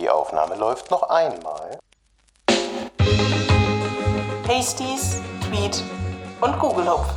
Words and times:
Die 0.00 0.08
Aufnahme 0.08 0.54
läuft 0.54 0.90
noch 0.90 1.02
einmal. 1.10 1.78
Pasties, 4.44 5.20
Tweet 5.46 5.82
und 6.40 6.58
Google 6.58 6.90
Hupf. 6.90 7.10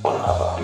Wunderbar. 0.00 0.58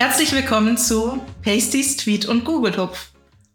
Herzlich 0.00 0.32
willkommen 0.32 0.78
zu 0.78 1.24
Pasties, 1.42 1.96
Tweet 1.96 2.26
und 2.26 2.44
Google 2.44 2.76
Hupf. 2.76 3.12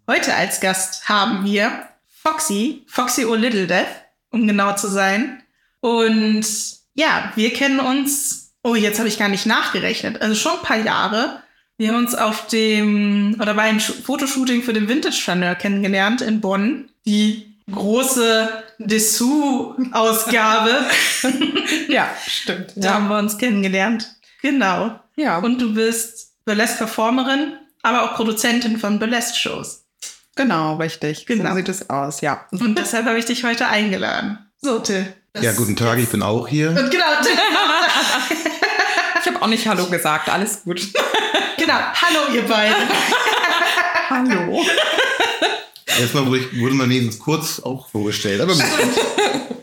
Heute 0.09 0.33
als 0.33 0.61
Gast 0.61 1.09
haben 1.09 1.43
wir 1.43 1.89
Foxy, 2.07 2.85
Foxy 2.87 3.25
O 3.25 3.35
Little 3.35 3.67
Death, 3.67 3.85
um 4.31 4.47
genau 4.47 4.75
zu 4.77 4.87
sein. 4.87 5.43
Und 5.81 6.45
ja, 6.93 7.33
wir 7.35 7.51
kennen 7.51 7.81
uns, 7.81 8.53
oh, 8.63 8.75
jetzt 8.75 8.99
habe 8.99 9.09
ich 9.09 9.19
gar 9.19 9.27
nicht 9.27 9.45
nachgerechnet, 9.45 10.21
also 10.21 10.35
schon 10.35 10.53
ein 10.53 10.65
paar 10.65 10.77
Jahre. 10.77 11.41
Wir 11.77 11.89
haben 11.89 11.97
uns 11.97 12.15
auf 12.15 12.47
dem, 12.47 13.37
oder 13.41 13.53
bei 13.53 13.63
einem 13.63 13.79
Sh- 13.79 14.01
Fotoshooting 14.03 14.63
für 14.63 14.71
den 14.73 14.87
Vintage 14.87 15.15
Chanel 15.15 15.55
kennengelernt 15.55 16.21
in 16.21 16.39
Bonn. 16.39 16.89
Die 17.05 17.57
große 17.71 18.49
Dessous-Ausgabe. 18.79 20.85
Ja, 21.87 22.09
stimmt. 22.27 22.73
Da 22.75 22.95
haben 22.95 23.07
wir 23.07 23.17
uns 23.17 23.37
kennengelernt. 23.37 24.07
Genau. 24.41 24.99
Ja, 25.15 25.37
Und 25.39 25.59
du 25.61 25.73
bist 25.73 26.33
Burlesque-Performerin, 26.45 27.53
aber 27.83 28.03
auch 28.03 28.15
Produzentin 28.15 28.77
von 28.77 28.99
Burlesque-Shows. 28.99 29.85
genau, 30.35 30.75
richtig. 30.75 31.25
Genau. 31.25 31.49
So 31.51 31.55
sieht 31.55 31.69
es 31.69 31.89
aus, 31.89 32.21
ja. 32.21 32.45
Und 32.51 32.77
deshalb 32.77 33.05
habe 33.07 33.17
ich 33.17 33.25
dich 33.25 33.43
heute 33.43 33.67
eingeladen. 33.67 34.37
So, 34.61 34.79
Till. 34.79 35.05
Ja, 35.39 35.53
guten 35.53 35.75
Tag, 35.75 35.97
ich 35.99 36.09
bin 36.09 36.21
auch 36.21 36.47
hier. 36.47 36.69
Und 36.69 36.91
genau, 36.91 37.05
Till. 37.23 37.31
Ich 39.21 39.27
habe 39.31 39.41
auch 39.41 39.47
nicht 39.47 39.67
Hallo 39.67 39.85
gesagt, 39.87 40.29
alles 40.29 40.63
gut. 40.63 40.81
genau. 41.57 41.73
Hallo, 41.73 42.33
ihr 42.33 42.43
beiden. 42.43 42.75
Hallo. 44.09 44.63
Erstmal 45.99 46.25
wurde, 46.27 46.39
ich, 46.39 46.59
wurde 46.59 46.75
man 46.75 46.89
wenigstens 46.89 47.19
kurz 47.19 47.59
auch 47.59 47.89
vorgestellt, 47.89 48.41
aber 48.41 48.53
gut. 48.53 48.63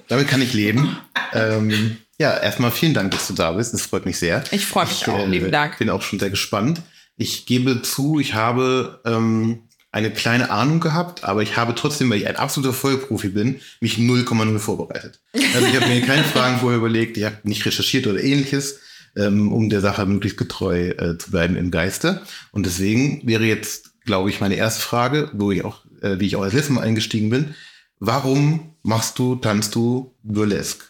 damit 0.08 0.28
kann 0.28 0.42
ich 0.42 0.52
leben. 0.52 0.98
Ähm, 1.32 1.98
ja, 2.18 2.36
erstmal 2.36 2.70
vielen 2.70 2.94
Dank, 2.94 3.10
dass 3.10 3.28
du 3.28 3.34
da 3.34 3.52
bist. 3.52 3.74
Das 3.74 3.82
freut 3.82 4.06
mich 4.06 4.18
sehr. 4.18 4.44
Ich 4.50 4.66
freue 4.66 4.86
mich 4.86 5.06
auch, 5.08 5.18
äh, 5.18 5.26
lieben 5.26 5.50
Dank. 5.50 5.78
bin 5.78 5.90
auch 5.90 6.02
schon 6.02 6.18
sehr 6.18 6.30
gespannt. 6.30 6.80
Ich 7.16 7.46
gebe 7.46 7.82
zu, 7.82 8.18
ich 8.18 8.34
habe 8.34 9.00
ähm, 9.04 9.68
eine 9.92 10.10
kleine 10.10 10.50
Ahnung 10.50 10.80
gehabt, 10.80 11.22
aber 11.22 11.42
ich 11.42 11.56
habe 11.56 11.74
trotzdem, 11.74 12.08
weil 12.10 12.18
ich 12.18 12.26
ein 12.26 12.36
absoluter 12.36 12.72
Vollprofi 12.72 13.28
bin, 13.28 13.60
mich 13.80 13.98
0,0 13.98 14.58
vorbereitet. 14.58 15.20
Also 15.34 15.66
ich 15.66 15.76
habe 15.76 15.86
mir 15.86 16.00
keine 16.00 16.24
Fragen 16.32 16.58
vorher 16.58 16.78
überlegt, 16.78 17.18
ich 17.18 17.24
habe 17.24 17.36
nicht 17.42 17.64
recherchiert 17.66 18.06
oder 18.06 18.22
ähnliches, 18.22 18.80
ähm, 19.16 19.52
um 19.52 19.68
der 19.68 19.80
Sache 19.80 20.06
möglichst 20.06 20.38
getreu 20.38 20.90
äh, 20.90 21.18
zu 21.18 21.30
bleiben 21.30 21.56
im 21.56 21.70
Geiste. 21.70 22.22
Und 22.50 22.66
deswegen 22.66 23.26
wäre 23.26 23.44
jetzt, 23.44 24.02
glaube 24.04 24.30
ich, 24.30 24.40
meine 24.40 24.54
erste 24.54 24.82
Frage, 24.82 25.30
wo 25.32 25.50
ich 25.50 25.64
auch, 25.64 25.84
äh, 26.00 26.18
wie 26.18 26.26
ich 26.26 26.36
auch 26.36 26.42
als 26.42 26.54
letztes 26.54 26.74
Mal 26.74 26.82
eingestiegen 26.82 27.30
bin, 27.30 27.54
warum 27.98 28.74
machst 28.82 29.18
du, 29.18 29.36
tanzt 29.36 29.74
du 29.74 30.14
Burlesque? 30.22 30.84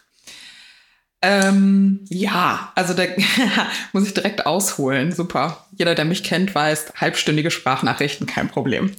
Ähm, 1.25 2.01
ja, 2.09 2.73
also 2.75 2.93
da 2.93 3.03
muss 3.93 4.05
ich 4.05 4.13
direkt 4.13 4.45
ausholen. 4.45 5.13
Super. 5.13 5.65
Jeder, 5.71 5.95
der 5.95 6.03
mich 6.03 6.23
kennt, 6.23 6.53
weiß, 6.53 6.93
halbstündige 6.97 7.49
Sprachnachrichten, 7.49 8.27
kein 8.27 8.49
Problem. 8.49 8.91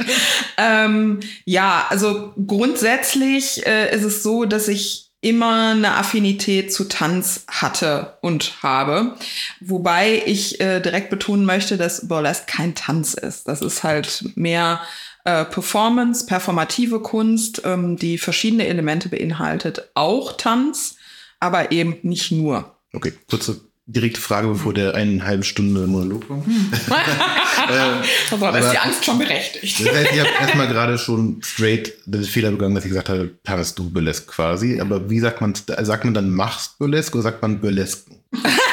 ähm, 0.58 1.20
ja, 1.46 1.86
also 1.88 2.34
grundsätzlich 2.46 3.66
äh, 3.66 3.94
ist 3.96 4.04
es 4.04 4.22
so, 4.22 4.44
dass 4.44 4.68
ich 4.68 5.01
immer 5.22 5.70
eine 5.70 5.94
Affinität 5.94 6.72
zu 6.72 6.88
Tanz 6.88 7.44
hatte 7.48 8.18
und 8.20 8.62
habe. 8.62 9.16
Wobei 9.60 10.20
ich 10.26 10.60
äh, 10.60 10.80
direkt 10.80 11.10
betonen 11.10 11.46
möchte, 11.46 11.78
dass 11.78 12.06
Burlesque 12.08 12.46
kein 12.46 12.74
Tanz 12.74 13.14
ist. 13.14 13.48
Das 13.48 13.62
ist 13.62 13.84
halt 13.84 14.24
mehr 14.34 14.82
äh, 15.24 15.44
Performance, 15.44 16.26
performative 16.26 17.00
Kunst, 17.00 17.62
ähm, 17.64 17.96
die 17.96 18.18
verschiedene 18.18 18.66
Elemente 18.66 19.08
beinhaltet. 19.08 19.90
Auch 19.94 20.36
Tanz, 20.36 20.96
aber 21.38 21.70
eben 21.70 21.98
nicht 22.02 22.32
nur. 22.32 22.76
Okay, 22.92 23.12
kurze 23.30 23.71
direkte 23.86 24.20
Frage, 24.20 24.48
bevor 24.48 24.72
der 24.74 24.94
eine 24.94 25.24
halbe 25.24 25.44
Stunde 25.44 25.86
Monolog 25.86 26.26
kommt. 26.26 26.46
Da 27.68 28.00
ist 28.00 28.32
aber- 28.32 28.70
die 28.70 28.78
Angst 28.78 29.04
schon 29.04 29.18
berechtigt. 29.18 29.80
Das 29.86 29.94
heißt, 29.94 30.12
ich 30.12 30.20
habe 30.20 30.28
erstmal 30.40 30.68
gerade 30.68 30.98
schon 30.98 31.40
straight 31.42 31.92
den 32.06 32.24
Fehler 32.24 32.50
begangen, 32.50 32.74
dass 32.74 32.84
ich 32.84 32.90
gesagt 32.90 33.08
habe, 33.08 33.30
tanzt 33.44 33.78
du 33.78 33.88
Burlesque 33.88 34.26
quasi. 34.26 34.80
Aber 34.80 35.08
wie 35.08 35.20
sagt 35.20 35.40
man 35.40 35.54
Sagt 35.54 36.04
man 36.04 36.14
dann 36.14 36.30
machst 36.30 36.78
Burlesque 36.78 37.14
oder 37.14 37.22
sagt 37.22 37.42
man 37.42 37.60
Burlesque? 37.60 38.10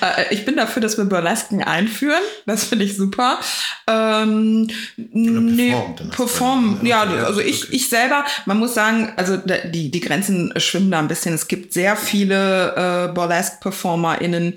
Äh, 0.00 0.34
ich 0.34 0.44
bin 0.44 0.56
dafür, 0.56 0.82
dass 0.82 0.98
wir 0.98 1.04
Burlesken 1.04 1.62
einführen. 1.62 2.22
Das 2.46 2.64
finde 2.64 2.84
ich 2.84 2.96
super. 2.96 3.38
Ähm, 3.86 4.68
nee, 4.96 5.70
performt 5.70 6.00
dann. 6.00 6.10
perform, 6.10 6.80
ja, 6.82 7.02
also 7.02 7.40
okay. 7.40 7.48
ich, 7.48 7.72
ich 7.72 7.88
selber, 7.88 8.24
man 8.46 8.58
muss 8.58 8.74
sagen, 8.74 9.12
also 9.16 9.36
die, 9.36 9.90
die 9.90 10.00
Grenzen 10.00 10.52
schwimmen 10.56 10.90
da 10.90 10.98
ein 10.98 11.08
bisschen. 11.08 11.34
Es 11.34 11.48
gibt 11.48 11.72
sehr 11.72 11.96
viele 11.96 13.08
äh, 13.08 13.12
Burlesque-PerformerInnen, 13.12 14.54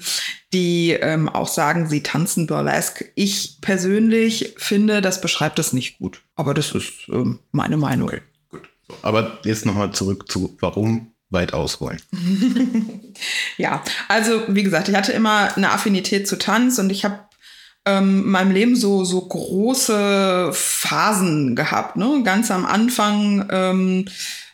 die 0.54 0.92
ähm, 0.92 1.30
auch 1.30 1.48
sagen, 1.48 1.88
sie 1.88 2.04
tanzen 2.04 2.48
Burlesque. 2.48 3.12
Ich 3.16 3.58
persönlich 3.62 4.54
finde, 4.58 5.02
das 5.02 5.22
beschreibt 5.22 5.60
es 5.60 5.74
nicht 5.74 5.98
gut. 5.98 6.22
Aber 6.36 6.54
das 6.54 6.74
ist 6.74 7.08
ähm, 7.10 7.40
meine 7.52 7.78
Meinung. 7.78 8.12
Gut. 8.50 8.70
So, 8.88 8.96
aber 9.02 9.40
jetzt 9.44 9.66
nochmal 9.66 9.92
zurück 9.92 10.31
zu 10.31 10.56
warum 10.60 11.12
weit 11.34 11.54
ausholen. 11.54 12.00
Ja, 13.58 13.84
also 14.08 14.42
wie 14.48 14.64
gesagt, 14.64 14.90
ich 14.90 14.96
hatte 14.96 15.12
immer 15.12 15.56
eine 15.56 15.72
Affinität 15.72 16.28
zu 16.28 16.38
Tanz 16.38 16.80
und 16.80 16.92
ich 16.92 17.06
habe 17.06 17.20
ähm, 17.86 18.24
in 18.24 18.32
meinem 18.32 18.52
Leben 18.52 18.76
so, 18.76 19.04
so 19.04 19.22
große 19.22 20.50
Phasen 20.52 21.56
gehabt. 21.56 21.96
Ne? 21.96 22.22
Ganz 22.24 22.50
am 22.50 22.66
Anfang 22.66 23.48
ähm, 23.52 24.06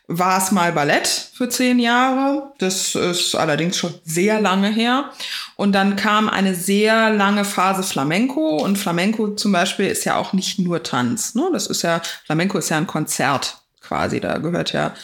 war 0.07 0.39
es 0.39 0.51
mal 0.51 0.71
Ballett 0.71 1.07
für 1.07 1.49
zehn 1.49 1.77
Jahre. 1.77 2.51
Das 2.57 2.95
ist 2.95 3.35
allerdings 3.35 3.77
schon 3.77 3.93
sehr 4.03 4.41
lange 4.41 4.69
her. 4.69 5.11
Und 5.55 5.73
dann 5.73 5.95
kam 5.95 6.27
eine 6.27 6.55
sehr 6.55 7.11
lange 7.11 7.45
Phase 7.45 7.83
Flamenco. 7.83 8.57
Und 8.57 8.77
Flamenco 8.77 9.35
zum 9.35 9.51
Beispiel 9.51 9.85
ist 9.85 10.05
ja 10.05 10.17
auch 10.17 10.33
nicht 10.33 10.57
nur 10.57 10.81
Tanz. 10.81 11.35
Ne? 11.35 11.47
Das 11.53 11.67
ist 11.67 11.83
ja, 11.83 12.01
Flamenco 12.25 12.57
ist 12.57 12.69
ja 12.69 12.77
ein 12.77 12.87
Konzert 12.87 13.57
quasi. 13.81 14.19
Da 14.19 14.39
gehört 14.39 14.73
ja 14.73 14.95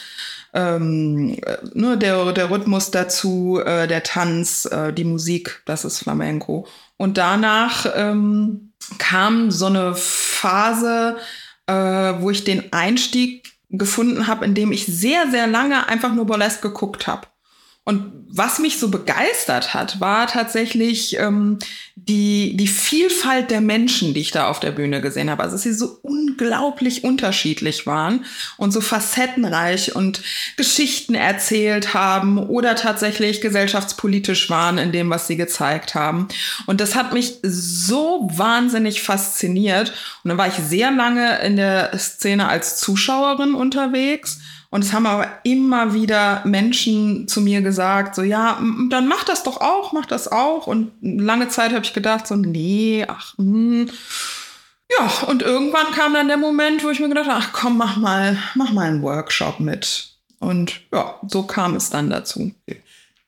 ähm, 0.56 1.38
äh, 1.46 1.58
nur 1.74 1.98
der, 1.98 2.32
der 2.32 2.50
Rhythmus 2.50 2.90
dazu, 2.90 3.62
äh, 3.64 3.88
der 3.88 4.04
Tanz, 4.04 4.66
äh, 4.66 4.94
die 4.94 5.04
Musik, 5.04 5.62
das 5.66 5.84
ist 5.84 6.00
Flamenco. 6.00 6.66
Und 6.98 7.18
danach 7.18 7.86
ähm, 7.94 8.72
kam 8.98 9.52
so 9.52 9.66
eine 9.66 9.96
Phase, 9.96 11.18
äh, 11.68 11.74
wo 11.74 12.30
ich 12.30 12.46
den 12.46 12.72
Einstieg 12.72 13.52
gefunden 13.70 14.28
habe, 14.28 14.46
in 14.46 14.56
dem 14.56 14.72
ich 14.72 14.86
sehr, 14.86 15.30
sehr 15.30 15.48
lange 15.48 15.90
einfach 15.90 16.14
nur 16.14 16.26
Burlesque 16.26 16.70
geguckt 16.70 17.06
habe. 17.06 17.28
Und 17.86 18.12
was 18.28 18.58
mich 18.58 18.80
so 18.80 18.90
begeistert 18.90 19.76
hat, 19.76 20.02
war 20.02 20.26
tatsächlich 20.26 21.18
ähm, 21.20 21.60
die, 21.96 22.58
die 22.58 22.68
Vielfalt 22.68 23.52
der 23.52 23.62
Menschen, 23.62 24.16
die 24.16 24.22
ich 24.22 24.32
da 24.32 24.48
auf 24.48 24.60
der 24.60 24.72
Bühne 24.72 25.02
gesehen 25.02 25.30
habe. 25.30 25.44
Also, 25.44 25.56
dass 25.56 25.64
sie 25.64 25.74
so 25.74 26.00
unglaublich 26.02 27.04
unterschiedlich 27.04 27.86
waren 27.86 28.26
und 28.58 28.72
so 28.72 28.82
facettenreich 28.82 29.96
und 29.96 30.22
Geschichten 30.58 31.14
erzählt 31.14 31.94
haben 31.94 32.40
oder 32.40 32.76
tatsächlich 32.76 33.40
gesellschaftspolitisch 33.40 34.50
waren 34.50 34.80
in 34.80 34.92
dem, 34.92 35.12
was 35.12 35.28
sie 35.28 35.38
gezeigt 35.38 35.94
haben. 35.94 36.28
Und 36.66 36.82
das 36.82 36.96
hat 36.96 37.14
mich 37.14 37.36
so 37.44 38.28
wahnsinnig 38.34 39.04
fasziniert. 39.04 39.94
Und 40.24 40.30
dann 40.30 40.38
war 40.40 40.48
ich 40.48 40.56
sehr 40.56 40.90
lange 40.90 41.40
in 41.40 41.56
der 41.56 41.98
Szene 42.00 42.48
als 42.48 42.78
Zuschauerin 42.78 43.54
unterwegs. 43.54 44.40
Und 44.70 44.84
es 44.84 44.94
haben 44.94 45.06
aber 45.06 45.28
immer 45.44 45.94
wieder 45.94 46.42
Menschen 46.46 47.28
zu 47.28 47.42
mir 47.42 47.62
gesagt, 47.62 48.16
so 48.16 48.24
ja, 48.24 48.62
dann 48.90 49.08
mach 49.08 49.24
das 49.24 49.44
doch 49.44 49.62
auch, 49.62 49.94
mach 49.94 50.06
das 50.06 50.28
auch. 50.32 50.68
Und 50.68 50.92
lange 51.02 51.48
Zeit 51.50 51.74
habe 51.74 51.86
ich 51.86 51.94
gedacht, 51.94 52.28
so 52.28 52.36
nee, 52.36 53.06
ach, 53.08 53.38
hm. 53.38 53.90
ja. 54.90 55.28
Und 55.28 55.42
irgendwann 55.42 55.92
kam 55.92 56.14
dann 56.14 56.28
der 56.28 56.38
Moment, 56.38 56.84
wo 56.84 56.90
ich 56.90 57.00
mir 57.00 57.10
gedacht 57.10 57.30
habe, 57.30 57.42
ach 57.44 57.54
komm, 57.54 57.78
mach 57.78 57.98
mal, 57.98 58.38
mach 58.56 58.72
mal 58.72 58.88
einen 58.88 59.02
Workshop 59.02 59.60
mit. 59.60 60.16
Und 60.40 60.82
ja, 60.92 61.16
so 61.28 61.44
kam 61.44 61.76
es 61.76 61.90
dann 61.90 62.10
dazu. 62.10 62.52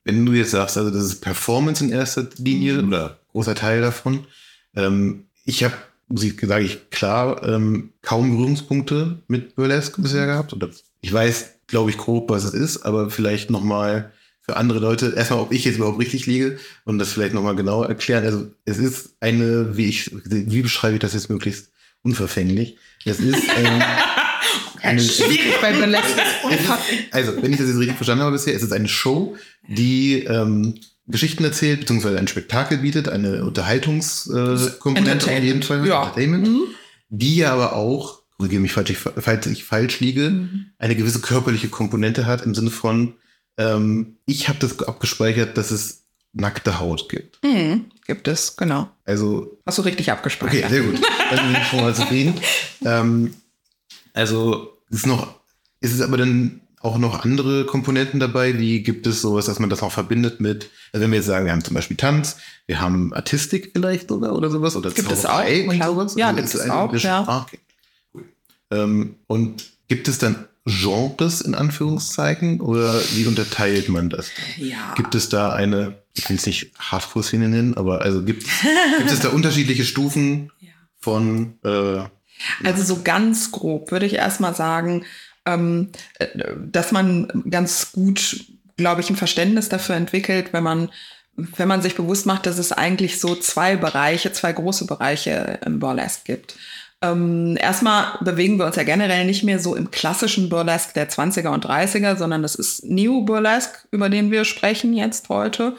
Wenn 0.04 0.26
du 0.26 0.34
jetzt 0.34 0.52
sagst, 0.52 0.78
also 0.78 0.92
das 0.92 1.04
ist 1.04 1.22
Performance 1.22 1.84
in 1.84 1.92
erster 1.92 2.28
Linie 2.38 2.84
oder 2.84 3.20
großer 3.32 3.56
Teil 3.56 3.82
davon. 3.82 4.26
Ähm, 4.76 5.26
ich 5.46 5.64
habe, 5.64 5.76
muss 6.08 6.24
ich 6.24 6.40
sage 6.42 6.66
ich 6.66 6.90
klar, 6.90 7.44
ähm, 7.44 7.94
kaum 8.02 8.32
Berührungspunkte 8.32 9.22
mit 9.28 9.56
Burlesque 9.56 10.02
bisher 10.02 10.26
gehabt. 10.26 10.54
Oder 10.54 10.70
ich 11.02 11.12
weiß, 11.14 11.52
glaube 11.68 11.90
ich, 11.90 11.98
grob, 11.98 12.30
was 12.30 12.44
es 12.44 12.54
ist, 12.54 12.78
aber 12.84 13.10
vielleicht 13.10 13.50
noch 13.50 13.64
mal 13.64 14.12
für 14.42 14.56
andere 14.56 14.80
Leute, 14.80 15.14
erstmal, 15.16 15.40
ob 15.40 15.52
ich 15.52 15.66
jetzt 15.66 15.76
überhaupt 15.76 16.00
richtig 16.00 16.26
liege 16.26 16.58
und 16.86 17.00
das 17.00 17.12
vielleicht 17.12 17.34
noch 17.34 17.44
mal 17.44 17.56
genau 17.56 17.84
erklären. 17.84 18.24
Also 18.24 18.48
es 18.64 18.78
ist 18.78 19.16
eine, 19.20 19.76
wie 19.76 19.88
ich, 19.88 20.12
wie 20.26 20.62
beschreibe 20.62 20.94
ich 20.96 21.02
das 21.02 21.14
jetzt 21.14 21.30
möglichst 21.30 21.72
unverfänglich? 22.04 22.78
Es 23.04 23.20
ist 23.20 23.44
ähm, 23.58 23.82
eine, 24.82 25.02
Schwierig 25.02 25.60
bei 25.62 25.74
Burlesque. 25.74 26.06
es 26.50 26.60
ist, 26.62 26.70
also, 27.12 27.42
wenn 27.42 27.52
ich 27.52 27.58
das 27.60 27.68
jetzt 27.68 27.78
richtig 27.80 27.98
verstanden 27.98 28.24
habe 28.24 28.32
bisher, 28.34 28.56
es 28.56 28.64
ist 28.64 28.72
eine 28.72 28.88
Show, 28.88 29.36
die 29.68 30.24
ähm, 30.24 30.76
Geschichten 31.08 31.44
erzählt, 31.44 31.82
beziehungsweise 31.82 32.18
ein 32.18 32.28
Spektakel 32.30 32.78
bietet, 32.80 33.10
eine 33.10 33.44
Unterhaltungskomponente 33.44 35.30
äh, 35.32 35.38
auf 35.38 35.44
jeden 35.44 35.64
Fall, 35.64 35.86
Ja. 35.86 36.04
Entertainment, 36.04 36.48
Mhm. 36.48 36.64
die 37.10 37.36
ja 37.38 37.54
aber 37.54 37.74
auch, 37.76 38.17
korrigiere 38.38 38.62
mich, 38.62 38.74
falls 38.74 38.90
ich, 38.90 38.98
falls 38.98 39.46
ich 39.48 39.64
falsch 39.64 40.00
liege, 40.00 40.30
Mhm. 40.30 40.66
eine 40.78 40.96
gewisse 40.96 41.20
körperliche 41.22 41.70
Komponente 41.70 42.26
hat 42.26 42.44
im 42.46 42.54
Sinne 42.56 42.70
von, 42.72 43.14
ähm, 43.58 44.18
ich 44.26 44.48
habe 44.50 44.60
das 44.60 44.80
abgespeichert, 44.84 45.58
dass 45.58 45.72
es 45.72 46.04
nackte 46.34 46.80
Haut 46.80 47.10
gibt. 47.10 47.44
Mhm. 47.44 47.86
Gibt 48.06 48.28
es, 48.28 48.56
genau. 48.56 48.90
Also 49.06 49.58
Hast 49.66 49.80
du 49.80 49.82
richtig 49.82 50.12
abgespeichert. 50.12 50.66
Okay, 50.66 50.70
sehr 50.70 50.84
gut. 50.84 51.02
Dann 51.32 51.52
bin 51.52 51.62
ich 51.62 51.68
schon 51.68 51.82
mal 51.82 51.96
zufrieden. 51.96 52.34
Ähm, 52.86 53.34
also 54.14 54.78
ist 54.92 55.08
noch, 55.08 55.40
ist 55.82 55.94
es 55.94 56.02
aber 56.02 56.16
dann 56.18 56.62
auch 56.80 57.00
noch 57.00 57.26
andere 57.26 57.66
Komponenten 57.66 58.20
dabei? 58.20 58.58
Wie 58.60 58.84
gibt 58.84 59.08
es 59.08 59.20
sowas, 59.22 59.48
dass 59.48 59.58
man 59.60 59.70
das 59.70 59.82
auch 59.82 59.92
verbindet 59.92 60.40
mit, 60.40 60.70
also 60.94 61.04
wenn 61.04 61.12
wir 61.12 61.18
jetzt 61.18 61.26
sagen, 61.26 61.46
wir 61.46 61.52
haben 61.52 61.64
zum 61.64 61.74
Beispiel 61.74 61.98
Tanz, 61.98 62.38
wir 62.68 62.80
haben 62.80 63.14
Artistik 63.14 63.72
vielleicht 63.74 64.10
sogar 64.10 64.36
oder 64.36 64.52
sowas 64.52 64.76
oder 64.76 64.92
Gibt 64.92 65.12
es 65.12 65.26
auch, 65.26 65.44
klar. 65.44 65.88
sowas? 65.90 66.16
Ja, 66.16 66.28
Also 66.28 66.36
gibt 66.38 66.48
ist 66.50 66.56
es 66.56 66.70
auch, 66.70 66.94
ja. 66.94 67.24
Ah, 67.28 67.42
okay. 67.48 67.60
Ähm, 68.72 69.16
und 69.28 69.66
gibt 69.88 70.08
es 70.08 70.18
dann 70.18 70.48
Genres 70.66 71.40
in 71.42 71.56
Anführungszeichen 71.56 72.60
oder 72.60 72.94
wie 73.16 73.26
unterteilt 73.26 73.88
man 73.88 74.10
das? 74.10 74.30
Ja. 74.58 74.94
Gibt 74.96 75.16
es 75.16 75.30
da 75.30 75.54
eine, 75.54 75.96
ich 76.14 76.30
will 76.30 76.36
es 76.36 76.46
nicht 76.46 76.74
Hardcore-Szene 76.78 77.48
nennen, 77.48 77.78
aber 77.78 78.02
also 78.02 78.24
gibt, 78.24 78.46
gibt 78.98 79.12
es 79.12 79.22
da 79.22 79.30
unterschiedliche 79.30 79.86
Stufen 79.86 80.52
Ja. 80.60 80.70
von 81.00 81.54
äh, 81.64 82.68
Also 82.68 82.84
so 82.84 83.02
ganz 83.04 83.52
grob 83.52 83.92
würde 83.92 84.06
ich 84.06 84.16
erstmal 84.16 84.56
sagen, 84.56 85.06
ähm, 85.46 85.90
äh, 86.20 86.28
dass 86.70 86.92
man 86.92 87.44
ganz 87.50 87.94
gut, 87.94 88.44
glaube 88.76 89.00
ich, 89.00 89.10
ein 89.10 89.16
Verständnis 89.16 89.70
dafür 89.70 89.96
entwickelt, 89.96 90.52
wenn 90.52 90.64
man, 90.64 90.90
wenn 91.38 91.70
man 91.70 91.82
sich 91.82 91.96
bewusst 91.96 92.26
macht, 92.26 92.46
dass 92.46 92.58
es 92.58 92.74
eigentlich 92.74 93.22
so 93.22 93.36
zwei 93.36 93.78
Bereiche, 93.78 94.34
zwei 94.34 94.52
große 94.52 94.86
Bereiche 94.86 95.60
im 95.66 95.80
Burlesque 95.80 96.24
gibt. 96.26 96.56
Ähm, 97.02 97.58
erstmal 97.60 98.18
bewegen 98.22 98.58
wir 98.58 98.66
uns 98.66 98.76
ja 98.76 98.84
generell 98.84 99.26
nicht 99.26 99.44
mehr 99.44 99.60
so 99.60 99.76
im 99.76 99.92
klassischen 99.92 100.50
Burlesque 100.50 100.94
der 100.94 101.10
20er 101.10 101.50
und 101.50 101.66
30er, 101.66 102.16
sondern 102.18 102.42
das 102.42 102.56
ist 102.56 102.84
Neo 102.86 103.22
Burlesque, 103.22 103.88
über 103.92 104.10
den 104.10 104.32
wir 104.32 104.46
sprechen 104.46 104.94
jetzt 104.94 105.30
heute. 105.30 105.76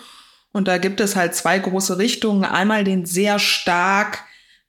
Und 0.52 0.68
da 0.68 0.78
gibt 0.78 1.00
es 1.00 1.16
halt 1.16 1.34
zwei 1.34 1.58
große 1.58 1.98
Richtungen. 1.98 2.44
Einmal 2.44 2.84
den 2.84 3.04
sehr 3.04 3.38
stark 3.38 4.24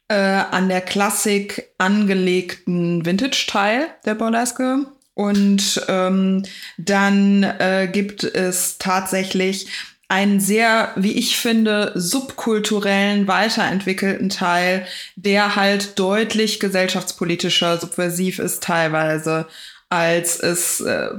äh, 0.08 0.16
an 0.16 0.70
der 0.70 0.82
Klassik 0.82 1.70
angelegten 1.78 3.06
Vintage-Teil 3.06 3.88
der 4.06 4.16
Burlesque. 4.16 4.86
Und 5.14 5.86
ähm, 5.88 6.44
dann 6.78 7.44
äh, 7.44 7.90
gibt 7.92 8.24
es 8.24 8.78
tatsächlich 8.78 9.68
einen 10.10 10.40
sehr, 10.40 10.92
wie 10.96 11.14
ich 11.14 11.38
finde, 11.38 11.92
subkulturellen, 11.96 13.28
weiterentwickelten 13.28 14.30
Teil, 14.30 14.86
der 15.16 15.56
halt 15.56 16.00
deutlich 16.00 16.60
gesellschaftspolitischer, 16.60 17.78
subversiv 17.78 18.40
ist 18.40 18.64
teilweise, 18.64 19.46
als 19.90 20.40
es 20.40 20.82
äh, 20.82 21.10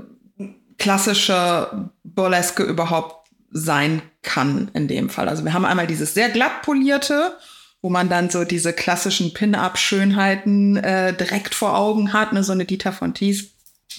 klassische 0.79 1.89
Burlesque 2.03 2.65
überhaupt 2.65 3.29
sein 3.53 4.03
kann 4.23 4.71
in 4.75 4.89
dem 4.89 5.09
Fall. 5.09 5.29
Also 5.29 5.45
wir 5.45 5.53
haben 5.53 5.65
einmal 5.65 5.87
dieses 5.87 6.13
sehr 6.15 6.29
glatt 6.29 6.63
polierte, 6.63 7.37
wo 7.83 7.91
man 7.91 8.09
dann 8.09 8.29
so 8.29 8.45
diese 8.45 8.73
klassischen 8.73 9.33
Pin-Up-Schönheiten 9.33 10.77
äh, 10.77 11.15
direkt 11.15 11.55
vor 11.55 11.77
Augen 11.77 12.13
hat, 12.13 12.33
ne, 12.33 12.43
so 12.43 12.53
eine 12.53 12.65
Dieter 12.65 12.93
von 12.93 13.15
Thies 13.15 13.53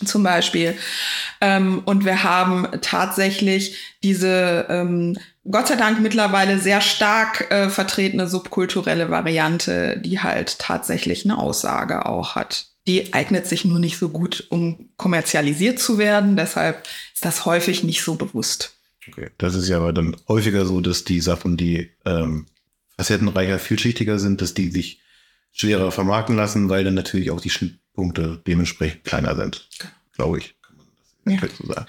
zum 0.05 0.23
Beispiel. 0.23 0.75
Ähm, 1.39 1.81
und 1.85 2.05
wir 2.05 2.23
haben 2.23 2.67
tatsächlich 2.81 3.77
diese, 4.03 4.65
ähm, 4.69 5.17
Gott 5.49 5.67
sei 5.67 5.75
Dank 5.75 6.01
mittlerweile 6.01 6.59
sehr 6.59 6.81
stark 6.81 7.51
äh, 7.51 7.69
vertretene 7.69 8.27
subkulturelle 8.27 9.09
Variante, 9.09 9.99
die 10.03 10.19
halt 10.19 10.59
tatsächlich 10.59 11.25
eine 11.25 11.38
Aussage 11.38 12.05
auch 12.05 12.35
hat. 12.35 12.67
Die 12.88 13.13
eignet 13.13 13.47
sich 13.47 13.63
nur 13.65 13.79
nicht 13.79 13.97
so 13.97 14.09
gut, 14.09 14.47
um 14.49 14.89
kommerzialisiert 14.97 15.79
zu 15.79 15.97
werden. 15.97 16.35
Deshalb 16.35 16.83
ist 17.13 17.25
das 17.25 17.45
häufig 17.45 17.83
nicht 17.83 18.01
so 18.01 18.15
bewusst. 18.15 18.75
Okay. 19.07 19.29
Das 19.38 19.55
ist 19.55 19.67
ja 19.67 19.77
aber 19.77 19.93
dann 19.93 20.15
häufiger 20.27 20.65
so, 20.65 20.79
dass 20.81 21.03
die 21.03 21.21
Sachen, 21.21 21.57
die 21.57 21.91
ähm, 22.05 22.45
facettenreicher, 22.97 23.59
vielschichtiger 23.59 24.19
sind, 24.19 24.41
dass 24.41 24.53
die 24.53 24.69
sich 24.69 24.99
schwerer 25.51 25.91
vermarkten 25.91 26.35
lassen, 26.35 26.69
weil 26.69 26.83
dann 26.83 26.93
natürlich 26.93 27.31
auch 27.31 27.41
die 27.41 27.49
Schnittpunkte 27.95 28.41
dementsprechend 28.47 29.03
kleiner 29.03 29.35
sind. 29.35 29.67
Glaube 30.15 30.39
ich. 30.39 30.55
Kann 30.61 30.77
man 30.77 31.39
das 31.39 31.51
Ja. 31.51 31.65
so 31.65 31.73
sagen. 31.73 31.85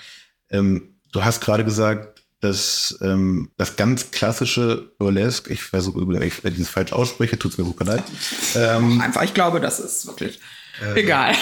Ähm, 0.51 0.95
du 1.13 1.25
hast 1.25 1.41
gerade 1.41 1.65
gesagt, 1.65 2.23
dass 2.41 2.99
ähm, 3.03 3.51
das 3.57 3.77
ganz 3.77 4.11
klassische 4.11 4.93
Burlesque, 4.99 5.53
ich 5.53 5.63
versuche, 5.63 6.07
wenn 6.09 6.23
ich 6.23 6.41
dieses 6.43 6.69
falsch 6.69 6.93
ausspreche, 6.93 7.39
tut 7.39 7.53
es 7.53 7.59
mir 7.59 7.65
super 7.65 7.85
leid. 7.85 8.03
Ähm, 8.57 9.01
Einfach, 9.01 9.23
ich 9.23 9.33
glaube, 9.35 9.61
das 9.61 9.79
ist 9.79 10.07
wirklich 10.07 10.41
egal. 10.97 11.35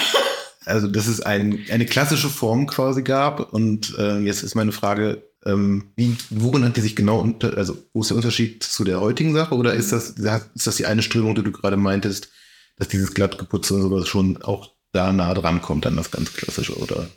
also 0.65 0.87
dass 0.87 1.07
es 1.07 1.21
ein, 1.21 1.65
eine 1.71 1.85
klassische 1.87 2.29
Form 2.29 2.67
quasi 2.67 3.01
gab. 3.01 3.51
Und 3.51 3.97
äh, 3.97 4.19
jetzt 4.19 4.43
ist 4.43 4.53
meine 4.53 4.71
Frage, 4.71 5.23
ähm, 5.43 5.91
wie, 5.95 6.15
worin 6.29 6.63
hat 6.63 6.77
die 6.77 6.81
sich 6.81 6.95
genau 6.95 7.19
unter, 7.19 7.57
also 7.57 7.83
wo 7.93 8.01
ist 8.01 8.11
der 8.11 8.17
Unterschied 8.17 8.63
zu 8.63 8.83
der 8.83 9.01
heutigen 9.01 9.33
Sache? 9.33 9.55
Oder 9.55 9.73
ist 9.73 9.91
das, 9.91 10.11
ist 10.11 10.67
das 10.67 10.75
die 10.75 10.85
eine 10.85 11.01
Strömung, 11.01 11.33
die 11.33 11.41
du 11.43 11.51
gerade 11.51 11.77
meintest, 11.77 12.29
dass 12.77 12.87
dieses 12.87 13.13
glattgeputzte 13.13 13.75
und 13.75 13.81
sowas 13.81 14.07
schon 14.07 14.41
auch 14.41 14.71
da 14.91 15.11
nah 15.11 15.33
dran 15.33 15.61
kommt 15.61 15.85
an 15.85 15.95
das 15.95 16.11
ganz 16.11 16.33
klassische, 16.33 16.75
oder? 16.77 17.07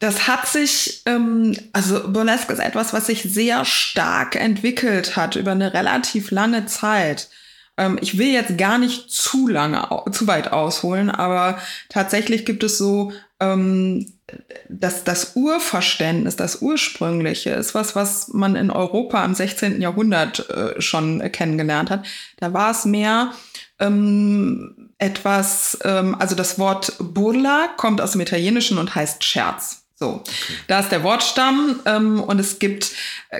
Das 0.00 0.26
hat 0.28 0.46
sich, 0.46 1.02
ähm, 1.06 1.56
also 1.72 2.08
Burlesque 2.12 2.52
ist 2.52 2.58
etwas, 2.58 2.92
was 2.92 3.06
sich 3.06 3.22
sehr 3.22 3.64
stark 3.64 4.36
entwickelt 4.36 5.16
hat 5.16 5.36
über 5.36 5.52
eine 5.52 5.72
relativ 5.72 6.30
lange 6.30 6.66
Zeit. 6.66 7.30
Ähm, 7.76 7.98
ich 8.00 8.18
will 8.18 8.28
jetzt 8.28 8.58
gar 8.58 8.78
nicht 8.78 9.10
zu 9.10 9.48
lange, 9.48 9.88
zu 10.12 10.26
weit 10.26 10.52
ausholen, 10.52 11.10
aber 11.10 11.58
tatsächlich 11.88 12.44
gibt 12.44 12.64
es 12.64 12.76
so, 12.76 13.12
ähm, 13.40 14.12
dass 14.68 15.04
das 15.04 15.36
Urverständnis, 15.36 16.36
das 16.36 16.62
Ursprüngliche 16.62 17.50
ist 17.50 17.74
was, 17.74 17.94
was 17.94 18.28
man 18.28 18.56
in 18.56 18.70
Europa 18.70 19.24
im 19.24 19.34
16. 19.34 19.80
Jahrhundert 19.80 20.50
äh, 20.50 20.80
schon 20.80 21.20
kennengelernt 21.30 21.90
hat. 21.90 22.06
Da 22.38 22.52
war 22.52 22.70
es 22.70 22.84
mehr 22.84 23.32
ähm, 23.78 24.94
etwas, 24.98 25.78
ähm, 25.84 26.16
also 26.18 26.34
das 26.34 26.58
Wort 26.58 26.94
Burla 26.98 27.68
kommt 27.76 28.00
aus 28.00 28.12
dem 28.12 28.20
Italienischen 28.20 28.78
und 28.78 28.94
heißt 28.94 29.24
Scherz. 29.24 29.84
So, 29.96 30.22
da 30.66 30.80
ist 30.80 30.90
der 30.90 31.04
Wortstamm 31.04 31.80
ähm, 31.86 32.20
und 32.20 32.40
es 32.40 32.58
gibt, 32.58 32.90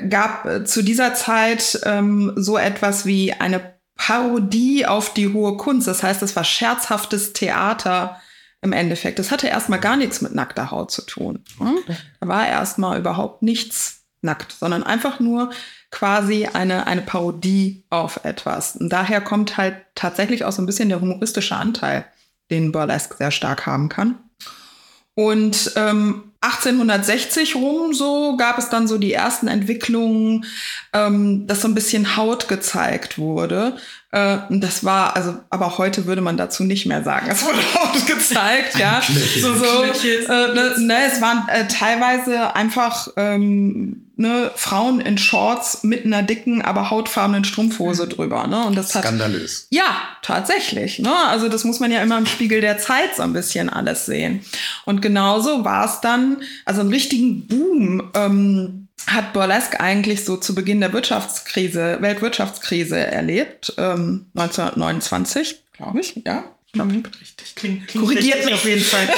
gab 0.09 0.47
äh, 0.47 0.65
zu 0.65 0.83
dieser 0.83 1.15
Zeit 1.15 1.81
ähm, 1.85 2.33
so 2.37 2.57
etwas 2.57 3.07
wie 3.07 3.33
eine 3.33 3.75
Parodie 3.97 4.87
auf 4.87 5.13
die 5.15 5.33
hohe 5.33 5.57
Kunst. 5.57 5.89
Das 5.89 6.03
heißt, 6.03 6.23
es 6.23 6.37
war 6.37 6.45
scherzhaftes 6.45 7.33
Theater 7.33 8.21
im 8.63 8.73
Endeffekt. 8.73 9.19
Das 9.19 9.31
hatte 9.31 9.49
erstmal 9.49 9.81
gar 9.81 9.97
nichts 9.97 10.21
mit 10.21 10.35
nackter 10.35 10.71
Haut 10.71 10.91
zu 10.91 11.03
tun. 11.03 11.45
Hm? 11.59 11.79
Da 12.21 12.29
war 12.29 12.47
erstmal 12.47 12.99
überhaupt 12.99 13.43
nichts 13.43 14.05
nackt, 14.23 14.53
sondern 14.53 14.83
einfach 14.83 15.21
nur 15.21 15.51
quasi 15.95 16.47
eine, 16.53 16.89
eine 16.89 17.03
Parodie 17.03 17.85
auf 17.89 18.25
etwas. 18.25 18.75
Und 18.75 18.89
daher 18.89 19.21
kommt 19.21 19.57
halt 19.57 19.77
tatsächlich 19.95 20.45
auch 20.45 20.51
so 20.51 20.61
ein 20.61 20.67
bisschen 20.67 20.89
der 20.89 21.01
humoristische 21.01 21.55
Anteil, 21.55 22.05
den 22.51 22.73
Burlesque 22.73 23.17
sehr 23.17 23.31
stark 23.31 23.65
haben 23.65 23.89
kann. 23.89 24.19
Und 25.15 25.73
ähm, 25.77 26.33
1860 26.41 27.55
rum 27.55 27.95
so 27.95 28.37
gab 28.37 28.59
es 28.59 28.71
dann 28.71 28.89
so 28.89 28.99
die 28.99 29.13
ersten 29.13 29.47
Entwicklungen, 29.47 30.45
ähm, 30.93 31.47
dass 31.47 31.61
so 31.61 31.69
ein 31.69 31.77
bisschen 31.77 32.17
Haut 32.17 32.49
gezeigt 32.49 33.17
wurde. 33.17 33.77
Äh, 34.15 34.39
und 34.49 34.61
das 34.61 34.85
war, 34.85 35.17
also, 35.17 35.35
aber 35.51 35.77
heute 35.77 36.07
würde 36.07 36.21
man 36.21 36.37
dazu 36.37 36.63
nicht 36.63 36.87
mehr 36.87 37.03
sagen, 37.03 37.27
es 37.29 37.45
wurde 37.45 37.59
Haut 37.75 38.07
gezeigt, 38.07 38.79
ja. 38.79 39.03
So, 39.41 39.55
so, 39.55 39.83
äh, 39.83 40.55
ne, 40.55 40.75
ne, 40.79 40.97
es 41.13 41.21
waren 41.21 41.49
äh, 41.49 41.67
teilweise 41.67 42.55
einfach 42.55 43.09
ähm, 43.17 44.07
ne, 44.15 44.53
Frauen 44.55 45.01
in 45.01 45.19
Shorts 45.19 45.83
mit 45.83 46.05
einer 46.05 46.23
dicken, 46.23 46.63
aber 46.63 46.91
hautfarbenen 46.91 47.43
Strumpfhose 47.43 48.07
drüber. 48.07 48.47
Ne? 48.47 48.65
Und 48.65 48.77
das 48.77 48.95
hat 48.95 49.03
Skandalös. 49.03 49.67
ja, 49.71 49.97
tatsächlich. 50.23 51.01
Ne? 51.01 51.13
Also 51.27 51.49
das 51.49 51.65
muss 51.65 51.81
man 51.81 51.91
ja 51.91 52.01
immer 52.01 52.17
im 52.17 52.27
Spiegel 52.27 52.61
der 52.61 52.79
Zeit 52.79 53.17
so 53.17 53.25
ein 53.25 53.33
bisschen 53.33 53.69
alles 53.69 54.07
sehen. 54.07 54.45
Und 54.85 55.03
genauso 55.03 55.65
war 55.65 55.87
es 55.87 56.01
dann, 56.01 56.37
also 56.65 56.83
einen 56.83 56.91
richtigen 56.91 57.49
Boom 57.49 58.11
ähm, 58.15 58.84
hat 59.07 59.33
Burlesque 59.33 59.81
eigentlich 59.81 60.25
so 60.25 60.37
zu 60.37 60.55
Beginn 60.55 60.81
der 60.81 60.93
Wirtschaftskrise, 60.93 61.99
Weltwirtschaftskrise 62.01 62.99
erlebt, 62.99 63.75
ähm, 63.79 64.27
1929, 64.35 65.63
glaube 65.73 66.01
ich, 66.01 66.23
ja. 66.25 66.45
Richtig, 67.21 67.55
klingt, 67.55 67.89
klingt 67.89 68.05
Korrigiert 68.05 68.37
richtig 68.37 68.45
mich. 68.47 68.55
auf 68.55 68.65
jeden 68.65 68.83
Fall. 68.83 69.09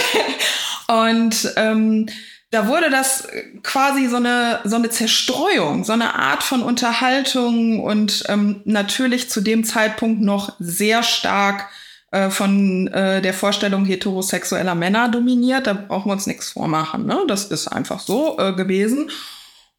Und 1.07 1.53
ähm, 1.57 2.07
da 2.51 2.69
wurde 2.69 2.91
das 2.91 3.27
quasi 3.63 4.07
so 4.07 4.17
eine, 4.17 4.61
so 4.65 4.77
eine 4.77 4.91
Zerstreuung, 4.91 5.85
so 5.85 5.93
eine 5.93 6.15
Art 6.15 6.43
von 6.43 6.63
Unterhaltung 6.63 7.83
und 7.83 8.23
ähm, 8.29 8.61
natürlich 8.65 9.29
zu 9.29 9.41
dem 9.41 9.65
Zeitpunkt 9.65 10.23
noch 10.23 10.55
sehr 10.61 11.03
stark 11.03 11.69
äh, 12.13 12.31
von 12.31 12.87
äh, 12.89 13.21
der 13.21 13.35
Vorstellung 13.35 13.85
heterosexueller 13.85 14.77
Männer 14.77 15.09
dominiert. 15.09 15.67
Da 15.67 15.73
brauchen 15.73 16.09
wir 16.09 16.13
uns 16.13 16.27
nichts 16.27 16.51
vormachen. 16.51 17.05
Ne? 17.05 17.19
Das 17.27 17.47
ist 17.47 17.67
einfach 17.67 17.99
so 17.99 18.39
äh, 18.39 18.53
gewesen. 18.53 19.11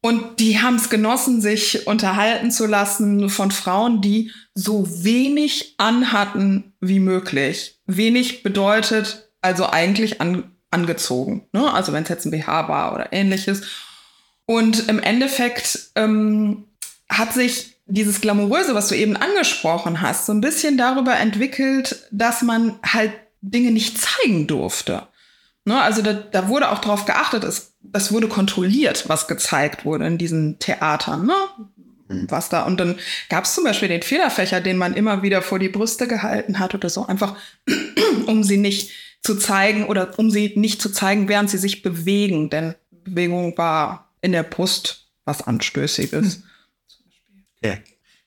Und 0.08 0.40
die 0.40 0.58
haben 0.62 0.76
es 0.76 0.88
genossen, 0.88 1.42
sich 1.42 1.86
unterhalten 1.86 2.50
zu 2.50 2.64
lassen 2.64 3.28
von 3.28 3.50
Frauen, 3.50 4.00
die 4.00 4.32
so 4.54 4.86
wenig 5.04 5.74
anhatten 5.76 6.72
wie 6.80 6.98
möglich. 6.98 7.78
Wenig 7.84 8.42
bedeutet 8.42 9.28
also 9.42 9.66
eigentlich 9.66 10.22
an, 10.22 10.50
angezogen. 10.70 11.46
Ne? 11.52 11.70
Also 11.70 11.92
wenn 11.92 12.04
es 12.04 12.08
jetzt 12.08 12.24
ein 12.24 12.30
BH 12.30 12.68
war 12.68 12.94
oder 12.94 13.12
ähnliches. 13.12 13.66
Und 14.46 14.88
im 14.88 14.98
Endeffekt 14.98 15.90
ähm, 15.94 16.64
hat 17.10 17.34
sich 17.34 17.74
dieses 17.84 18.22
Glamouröse, 18.22 18.74
was 18.74 18.88
du 18.88 18.96
eben 18.96 19.14
angesprochen 19.14 20.00
hast, 20.00 20.24
so 20.24 20.32
ein 20.32 20.40
bisschen 20.40 20.78
darüber 20.78 21.16
entwickelt, 21.16 22.08
dass 22.12 22.40
man 22.40 22.78
halt 22.82 23.12
Dinge 23.42 23.72
nicht 23.72 23.98
zeigen 24.00 24.46
durfte. 24.46 25.06
Ne? 25.68 25.80
Also 25.80 26.02
da, 26.02 26.14
da 26.14 26.48
wurde 26.48 26.70
auch 26.70 26.80
darauf 26.80 27.04
geachtet, 27.04 27.44
es, 27.44 27.74
das 27.82 28.10
wurde 28.10 28.26
kontrolliert, 28.26 29.08
was 29.08 29.28
gezeigt 29.28 29.84
wurde 29.84 30.06
in 30.06 30.18
diesen 30.18 30.58
Theatern. 30.58 31.26
Ne? 31.26 31.34
Mhm. 32.08 32.26
Was 32.30 32.48
da. 32.48 32.62
Und 32.62 32.80
dann 32.80 32.98
gab 33.28 33.44
es 33.44 33.54
zum 33.54 33.64
Beispiel 33.64 33.88
den 33.88 34.02
Federfächer, 34.02 34.60
den 34.60 34.78
man 34.78 34.94
immer 34.94 35.22
wieder 35.22 35.42
vor 35.42 35.58
die 35.58 35.68
Brüste 35.68 36.08
gehalten 36.08 36.58
hat 36.58 36.74
oder 36.74 36.88
so, 36.88 37.06
einfach 37.06 37.36
um 38.26 38.42
sie 38.42 38.56
nicht 38.56 38.90
zu 39.22 39.36
zeigen 39.36 39.84
oder 39.84 40.18
um 40.18 40.30
sie 40.30 40.54
nicht 40.56 40.80
zu 40.80 40.90
zeigen, 40.90 41.28
während 41.28 41.50
sie 41.50 41.58
sich 41.58 41.82
bewegen. 41.82 42.50
Denn 42.50 42.74
Bewegung 42.90 43.56
war 43.58 44.10
in 44.22 44.32
der 44.32 44.42
Brust 44.42 45.06
was 45.24 45.46
Anstößiges. 45.46 46.42
Ja. 47.60 47.76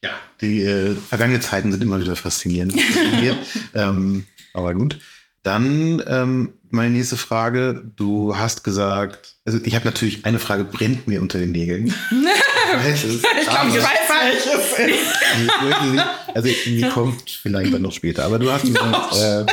ja. 0.03 0.09
Die 0.41 0.61
äh, 0.61 0.93
vergangenen 0.93 1.41
Zeiten 1.41 1.71
sind 1.71 1.81
immer 1.81 2.01
wieder 2.01 2.17
faszinierend. 2.17 2.75
ähm, 3.73 4.25
aber 4.53 4.73
gut. 4.73 4.99
Dann 5.41 6.03
ähm, 6.05 6.53
meine 6.73 6.91
nächste 6.91 7.17
Frage. 7.17 7.83
Du 7.95 8.35
hast 8.37 8.63
gesagt, 8.63 9.35
also 9.45 9.59
ich 9.63 9.75
habe 9.75 9.85
natürlich 9.85 10.25
eine 10.25 10.39
Frage, 10.39 10.63
brennt 10.63 11.07
mir 11.07 11.21
unter 11.21 11.39
den 11.39 11.51
Nägeln. 11.51 11.87
ich 11.87 11.93
weiß 12.85 13.03
es. 13.05 13.15
ich 13.15 13.21
glaube, 13.21 13.69
ich 13.69 13.77
weiß 13.77 14.01
welches 14.23 14.77
Also 16.33 16.49
die 16.65 16.81
kommt 16.89 17.29
vielleicht 17.29 17.73
dann 17.73 17.81
noch 17.81 17.91
später. 17.91 18.25
Aber 18.25 18.39
du 18.39 18.51
hast 18.51 18.63
gesagt, 18.63 19.15
äh, 19.17 19.45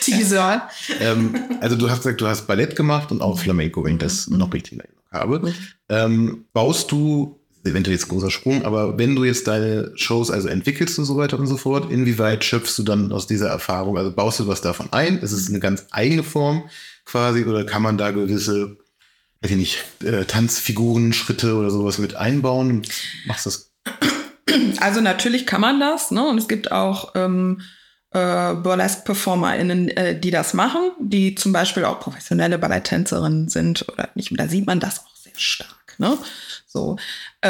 Teaser. 0.00 0.68
ähm, 1.00 1.34
also 1.60 1.76
du 1.76 1.88
hast 1.88 1.98
gesagt, 1.98 2.20
du 2.20 2.26
hast 2.26 2.46
Ballett 2.46 2.76
gemacht 2.76 3.10
und 3.10 3.22
auch 3.22 3.38
Flamenco, 3.38 3.84
wenn 3.84 3.94
ich 3.94 4.00
das 4.00 4.28
noch 4.28 4.52
richtig 4.52 4.78
habe. 5.12 5.54
Ähm, 5.88 6.44
baust 6.52 6.90
du 6.90 7.35
eventuell 7.66 7.96
jetzt 7.96 8.08
großer 8.08 8.30
Sprung, 8.30 8.64
aber 8.64 8.98
wenn 8.98 9.14
du 9.14 9.24
jetzt 9.24 9.46
deine 9.46 9.92
Shows 9.96 10.30
also 10.30 10.48
entwickelst 10.48 10.98
und 10.98 11.04
so 11.04 11.16
weiter 11.16 11.38
und 11.38 11.46
so 11.46 11.56
fort, 11.56 11.90
inwieweit 11.90 12.44
schöpfst 12.44 12.78
du 12.78 12.82
dann 12.82 13.12
aus 13.12 13.26
dieser 13.26 13.48
Erfahrung? 13.48 13.98
Also 13.98 14.12
baust 14.12 14.40
du 14.40 14.48
was 14.48 14.60
davon 14.60 14.92
ein? 14.92 15.18
Ist 15.18 15.32
es 15.32 15.48
eine 15.48 15.60
ganz 15.60 15.86
eigene 15.90 16.22
Form 16.22 16.68
quasi 17.04 17.44
oder 17.44 17.64
kann 17.64 17.82
man 17.82 17.98
da 17.98 18.10
gewisse, 18.10 18.76
weiß 19.42 19.50
ich 19.50 19.56
nicht, 19.56 19.84
äh, 20.04 20.24
Tanzfiguren, 20.24 21.12
Schritte 21.12 21.54
oder 21.54 21.70
sowas 21.70 21.98
mit 21.98 22.16
einbauen? 22.16 22.82
Machst 23.26 23.46
du 23.46 23.50
das? 23.50 23.72
Also 24.78 25.00
natürlich 25.00 25.46
kann 25.46 25.60
man 25.60 25.80
das, 25.80 26.10
ne? 26.10 26.26
Und 26.26 26.38
es 26.38 26.48
gibt 26.48 26.70
auch 26.72 27.12
ähm, 27.14 27.60
äh, 28.16 28.54
Burlesque-PerformerInnen, 28.54 29.88
äh, 29.88 30.18
die 30.18 30.30
das 30.30 30.54
machen, 30.54 30.92
die 31.00 31.34
zum 31.34 31.52
Beispiel 31.52 31.84
auch 31.84 32.00
professionelle 32.00 32.58
Balletttänzerinnen 32.58 33.48
sind 33.48 33.86
oder 33.88 34.08
nicht. 34.14 34.32
Da 34.34 34.48
sieht 34.48 34.66
man 34.66 34.80
das 34.80 35.00
auch 35.00 35.16
sehr 35.16 35.36
stark. 35.36 35.94
Ne? 35.98 36.16
So, 36.66 36.96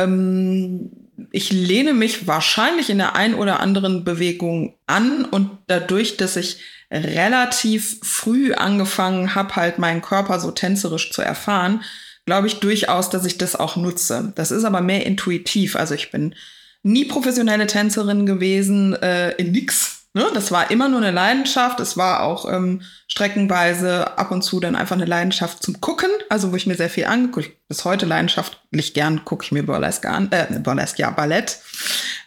ähm, 0.02 0.90
ich 1.30 1.50
lehne 1.50 1.94
mich 1.94 2.26
wahrscheinlich 2.26 2.90
in 2.90 2.98
der 2.98 3.16
ein 3.16 3.34
oder 3.34 3.60
anderen 3.60 4.04
Bewegung 4.04 4.74
an 4.86 5.24
und 5.24 5.50
dadurch, 5.66 6.16
dass 6.16 6.36
ich 6.36 6.58
relativ 6.90 7.98
früh 8.02 8.52
angefangen 8.52 9.34
habe, 9.34 9.56
halt 9.56 9.78
meinen 9.78 10.02
Körper 10.02 10.38
so 10.38 10.50
tänzerisch 10.50 11.10
zu 11.10 11.22
erfahren, 11.22 11.82
glaube 12.26 12.46
ich 12.46 12.60
durchaus, 12.60 13.10
dass 13.10 13.24
ich 13.24 13.38
das 13.38 13.56
auch 13.56 13.76
nutze. 13.76 14.32
Das 14.36 14.50
ist 14.50 14.64
aber 14.64 14.80
mehr 14.80 15.06
intuitiv. 15.06 15.76
Also 15.76 15.94
ich 15.94 16.10
bin 16.10 16.34
nie 16.82 17.04
professionelle 17.04 17.66
Tänzerin 17.66 18.26
gewesen, 18.26 18.94
äh, 18.94 19.32
in 19.32 19.52
nix. 19.52 19.95
Ne? 20.16 20.30
Das 20.32 20.50
war 20.50 20.70
immer 20.70 20.88
nur 20.88 21.02
eine 21.02 21.10
Leidenschaft. 21.10 21.78
Es 21.78 21.98
war 21.98 22.22
auch 22.22 22.50
ähm, 22.50 22.80
streckenweise 23.06 24.16
ab 24.16 24.30
und 24.30 24.40
zu 24.40 24.60
dann 24.60 24.74
einfach 24.74 24.96
eine 24.96 25.04
Leidenschaft 25.04 25.62
zum 25.62 25.82
Gucken, 25.82 26.08
also 26.30 26.52
wo 26.52 26.56
ich 26.56 26.66
mir 26.66 26.74
sehr 26.74 26.88
viel 26.88 27.04
angeguckt. 27.04 27.50
Bis 27.68 27.84
heute 27.84 28.06
leidenschaftlich 28.06 28.94
gern 28.94 29.26
gucke 29.26 29.44
ich 29.44 29.52
mir 29.52 29.62
Burlesque 29.62 30.08
an, 30.08 30.32
äh, 30.32 30.46
Burlesque, 30.60 31.00
ja, 31.00 31.10
Ballett. 31.10 31.58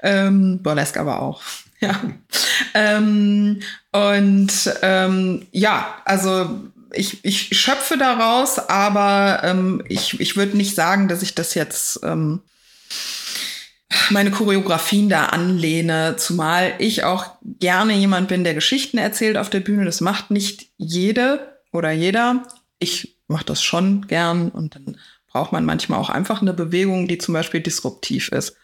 Ähm, 0.03 0.62
Burlesque 0.62 1.00
aber 1.00 1.19
auch. 1.19 1.41
Ja. 1.81 1.98
Ähm, 2.74 3.62
und 3.93 4.51
ähm, 4.81 5.48
ja, 5.53 5.96
also 6.03 6.60
ich, 6.91 7.24
ich 7.24 7.58
schöpfe 7.58 7.98
daraus, 7.98 8.60
aber 8.60 9.39
ähm, 9.46 9.81
ich, 9.88 10.19
ich 10.19 10.36
würde 10.36 10.58
nicht 10.58 10.75
sagen, 10.75 11.08
dass 11.08 11.22
ich 11.22 11.36
das 11.36 11.53
jetzt 11.53 12.01
ähm, 12.03 12.41
meine 14.12 14.31
Choreografien 14.31 15.10
da 15.10 15.25
anlehne, 15.27 16.15
zumal 16.17 16.74
ich 16.79 17.03
auch 17.03 17.25
gerne 17.43 17.96
jemand 17.96 18.27
bin, 18.27 18.43
der 18.43 18.53
Geschichten 18.53 18.98
erzählt 18.98 19.38
auf 19.38 19.50
der 19.50 19.62
Bühne. 19.62 19.86
Das 19.86 20.01
macht 20.01 20.31
nicht 20.31 20.67
jede 20.77 21.60
oder 21.72 21.91
jeder. 21.91 22.43
Ich 22.77 23.17
mache 23.27 23.46
das 23.46 23.63
schon 23.63 24.08
gern 24.08 24.50
und 24.50 24.75
dann 24.75 24.98
braucht 25.27 25.51
man 25.51 25.65
manchmal 25.65 26.00
auch 26.00 26.10
einfach 26.10 26.41
eine 26.41 26.53
Bewegung, 26.53 27.08
die 27.08 27.17
zum 27.17 27.34
Beispiel 27.34 27.62
disruptiv 27.62 28.29
ist. 28.29 28.55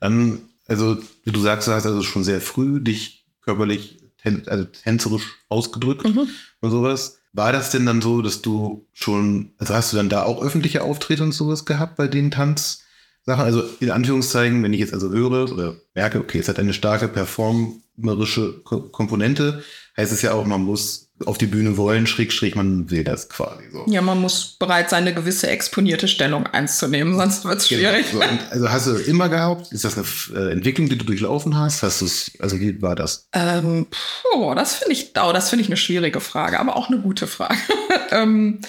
Dann, 0.00 0.40
also 0.66 0.98
wie 1.24 1.32
du 1.32 1.40
sagst, 1.40 1.68
du 1.68 1.72
hast 1.72 1.86
also 1.86 2.02
schon 2.02 2.24
sehr 2.24 2.40
früh 2.40 2.80
dich 2.80 3.26
körperlich, 3.42 3.98
also 4.46 4.64
tänzerisch 4.64 5.24
ausgedrückt 5.48 6.04
mhm. 6.04 6.28
und 6.60 6.70
sowas. 6.70 7.18
War 7.32 7.52
das 7.52 7.70
denn 7.70 7.86
dann 7.86 8.02
so, 8.02 8.22
dass 8.22 8.42
du 8.42 8.86
schon, 8.92 9.52
also 9.58 9.74
hast 9.74 9.92
du 9.92 9.96
dann 9.96 10.08
da 10.08 10.24
auch 10.24 10.42
öffentliche 10.42 10.82
Auftritte 10.82 11.22
und 11.22 11.32
sowas 11.32 11.64
gehabt 11.64 11.96
bei 11.96 12.08
den 12.08 12.30
Tanz? 12.30 12.82
Sachen. 13.22 13.44
Also 13.44 13.62
in 13.80 13.90
Anführungszeichen, 13.90 14.62
wenn 14.62 14.72
ich 14.72 14.80
jetzt 14.80 14.94
also 14.94 15.10
höre 15.10 15.50
oder 15.52 15.76
merke, 15.94 16.18
okay, 16.18 16.38
es 16.38 16.48
hat 16.48 16.58
eine 16.58 16.72
starke 16.72 17.08
performerische 17.08 18.62
Komponente, 18.64 19.62
heißt 19.96 20.12
es 20.12 20.22
ja 20.22 20.32
auch, 20.32 20.46
man 20.46 20.62
muss 20.62 21.10
auf 21.26 21.36
die 21.36 21.46
Bühne 21.46 21.76
wollen, 21.76 22.06
schräg, 22.06 22.32
schräg, 22.32 22.56
man 22.56 22.90
will 22.90 23.04
das 23.04 23.28
quasi 23.28 23.64
so. 23.70 23.84
Ja, 23.88 24.00
man 24.00 24.20
muss 24.20 24.56
bereit 24.58 24.88
sein, 24.88 25.02
eine 25.02 25.14
gewisse 25.14 25.48
exponierte 25.48 26.08
Stellung 26.08 26.46
einzunehmen, 26.46 27.14
sonst 27.14 27.44
wird 27.44 27.58
es 27.58 27.68
genau. 27.68 27.90
schwierig. 27.90 28.10
Genau. 28.10 28.24
So, 28.24 28.50
also 28.50 28.70
hast 28.70 28.86
du 28.86 28.94
immer 28.96 29.28
gehabt? 29.28 29.70
Ist 29.70 29.84
das 29.84 29.98
eine 29.98 30.06
äh, 30.38 30.52
Entwicklung, 30.52 30.88
die 30.88 30.96
du 30.96 31.04
durchlaufen 31.04 31.58
hast? 31.58 31.82
Hast 31.82 32.00
du 32.00 32.06
also 32.42 32.58
wie 32.58 32.80
war 32.80 32.96
das? 32.96 33.28
Ähm, 33.34 33.86
puh, 33.90 34.54
das 34.54 34.76
finde 34.76 34.94
ich, 34.94 35.12
oh, 35.22 35.32
das 35.32 35.50
finde 35.50 35.62
ich 35.62 35.68
eine 35.68 35.76
schwierige 35.76 36.20
Frage, 36.20 36.58
aber 36.58 36.76
auch 36.76 36.88
eine 36.88 37.00
gute 37.00 37.26
Frage. 37.26 37.58
ähm, 38.10 38.60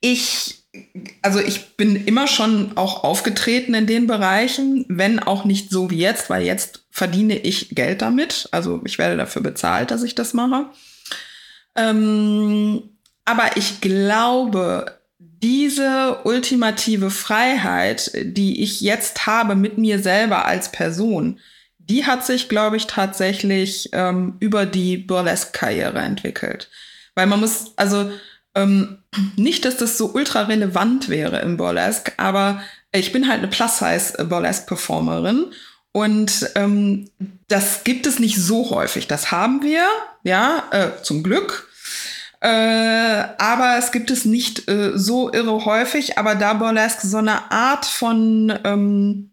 ich 0.00 0.65
also 1.22 1.40
ich 1.40 1.76
bin 1.76 2.06
immer 2.06 2.26
schon 2.26 2.76
auch 2.76 3.04
aufgetreten 3.04 3.74
in 3.74 3.86
den 3.86 4.06
Bereichen, 4.06 4.84
wenn 4.88 5.18
auch 5.18 5.44
nicht 5.44 5.70
so 5.70 5.90
wie 5.90 5.98
jetzt, 5.98 6.30
weil 6.30 6.42
jetzt 6.42 6.84
verdiene 6.90 7.38
ich 7.38 7.70
Geld 7.70 8.02
damit. 8.02 8.48
Also 8.52 8.80
ich 8.84 8.98
werde 8.98 9.16
dafür 9.16 9.42
bezahlt, 9.42 9.90
dass 9.90 10.02
ich 10.02 10.14
das 10.14 10.34
mache. 10.34 10.66
Ähm, 11.76 12.82
aber 13.24 13.56
ich 13.56 13.80
glaube, 13.80 14.98
diese 15.18 16.20
ultimative 16.24 17.10
Freiheit, 17.10 18.10
die 18.14 18.62
ich 18.62 18.80
jetzt 18.80 19.26
habe 19.26 19.54
mit 19.54 19.78
mir 19.78 19.98
selber 19.98 20.46
als 20.46 20.72
Person, 20.72 21.38
die 21.78 22.04
hat 22.04 22.24
sich, 22.26 22.48
glaube 22.48 22.76
ich, 22.76 22.86
tatsächlich 22.86 23.90
ähm, 23.92 24.36
über 24.40 24.66
die 24.66 24.96
Burlesque-Karriere 24.96 25.98
entwickelt. 25.98 26.68
Weil 27.14 27.26
man 27.26 27.40
muss, 27.40 27.72
also 27.76 28.10
ähm, 28.54 28.98
nicht, 29.36 29.64
dass 29.64 29.76
das 29.76 29.98
so 29.98 30.12
ultra 30.12 30.42
relevant 30.42 31.08
wäre 31.08 31.40
im 31.40 31.56
Burlesque, 31.56 32.12
aber 32.16 32.60
ich 32.92 33.12
bin 33.12 33.28
halt 33.28 33.38
eine 33.38 33.48
Plus-Size-Burlesque-Performerin 33.48 35.46
und 35.92 36.50
ähm, 36.54 37.10
das 37.48 37.84
gibt 37.84 38.06
es 38.06 38.18
nicht 38.18 38.36
so 38.36 38.70
häufig. 38.70 39.06
Das 39.06 39.30
haben 39.30 39.62
wir, 39.62 39.86
ja, 40.22 40.64
äh, 40.70 41.02
zum 41.02 41.22
Glück. 41.22 41.70
Äh, 42.40 42.48
aber 42.48 43.76
es 43.78 43.92
gibt 43.92 44.10
es 44.10 44.26
nicht 44.26 44.68
äh, 44.68 44.92
so 44.94 45.32
irre 45.32 45.64
häufig. 45.64 46.18
Aber 46.18 46.34
da 46.34 46.52
Burlesque 46.52 47.06
so 47.06 47.16
eine 47.16 47.50
Art 47.50 47.86
von 47.86 48.52
ähm, 48.64 49.30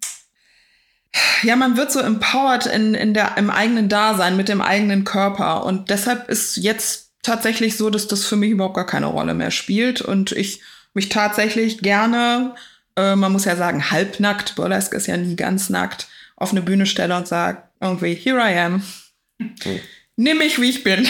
ja, 1.43 1.55
man 1.55 1.77
wird 1.77 1.91
so 1.91 1.99
empowered 1.99 2.65
in, 2.65 2.93
in 2.93 3.13
der, 3.13 3.37
im 3.37 3.49
eigenen 3.49 3.89
Dasein, 3.89 4.37
mit 4.37 4.49
dem 4.49 4.61
eigenen 4.61 5.03
Körper. 5.03 5.65
Und 5.65 5.89
deshalb 5.89 6.29
ist 6.29 6.57
jetzt 6.57 7.02
tatsächlich 7.23 7.77
so, 7.77 7.89
dass 7.89 8.07
das 8.07 8.25
für 8.25 8.35
mich 8.35 8.51
überhaupt 8.51 8.75
gar 8.75 8.85
keine 8.85 9.07
Rolle 9.07 9.33
mehr 9.33 9.51
spielt 9.51 10.01
und 10.01 10.31
ich 10.31 10.61
mich 10.93 11.09
tatsächlich 11.09 11.79
gerne, 11.79 12.53
äh, 12.95 13.15
man 13.15 13.31
muss 13.31 13.45
ja 13.45 13.55
sagen, 13.55 13.89
halbnackt, 13.89 14.55
Burlesque 14.55 14.95
ist 14.95 15.07
ja 15.07 15.17
nie 15.17 15.35
ganz 15.35 15.69
nackt, 15.69 16.07
auf 16.35 16.51
eine 16.51 16.61
Bühne 16.61 16.85
stelle 16.85 17.17
und 17.17 17.27
sage 17.27 17.63
irgendwie, 17.81 18.13
here 18.13 18.39
I 18.39 18.57
am. 18.59 18.83
Okay. 19.41 19.81
Nimm 20.15 20.37
mich, 20.37 20.61
wie 20.61 20.69
ich 20.69 20.83
bin. 20.83 21.07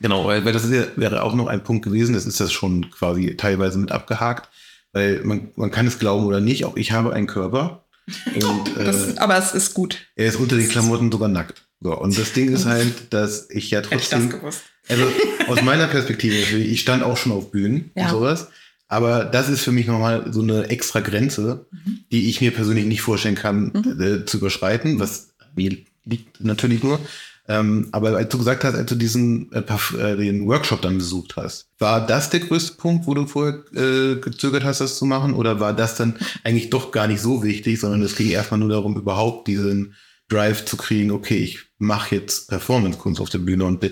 Genau, 0.00 0.26
weil, 0.26 0.42
das 0.42 0.68
ja, 0.70 0.84
wäre 0.96 1.22
auch 1.22 1.34
noch 1.34 1.46
ein 1.46 1.62
Punkt 1.62 1.84
gewesen, 1.84 2.14
das 2.14 2.26
ist 2.26 2.40
das 2.40 2.52
schon 2.52 2.90
quasi 2.90 3.36
teilweise 3.36 3.78
mit 3.78 3.92
abgehakt, 3.92 4.50
weil 4.92 5.20
man, 5.22 5.52
man 5.54 5.70
kann 5.70 5.86
es 5.86 5.98
glauben 5.98 6.26
oder 6.26 6.40
nicht, 6.40 6.64
auch 6.64 6.76
ich 6.76 6.92
habe 6.92 7.14
einen 7.14 7.26
Körper. 7.26 7.86
Und, 8.34 8.76
das, 8.76 9.14
äh, 9.14 9.18
aber 9.18 9.38
es 9.38 9.54
ist 9.54 9.72
gut. 9.72 9.96
Er 10.14 10.26
ist 10.26 10.36
unter 10.36 10.56
den 10.56 10.68
Klamotten 10.68 11.10
sogar 11.10 11.28
nackt. 11.28 11.66
So, 11.80 11.98
und 11.98 12.18
das 12.18 12.34
Ding 12.34 12.52
ist 12.52 12.66
halt, 12.66 13.12
dass 13.14 13.48
ich 13.50 13.70
ja 13.70 13.80
trotzdem. 13.80 13.98
Hätte 13.98 14.24
ich 14.26 14.30
das 14.30 14.40
gewusst. 14.40 14.62
Also 14.88 15.04
aus 15.48 15.62
meiner 15.62 15.86
Perspektive 15.86 16.56
ich 16.58 16.80
stand 16.80 17.02
auch 17.02 17.16
schon 17.16 17.32
auf 17.32 17.50
Bühnen 17.50 17.90
ja. 17.94 18.04
und 18.04 18.10
sowas. 18.10 18.48
Aber 18.88 19.24
das 19.24 19.48
ist 19.48 19.62
für 19.62 19.72
mich 19.72 19.86
nochmal 19.86 20.32
so 20.32 20.42
eine 20.42 20.68
extra 20.68 21.00
Grenze, 21.00 21.66
die 22.12 22.28
ich 22.28 22.40
mir 22.40 22.52
persönlich 22.52 22.84
nicht 22.84 23.00
vorstellen 23.00 23.34
kann, 23.34 23.72
äh, 23.98 24.24
zu 24.24 24.38
überschreiten, 24.38 25.00
was 25.00 25.34
mir 25.56 25.78
liegt 26.04 26.44
natürlich 26.44 26.82
nur. 26.82 27.00
Ähm, 27.46 27.88
aber 27.92 28.16
als 28.16 28.30
du 28.30 28.38
gesagt 28.38 28.64
hast, 28.64 28.74
als 28.74 28.88
du 28.88 28.94
diesen 28.94 29.52
äh, 29.52 29.60
äh, 29.60 30.16
den 30.16 30.46
Workshop 30.46 30.80
dann 30.80 30.96
besucht 30.96 31.36
hast, 31.36 31.68
war 31.78 32.06
das 32.06 32.30
der 32.30 32.40
größte 32.40 32.76
Punkt, 32.76 33.06
wo 33.06 33.12
du 33.12 33.26
vorher 33.26 33.62
äh, 33.74 34.16
gezögert 34.16 34.64
hast, 34.64 34.80
das 34.80 34.96
zu 34.96 35.04
machen? 35.04 35.34
Oder 35.34 35.60
war 35.60 35.74
das 35.74 35.96
dann 35.96 36.16
eigentlich 36.42 36.70
doch 36.70 36.90
gar 36.90 37.06
nicht 37.06 37.20
so 37.20 37.42
wichtig, 37.42 37.80
sondern 37.80 38.02
es 38.02 38.16
ging 38.16 38.30
erstmal 38.30 38.60
nur 38.60 38.70
darum, 38.70 38.96
überhaupt 38.96 39.48
diesen 39.48 39.94
Drive 40.28 40.64
zu 40.64 40.78
kriegen, 40.78 41.10
okay, 41.10 41.36
ich 41.36 41.58
mache 41.76 42.14
jetzt 42.14 42.48
Performance-Kunst 42.48 43.20
auf 43.20 43.28
der 43.28 43.38
Bühne 43.38 43.66
und 43.66 43.84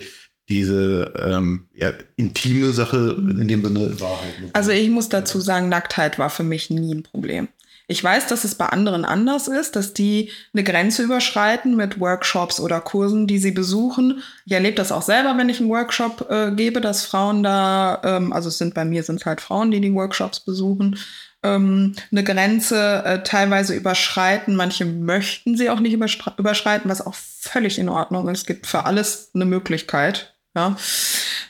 diese 0.48 1.12
ähm, 1.16 1.68
ja, 1.74 1.92
intime 2.16 2.72
Sache 2.72 3.16
in 3.18 3.48
dem 3.48 3.64
Sinne 3.64 4.00
war 4.00 4.20
halt. 4.20 4.50
Also 4.52 4.70
ich 4.70 4.90
muss 4.90 5.08
dazu 5.08 5.40
sagen, 5.40 5.68
Nacktheit 5.68 6.18
war 6.18 6.30
für 6.30 6.42
mich 6.42 6.70
nie 6.70 6.94
ein 6.94 7.02
Problem. 7.02 7.48
Ich 7.88 8.02
weiß, 8.02 8.26
dass 8.28 8.44
es 8.44 8.54
bei 8.54 8.66
anderen 8.66 9.04
anders 9.04 9.48
ist, 9.48 9.76
dass 9.76 9.92
die 9.92 10.30
eine 10.54 10.64
Grenze 10.64 11.02
überschreiten 11.02 11.76
mit 11.76 12.00
Workshops 12.00 12.60
oder 12.60 12.80
Kursen, 12.80 13.26
die 13.26 13.38
sie 13.38 13.50
besuchen. 13.50 14.22
Ich 14.46 14.52
erlebe 14.52 14.76
das 14.76 14.92
auch 14.92 15.02
selber, 15.02 15.36
wenn 15.36 15.48
ich 15.48 15.60
einen 15.60 15.68
Workshop 15.68 16.26
äh, 16.30 16.52
gebe, 16.52 16.80
dass 16.80 17.04
Frauen 17.04 17.42
da, 17.42 18.00
ähm, 18.04 18.32
also 18.32 18.48
es 18.48 18.58
sind 18.58 18.74
bei 18.74 18.84
mir 18.84 19.02
sind 19.02 19.26
halt 19.26 19.40
Frauen, 19.40 19.70
die 19.70 19.80
die 19.80 19.92
Workshops 19.92 20.40
besuchen, 20.40 20.96
ähm, 21.42 21.94
eine 22.10 22.24
Grenze 22.24 23.02
äh, 23.04 23.22
teilweise 23.24 23.74
überschreiten. 23.74 24.54
Manche 24.54 24.84
möchten 24.84 25.56
sie 25.56 25.68
auch 25.68 25.80
nicht 25.80 25.92
überschreiten, 25.92 26.90
was 26.90 27.04
auch 27.04 27.14
völlig 27.14 27.78
in 27.78 27.88
Ordnung 27.88 28.28
ist. 28.28 28.38
Es 28.38 28.46
gibt 28.46 28.66
für 28.66 28.84
alles 28.84 29.30
eine 29.34 29.44
Möglichkeit. 29.44 30.31
Ja. 30.54 30.76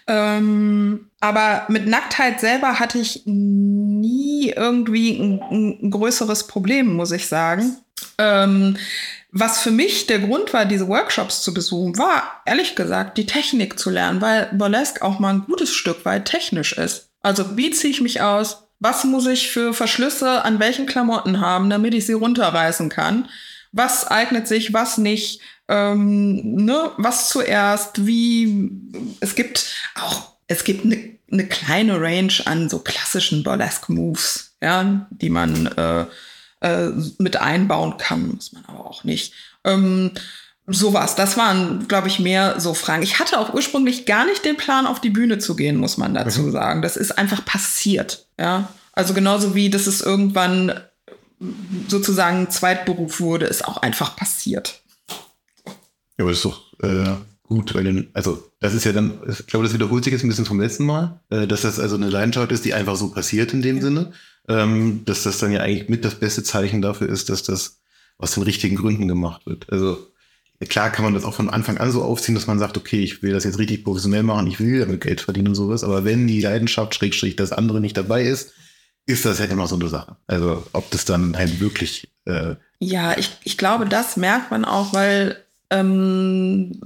Ähm, 0.07 1.11
aber 1.21 1.67
mit 1.69 1.87
Nacktheit 1.87 2.41
selber 2.41 2.79
hatte 2.79 2.99
ich 2.99 3.23
nie 3.25 4.51
irgendwie 4.51 5.19
ein, 5.19 5.79
ein 5.81 5.91
größeres 5.91 6.47
Problem, 6.47 6.95
muss 6.95 7.13
ich 7.13 7.29
sagen. 7.29 7.77
Ähm, 8.19 8.77
was 9.31 9.63
für 9.63 9.71
mich 9.71 10.07
der 10.07 10.19
Grund 10.19 10.53
war, 10.53 10.67
diese 10.67 10.89
Workshops 10.89 11.43
zu 11.43 11.55
besuchen, 11.55 11.97
war 11.97 12.43
ehrlich 12.45 12.77
gesagt 12.77 13.17
die 13.17 13.27
Technik 13.27 13.79
zu 13.79 13.89
lernen, 13.89 14.21
weil 14.21 14.51
Burlesque 14.53 15.03
auch 15.03 15.19
mal 15.19 15.31
ein 15.33 15.45
gutes 15.47 15.73
Stück 15.73 16.05
weit 16.05 16.27
technisch 16.27 16.75
ist. 16.75 17.11
Also 17.23 17.57
wie 17.57 17.71
ziehe 17.71 17.93
ich 17.93 18.01
mich 18.01 18.21
aus? 18.21 18.69
Was 18.79 19.05
muss 19.05 19.27
ich 19.27 19.51
für 19.51 19.73
Verschlüsse 19.73 20.45
an 20.45 20.59
welchen 20.59 20.87
Klamotten 20.87 21.41
haben, 21.41 21.71
damit 21.71 21.95
ich 21.95 22.05
sie 22.05 22.13
runterreißen 22.13 22.89
kann? 22.89 23.29
Was 23.71 24.07
eignet 24.07 24.49
sich, 24.49 24.75
was 24.75 24.99
nicht? 24.99 25.41
Ähm, 25.73 26.55
ne? 26.55 26.91
Was 26.99 27.31
zuerst? 27.31 28.07
Wie? 28.07 28.71
Es 29.21 29.35
gibt 29.35 29.75
auch, 29.95 30.33
es 30.47 30.65
gibt 30.65 30.85
eine 30.85 31.13
eine 31.33 31.47
kleine 31.47 32.01
Range 32.01 32.35
an 32.45 32.69
so 32.69 32.79
klassischen 32.81 33.43
Burlesque-Moves, 33.43 34.55
ja, 34.61 35.07
die 35.11 35.31
man 35.31 35.67
äh, 35.67 36.05
äh, 36.61 36.91
mit 37.19 37.37
einbauen 37.37 37.97
kann, 37.97 38.35
muss 38.35 38.53
man 38.53 38.65
aber 38.67 38.87
auch 38.87 39.05
nicht. 39.05 39.33
Ähm, 39.65 40.13
sowas, 40.67 41.15
das 41.15 41.37
waren, 41.37 41.89
glaube 41.89 42.09
ich, 42.09 42.19
mehr 42.19 42.61
so 42.61 42.75
Fragen. 42.75 43.03
Ich 43.03 43.19
hatte 43.19 43.39
auch 43.39 43.55
ursprünglich 43.55 44.07
gar 44.07 44.27
nicht 44.27 44.45
den 44.45 44.57
Plan, 44.57 44.87
auf 44.87 45.01
die 45.01 45.11
Bühne 45.11 45.39
zu 45.39 45.57
gehen, 45.57 45.77
muss 45.77 45.97
man 45.97 46.15
dazu 46.15 46.51
sagen. 46.51 46.83
Das 46.83 46.97
ist 46.97 47.19
einfach 47.19 47.45
passiert, 47.45 48.27
ja. 48.39 48.69
Also 48.93 49.15
genauso 49.15 49.55
wie 49.55 49.71
das 49.71 49.87
ist 49.87 50.03
irgendwann 50.03 50.79
sozusagen 51.89 52.41
ein 52.41 52.51
Zweitberuf 52.51 53.21
wurde, 53.21 53.47
ist 53.47 53.67
auch 53.67 53.79
einfach 53.79 54.15
passiert. 54.17 54.82
Ja, 56.19 56.25
aber 56.25 56.31
das 56.31 56.39
ist 56.39 56.45
doch 56.45 56.73
äh, 56.83 57.17
gut, 57.43 57.75
weil 57.75 57.85
dann, 57.85 58.09
also 58.13 58.51
das 58.61 58.75
ist 58.75 58.85
ja 58.85 58.93
dann, 58.93 59.19
ich 59.29 59.47
glaube, 59.47 59.65
das 59.65 59.75
wiederholt 59.75 60.05
sich 60.05 60.13
jetzt 60.13 60.25
ein 60.25 60.29
bisschen 60.29 60.45
vom 60.45 60.61
letzten 60.61 60.87
Mal, 60.87 61.21
äh, 61.31 61.47
dass 61.47 61.63
das 61.63 61.79
also 61.79 61.97
eine 61.97 62.09
Leidenschaft 62.09 62.53
ist, 62.53 62.65
die 62.65 62.75
einfach 62.75 62.97
so 62.97 63.11
passiert 63.11 63.53
in 63.53 63.63
dem 63.63 63.81
Sinne, 63.81 64.13
ähm, 64.49 65.05
dass 65.05 65.23
das 65.23 65.39
dann 65.39 65.53
ja 65.53 65.61
eigentlich 65.61 65.89
mit 65.89 66.05
das 66.05 66.15
beste 66.15 66.43
Zeichen 66.43 66.83
dafür 66.83 67.09
ist, 67.09 67.29
dass 67.29 67.43
das 67.43 67.81
aus 68.19 68.33
den 68.33 68.43
richtigen 68.43 68.77
Gründen 68.77 69.09
gemacht 69.09 69.47
wird. 69.47 69.71
Also 69.71 70.07
klar 70.69 70.91
kann 70.91 71.05
man 71.05 71.15
das 71.15 71.25
auch 71.25 71.35
von 71.35 71.51
Anfang 71.51 71.79
an 71.79 71.91
so 71.91 72.03
aufziehen, 72.03 72.35
dass 72.35 72.47
man 72.47 72.59
sagt, 72.59 72.77
okay, 72.77 73.01
ich 73.01 73.23
will 73.23 73.33
das 73.33 73.45
jetzt 73.45 73.59
richtig 73.59 73.85
professionell 73.85 74.23
machen, 74.23 74.47
ich 74.47 74.61
will 74.61 74.81
damit 74.81 75.01
Geld 75.01 75.21
verdienen 75.21 75.49
und 75.49 75.55
sowas, 75.55 75.83
aber 75.85 76.05
wenn 76.05 76.27
die 76.27 76.41
Leidenschaft, 76.41 76.95
Schrägstrich, 76.95 77.37
das 77.37 77.53
andere 77.53 77.81
nicht 77.81 77.97
dabei 77.97 78.25
ist, 78.25 78.53
ist 79.07 79.25
das 79.25 79.41
halt 79.41 79.51
immer 79.51 79.67
so 79.67 79.75
eine 79.75 79.89
Sache. 79.89 80.17
Also 80.27 80.65
ob 80.73 80.91
das 80.91 81.05
dann 81.05 81.37
halt 81.37 81.61
wirklich 81.61 82.09
äh, 82.25 82.55
Ja, 82.79 83.17
ich, 83.19 83.31
ich 83.43 83.59
glaube, 83.59 83.87
das 83.87 84.17
merkt 84.17 84.53
man 84.53 84.65
auch, 84.65 84.93
weil 84.95 85.37
ähm, 85.73 86.81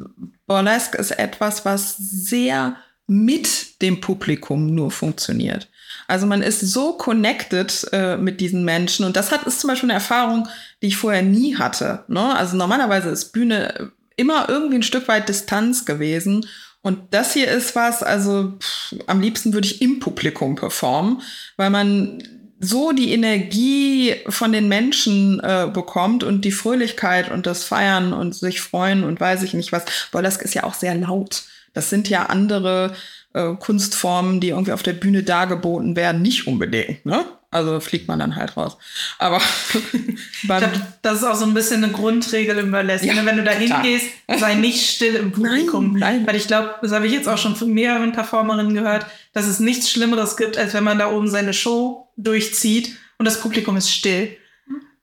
Burlesque 0.46 0.96
ist 0.96 1.10
etwas, 1.12 1.64
was 1.64 1.96
sehr 1.96 2.76
mit 3.06 3.82
dem 3.82 4.00
Publikum 4.00 4.74
nur 4.74 4.90
funktioniert. 4.90 5.68
Also 6.08 6.26
man 6.26 6.42
ist 6.42 6.60
so 6.60 6.92
connected 6.92 7.86
äh, 7.92 8.16
mit 8.16 8.40
diesen 8.40 8.64
Menschen 8.64 9.04
und 9.04 9.16
das 9.16 9.32
hat 9.32 9.44
ist 9.44 9.60
zum 9.60 9.68
Beispiel 9.68 9.90
eine 9.90 9.98
Erfahrung, 9.98 10.48
die 10.82 10.88
ich 10.88 10.96
vorher 10.96 11.22
nie 11.22 11.56
hatte. 11.56 12.04
Ne? 12.08 12.34
Also 12.36 12.56
normalerweise 12.56 13.10
ist 13.10 13.32
Bühne 13.32 13.92
immer 14.16 14.48
irgendwie 14.48 14.76
ein 14.76 14.82
Stück 14.82 15.08
weit 15.08 15.28
Distanz 15.28 15.84
gewesen 15.84 16.46
und 16.82 17.00
das 17.10 17.32
hier 17.32 17.50
ist 17.50 17.74
was, 17.74 18.04
also 18.04 18.54
pff, 18.60 18.94
am 19.08 19.20
liebsten 19.20 19.52
würde 19.52 19.66
ich 19.66 19.82
im 19.82 19.98
Publikum 19.98 20.54
performen, 20.54 21.20
weil 21.56 21.70
man 21.70 22.22
so 22.58 22.92
die 22.92 23.12
Energie 23.12 24.14
von 24.28 24.52
den 24.52 24.68
Menschen 24.68 25.40
äh, 25.40 25.68
bekommt 25.72 26.24
und 26.24 26.44
die 26.44 26.52
Fröhlichkeit 26.52 27.30
und 27.30 27.46
das 27.46 27.64
Feiern 27.64 28.12
und 28.12 28.34
sich 28.34 28.60
freuen 28.60 29.04
und 29.04 29.20
weiß 29.20 29.42
ich 29.42 29.54
nicht 29.54 29.72
was. 29.72 29.84
Burlesque 30.10 30.44
ist 30.44 30.54
ja 30.54 30.64
auch 30.64 30.74
sehr 30.74 30.94
laut. 30.94 31.44
Das 31.74 31.90
sind 31.90 32.08
ja 32.08 32.26
andere 32.26 32.94
äh, 33.34 33.52
Kunstformen, 33.54 34.40
die 34.40 34.48
irgendwie 34.48 34.72
auf 34.72 34.82
der 34.82 34.94
Bühne 34.94 35.22
dargeboten 35.22 35.94
werden, 35.96 36.22
nicht 36.22 36.46
unbedingt. 36.46 37.04
Ne? 37.04 37.26
Also 37.50 37.78
fliegt 37.80 38.08
man 38.08 38.18
dann 38.18 38.36
halt 38.36 38.56
raus. 38.56 38.76
Aber 39.18 39.40
Ich 39.92 40.48
beim, 40.48 40.60
glaube, 40.60 40.86
das 41.02 41.18
ist 41.18 41.24
auch 41.24 41.34
so 41.34 41.44
ein 41.44 41.54
bisschen 41.54 41.84
eine 41.84 41.92
Grundregel 41.92 42.58
im 42.58 42.70
Burlesque. 42.70 43.06
Ja, 43.06 43.14
ne? 43.14 43.26
Wenn 43.26 43.36
du 43.36 43.44
da 43.44 43.52
hingehst, 43.52 44.06
sei 44.38 44.54
nicht 44.54 44.90
still 44.90 45.14
im 45.16 45.32
Publikum. 45.32 45.92
Nein, 45.92 46.18
nein. 46.18 46.26
Weil 46.26 46.36
ich 46.36 46.46
glaube, 46.46 46.74
das 46.80 46.92
habe 46.92 47.06
ich 47.06 47.12
jetzt 47.12 47.28
auch 47.28 47.38
schon 47.38 47.56
von 47.56 47.72
mehreren 47.72 48.12
Performerinnen 48.12 48.74
gehört, 48.74 49.06
dass 49.32 49.46
es 49.46 49.60
nichts 49.60 49.90
Schlimmeres 49.90 50.36
gibt, 50.36 50.56
als 50.56 50.74
wenn 50.74 50.84
man 50.84 50.98
da 50.98 51.10
oben 51.10 51.28
seine 51.28 51.52
Show 51.52 52.05
durchzieht 52.16 52.96
und 53.18 53.24
das 53.24 53.40
Publikum 53.40 53.76
ist 53.76 53.90
still. 53.90 54.36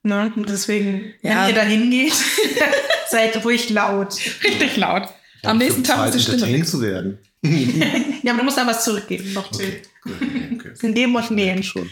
Ne? 0.03 0.31
Und 0.35 0.49
deswegen, 0.49 1.13
Ja. 1.21 1.43
wenn 1.43 1.49
ihr 1.49 1.55
da 1.55 1.61
hingeht, 1.63 2.13
seid 3.09 3.43
ruhig 3.45 3.69
laut. 3.69 4.15
richtig 4.43 4.75
laut. 4.77 5.03
Am 5.43 5.57
nächsten 5.57 5.83
Tag 5.83 6.07
ist 6.09 6.15
die 6.15 6.19
Stimme. 6.21 6.35
entertained 6.37 6.61
weg. 6.61 6.67
zu 6.69 6.81
werden. 6.81 7.17
Ja, 8.23 8.31
aber 8.31 8.39
du 8.39 8.45
musst 8.45 8.57
da 8.57 8.65
was 8.65 8.83
zurückgeben. 8.85 9.33
Noch 9.33 9.51
Okay. 9.51 9.81
okay. 10.05 10.71
In 10.81 10.95
dem 10.95 11.13
und 11.15 11.29
nehmen. 11.31 11.61
schon. 11.63 11.89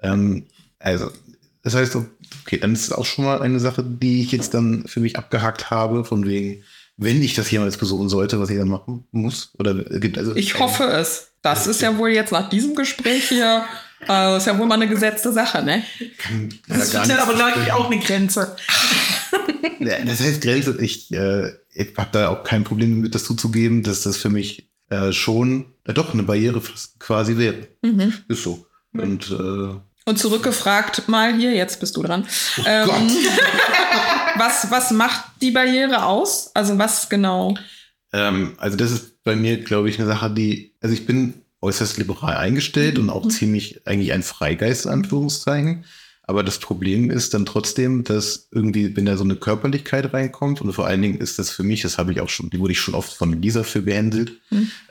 Ähm, 0.00 0.46
also, 0.80 1.10
das 1.62 1.74
heißt, 1.76 1.96
okay, 2.44 2.58
dann 2.58 2.72
ist 2.72 2.82
es 2.82 2.92
auch 2.92 3.04
schon 3.04 3.24
mal 3.24 3.40
eine 3.42 3.60
Sache, 3.60 3.84
die 3.84 4.22
ich 4.22 4.32
jetzt 4.32 4.54
dann 4.54 4.84
für 4.88 4.98
mich 4.98 5.16
abgehakt 5.16 5.70
habe, 5.70 6.04
von 6.04 6.26
wegen, 6.26 6.64
wenn 6.96 7.22
ich 7.22 7.34
das 7.34 7.48
jemals 7.52 7.76
besuchen 7.76 8.08
sollte, 8.08 8.40
was 8.40 8.50
ich 8.50 8.58
dann 8.58 8.68
machen 8.68 9.04
muss. 9.12 9.52
Oder 9.58 9.74
gibt 10.00 10.18
also. 10.18 10.34
Ich 10.34 10.58
hoffe 10.58 10.84
es. 10.84 11.28
Das 11.42 11.68
ist 11.68 11.80
ja 11.80 11.96
wohl 11.98 12.10
jetzt 12.10 12.32
nach 12.32 12.48
diesem 12.50 12.74
Gespräch 12.74 13.28
hier, 13.28 13.64
das 14.06 14.42
ist 14.42 14.46
ja 14.46 14.58
wohl 14.58 14.66
mal 14.66 14.74
eine 14.74 14.88
gesetzte 14.88 15.32
Sache, 15.32 15.62
ne? 15.62 15.82
kann, 16.18 16.48
Das 16.68 16.88
ist 16.88 16.94
nichts 16.94 17.10
aber, 17.18 17.32
ich, 17.32 17.38
versprechen. 17.38 17.70
auch 17.72 17.86
eine 17.90 17.98
Grenze. 18.00 18.56
Ja, 19.78 19.98
Das 20.04 20.20
heißt, 20.20 20.40
Grenze, 20.42 20.76
ich, 20.80 21.12
äh, 21.12 21.50
ich 21.72 21.88
habe 21.96 22.08
da 22.12 22.28
auch 22.28 22.44
kein 22.44 22.62
Problem 22.62 22.94
damit, 22.96 23.14
das 23.16 23.24
zuzugeben, 23.24 23.82
dass 23.82 24.02
das 24.02 24.16
für 24.16 24.28
mich 24.30 24.68
äh, 24.90 25.10
schon 25.12 25.66
äh, 25.84 25.92
doch 25.92 26.12
eine 26.14 26.22
Barriere 26.22 26.62
quasi 27.00 27.36
wäre. 27.36 27.66
Mhm. 27.82 28.12
Ist 28.28 28.44
so. 28.44 28.64
Und 28.92 29.30
äh, 29.32 29.74
Und 30.08 30.18
zurückgefragt 30.18 31.08
mal 31.08 31.34
hier, 31.34 31.52
jetzt 31.52 31.80
bist 31.80 31.96
du 31.96 32.02
dran. 32.04 32.24
oh 32.58 32.62
Ähm, 32.64 32.86
Gott. 32.86 32.96
was, 34.36 34.70
was 34.70 34.90
macht 34.92 35.24
die 35.40 35.50
Barriere 35.50 36.04
aus? 36.04 36.50
Also 36.54 36.78
was 36.78 37.08
genau? 37.08 37.56
Ähm, 38.12 38.54
also 38.58 38.76
das 38.76 38.90
ist 38.92 39.22
bei 39.24 39.34
mir, 39.34 39.58
glaube 39.62 39.88
ich, 39.88 39.98
eine 39.98 40.06
Sache, 40.08 40.30
die, 40.30 40.74
also 40.80 40.94
ich 40.94 41.06
bin 41.06 41.41
äußerst 41.62 41.96
liberal 41.96 42.36
eingestellt 42.36 42.98
und 42.98 43.08
auch 43.08 43.26
ziemlich 43.28 43.86
eigentlich 43.86 44.12
ein 44.12 44.22
Freigeist, 44.22 44.86
Anführungszeichen. 44.86 45.84
Aber 46.24 46.44
das 46.44 46.58
Problem 46.58 47.10
ist 47.10 47.34
dann 47.34 47.44
trotzdem, 47.44 48.04
dass 48.04 48.48
irgendwie, 48.52 48.96
wenn 48.96 49.06
da 49.06 49.16
so 49.16 49.24
eine 49.24 49.34
Körperlichkeit 49.34 50.14
reinkommt, 50.14 50.60
und 50.60 50.72
vor 50.72 50.86
allen 50.86 51.02
Dingen 51.02 51.18
ist 51.18 51.38
das 51.38 51.50
für 51.50 51.64
mich, 51.64 51.82
das 51.82 51.98
habe 51.98 52.12
ich 52.12 52.20
auch 52.20 52.28
schon, 52.28 52.48
die 52.48 52.60
wurde 52.60 52.72
ich 52.72 52.80
schon 52.80 52.94
oft 52.94 53.12
von 53.12 53.42
Lisa 53.42 53.64
für 53.64 53.82
gehänselt, 53.82 54.40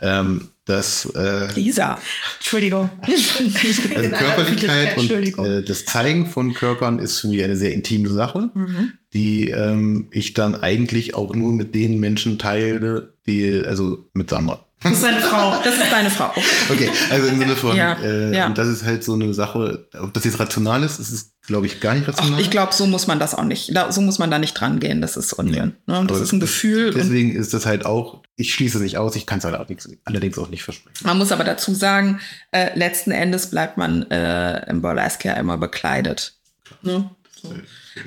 ähm, 0.01 0.49
dass 0.65 1.05
äh, 1.15 1.51
Lisa. 1.53 1.99
Entschuldigung. 2.37 2.89
also 3.95 4.09
Körperlichkeit 4.09 4.97
und 4.97 5.09
äh, 5.11 5.63
das 5.63 5.85
Zeigen 5.85 6.27
von 6.27 6.53
Körpern 6.53 6.99
ist 6.99 7.19
für 7.19 7.29
mich 7.29 7.43
eine 7.43 7.55
sehr 7.55 7.73
intime 7.73 8.09
Sache, 8.09 8.51
Mhm. 8.53 8.91
die 9.13 9.49
ähm, 9.49 10.09
ich 10.11 10.33
dann 10.33 10.55
eigentlich 10.55 11.15
auch 11.15 11.33
nur 11.33 11.53
mit 11.53 11.73
den 11.73 11.99
Menschen 11.99 12.39
teile, 12.39 13.13
die, 13.25 13.63
also 13.65 14.09
mit 14.13 14.29
Sandra. 14.29 14.65
Das 14.83 14.93
ist 14.93 15.03
eine 15.03 15.19
Frau. 15.21 15.61
Das 15.63 15.75
ist 15.75 15.91
deine 15.91 16.09
Frau. 16.09 16.33
Okay, 16.69 16.89
also 17.11 17.27
im 17.27 17.37
Sinne 17.39 17.55
von, 17.55 17.75
Ja, 17.75 17.93
äh, 18.01 18.35
ja. 18.35 18.47
und 18.47 18.57
das 18.57 18.67
ist 18.67 18.83
halt 18.83 19.03
so 19.03 19.13
eine 19.13 19.33
Sache, 19.33 19.87
ob 19.99 20.13
das 20.13 20.23
jetzt 20.23 20.39
rational 20.39 20.83
ist, 20.83 20.99
das 20.99 21.11
ist 21.11 21.31
glaube 21.47 21.65
ich, 21.65 21.79
gar 21.81 21.93
nicht 21.95 22.05
Ach, 22.07 22.17
rational. 22.17 22.39
ich 22.39 22.49
glaube, 22.49 22.73
so 22.73 22.85
muss 22.87 23.07
man 23.07 23.19
das 23.19 23.35
auch 23.35 23.43
nicht, 23.43 23.75
da, 23.75 23.91
so 23.91 23.99
muss 24.01 24.19
man 24.19 24.31
da 24.31 24.39
nicht 24.39 24.53
dran 24.53 24.79
gehen. 24.79 25.01
Das 25.01 25.17
ist 25.17 25.33
Unsinn. 25.33 25.75
Ne? 25.87 26.05
Das 26.07 26.19
ist 26.21 26.31
ein 26.31 26.39
Gefühl. 26.39 26.87
Und 26.89 26.95
Deswegen 26.97 27.35
ist 27.35 27.53
das 27.53 27.65
halt 27.65 27.85
auch, 27.85 28.21
ich 28.37 28.53
schließe 28.53 28.77
es 28.77 28.83
nicht 28.83 28.97
aus, 28.97 29.15
ich 29.15 29.25
kann 29.25 29.39
es 29.39 29.45
halt 29.45 29.55
allerdings 30.05 30.37
auch 30.39 30.49
nicht 30.49 30.63
versprechen. 30.63 30.97
man 31.03 31.17
muss 31.17 31.31
aber 31.31 31.43
dazu 31.43 31.73
sagen, 31.73 32.19
äh, 32.51 32.77
letzten 32.77 33.11
Endes 33.11 33.47
bleibt 33.51 33.77
man 33.77 34.09
äh, 34.11 34.67
im 34.69 34.81
Burlesque 34.81 35.25
ja 35.27 35.33
immer 35.33 35.57
bekleidet. 35.57 36.33
Ne? 36.83 37.09
So. 37.41 37.53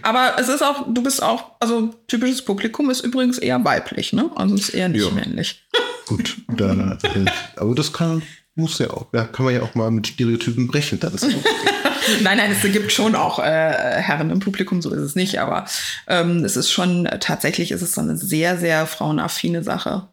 Aber 0.02 0.36
es 0.38 0.48
ist 0.48 0.62
auch, 0.62 0.86
du 0.92 1.02
bist 1.02 1.22
auch, 1.22 1.52
also 1.60 1.94
typisches 2.08 2.42
Publikum 2.42 2.88
ist 2.90 3.00
übrigens 3.04 3.38
eher 3.38 3.62
weiblich, 3.64 4.12
ne? 4.12 4.30
Also 4.36 4.54
es 4.54 4.68
ist 4.68 4.74
eher 4.74 4.88
nicht 4.88 5.04
Ja. 5.04 5.10
männlich. 5.10 5.64
Gut, 6.06 6.36
da, 6.48 6.98
äh, 7.02 7.24
aber 7.56 7.74
das 7.74 7.92
kann, 7.92 8.22
muss 8.54 8.78
ja 8.78 8.90
auch, 8.90 9.06
da 9.12 9.24
kann 9.24 9.44
man 9.46 9.54
ja 9.54 9.62
auch 9.62 9.74
mal 9.74 9.90
mit 9.90 10.06
Stereotypen 10.06 10.66
brechen. 10.66 11.00
Das 11.00 11.14
ist 11.14 11.24
auch, 11.24 11.28
Nein, 12.20 12.36
nein, 12.36 12.52
es 12.52 12.60
gibt 12.70 12.92
schon 12.92 13.14
auch 13.14 13.38
äh, 13.38 13.42
Herren 13.42 14.28
im 14.28 14.38
Publikum, 14.38 14.82
so 14.82 14.90
ist 14.90 15.00
es 15.00 15.14
nicht, 15.14 15.38
aber 15.40 15.64
ähm, 16.06 16.44
es 16.44 16.54
ist 16.54 16.70
schon, 16.70 17.08
tatsächlich 17.20 17.70
ist 17.70 17.80
es 17.80 17.94
so 17.94 18.02
eine 18.02 18.18
sehr, 18.18 18.58
sehr 18.58 18.86
frauenaffine 18.86 19.62
Sache. 19.62 20.08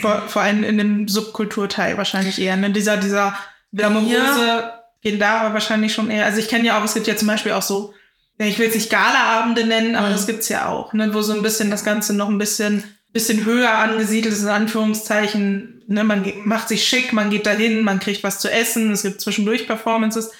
Vor, 0.00 0.22
vor 0.26 0.42
allem 0.42 0.64
in 0.64 0.76
dem 0.76 1.06
Subkulturteil 1.06 1.96
wahrscheinlich 1.98 2.40
eher. 2.40 2.56
Ne? 2.56 2.70
Dieser, 2.70 2.96
dieser 2.96 3.36
glamouröse 3.72 4.72
gehen 5.02 5.18
da 5.20 5.40
aber 5.42 5.54
wahrscheinlich 5.54 5.92
schon 5.94 6.10
eher. 6.10 6.24
Also 6.24 6.38
ich 6.38 6.48
kenne 6.48 6.64
ja 6.66 6.80
auch, 6.80 6.84
es 6.84 6.94
gibt 6.94 7.06
ja 7.06 7.16
zum 7.16 7.28
Beispiel 7.28 7.52
auch 7.52 7.62
so, 7.62 7.94
ja, 8.40 8.46
ich 8.46 8.58
will 8.58 8.68
es 8.68 8.74
nicht 8.74 8.90
Galaabende 8.90 9.64
nennen, 9.66 9.94
aber 9.94 10.08
Mhm. 10.08 10.12
das 10.12 10.26
gibt's 10.26 10.48
ja 10.48 10.68
auch, 10.68 10.92
ne? 10.94 11.14
wo 11.14 11.22
so 11.22 11.32
ein 11.32 11.42
bisschen 11.42 11.70
das 11.70 11.84
Ganze 11.84 12.14
noch 12.14 12.28
ein 12.28 12.38
bisschen, 12.38 12.82
bisschen 13.14 13.44
höher 13.46 13.70
angesiedelt 13.78 14.34
ist, 14.34 14.42
in 14.42 14.48
Anführungszeichen. 14.48 15.82
Ne? 15.86 16.04
Man 16.04 16.30
macht 16.44 16.68
sich 16.68 16.86
schick, 16.86 17.12
man 17.14 17.30
geht 17.30 17.46
dahin, 17.46 17.82
man 17.82 18.00
kriegt 18.00 18.22
was 18.24 18.40
zu 18.40 18.50
essen, 18.50 18.90
es 18.92 19.02
gibt 19.02 19.20
zwischendurch 19.22 19.66
Performances. 19.66 20.32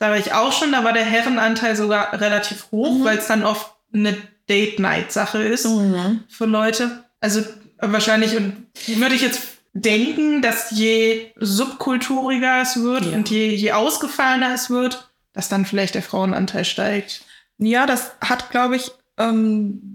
Da 0.00 0.10
war 0.10 0.16
ich 0.18 0.32
auch 0.32 0.52
schon, 0.52 0.72
da 0.72 0.82
war 0.84 0.92
der 0.92 1.04
Herrenanteil 1.04 1.76
sogar 1.76 2.20
relativ 2.20 2.66
hoch, 2.72 2.98
Mhm. 2.98 3.04
weil 3.04 3.18
es 3.18 3.28
dann 3.28 3.44
oft 3.44 3.70
eine 3.92 4.16
Date-Night-Sache 4.48 5.42
ist 5.42 5.68
für 6.28 6.46
Leute. 6.46 7.04
Also 7.20 7.42
wahrscheinlich 7.78 8.36
und 8.36 8.66
würde 8.96 9.14
ich 9.14 9.22
jetzt 9.22 9.40
denken, 9.72 10.42
dass 10.42 10.70
je 10.72 11.30
subkulturiger 11.36 12.62
es 12.62 12.82
wird 12.82 13.06
Ja. 13.06 13.12
und 13.16 13.30
je, 13.30 13.54
je 13.54 13.72
ausgefallener 13.72 14.54
es 14.54 14.70
wird, 14.70 15.10
dass 15.32 15.48
dann 15.48 15.64
vielleicht 15.66 15.94
der 15.94 16.02
Frauenanteil 16.02 16.64
steigt. 16.64 17.22
Ja, 17.58 17.86
das 17.86 18.12
hat, 18.20 18.50
glaube 18.50 18.76
ich, 18.76 18.90
ähm, 19.18 19.93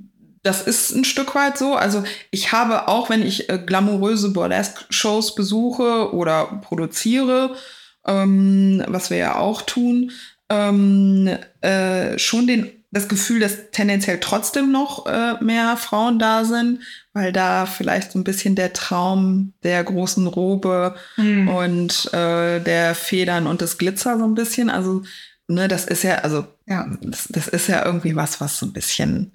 das 0.49 0.63
ist 0.63 0.95
ein 0.95 1.05
Stück 1.05 1.35
weit 1.35 1.59
so. 1.59 1.75
Also 1.75 2.03
ich 2.31 2.51
habe 2.51 2.88
auch, 2.88 3.12
wenn 3.12 3.21
ich 3.21 3.49
äh, 3.49 3.59
glamouröse 3.59 4.31
Burlesque-Shows 4.31 5.35
besuche 5.35 6.12
oder 6.12 6.59
produziere, 6.63 7.55
ähm, 8.07 8.83
was 8.88 9.12
wir 9.12 9.17
ja 9.17 9.35
auch 9.35 9.62
tun, 9.62 10.12
ähm, 10.49 11.29
äh, 11.62 12.17
schon 12.17 12.47
den, 12.47 12.71
das 12.89 13.07
Gefühl, 13.07 13.39
dass 13.39 13.69
tendenziell 13.71 14.19
trotzdem 14.19 14.71
noch 14.71 15.05
äh, 15.05 15.35
mehr 15.43 15.77
Frauen 15.77 16.17
da 16.17 16.43
sind, 16.45 16.79
weil 17.13 17.31
da 17.31 17.67
vielleicht 17.67 18.13
so 18.13 18.17
ein 18.17 18.23
bisschen 18.23 18.55
der 18.55 18.73
Traum 18.73 19.53
der 19.62 19.83
großen 19.83 20.25
Robe 20.25 20.95
und 21.47 22.12
äh, 22.12 22.59
der 22.59 22.95
Federn 22.95 23.45
und 23.45 23.62
des 23.62 23.77
Glitzer 23.77 24.17
so 24.17 24.25
ein 24.25 24.33
bisschen, 24.33 24.71
also 24.71 25.03
ne, 25.47 25.67
das 25.67 25.85
ist 25.85 26.03
ja, 26.03 26.15
also 26.15 26.47
Ja, 26.65 26.88
das, 27.01 27.27
das 27.29 27.47
ist 27.47 27.67
ja 27.67 27.85
irgendwie 27.85 28.15
was, 28.15 28.41
was 28.41 28.57
so 28.57 28.65
ein 28.65 28.73
bisschen, 28.73 29.33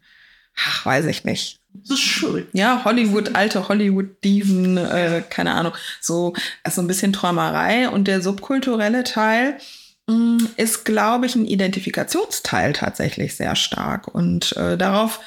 ach, 0.57 0.87
weiß 0.87 1.07
ich 1.07 1.25
nicht. 1.25 1.61
das 1.73 1.91
ist 1.91 2.01
schön. 2.01 2.47
Ja, 2.53 2.83
Hollywood, 2.85 3.35
alte 3.35 3.69
Hollywood-Diven, 3.69 4.77
äh, 4.77 5.23
keine 5.29 5.55
Ahnung, 5.55 5.73
so, 6.01 6.35
also 6.63 6.81
ein 6.81 6.87
bisschen 6.87 7.13
Träumerei. 7.13 7.89
Und 7.89 8.09
der 8.09 8.21
subkulturelle 8.21 9.05
Teil 9.05 9.59
mh, 10.07 10.45
ist, 10.57 10.85
glaube 10.85 11.27
ich, 11.27 11.35
ein 11.35 11.47
Identifikationsteil 11.47 12.73
tatsächlich 12.73 13.37
sehr 13.37 13.57
stark. 13.57 14.09
Und 14.09 14.57
äh, 14.57 14.77
darauf 14.77 15.21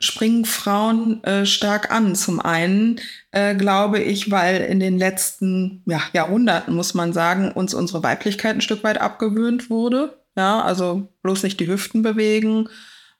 springen 0.00 0.44
Frauen 0.44 1.22
äh, 1.22 1.46
stark 1.46 1.92
an. 1.92 2.16
Zum 2.16 2.40
einen 2.40 3.00
äh, 3.30 3.54
glaube 3.54 4.00
ich, 4.00 4.30
weil 4.30 4.62
in 4.62 4.80
den 4.80 4.98
letzten 4.98 5.82
ja, 5.86 6.02
Jahrhunderten, 6.12 6.74
muss 6.74 6.94
man 6.94 7.12
sagen, 7.12 7.52
uns 7.52 7.72
unsere 7.72 8.02
Weiblichkeit 8.02 8.56
ein 8.56 8.60
Stück 8.60 8.82
weit 8.82 9.00
abgewöhnt 9.00 9.70
wurde. 9.70 10.18
Ja, 10.36 10.62
also 10.62 11.08
bloß 11.22 11.44
nicht 11.44 11.60
die 11.60 11.68
Hüften 11.68 12.02
bewegen. 12.02 12.68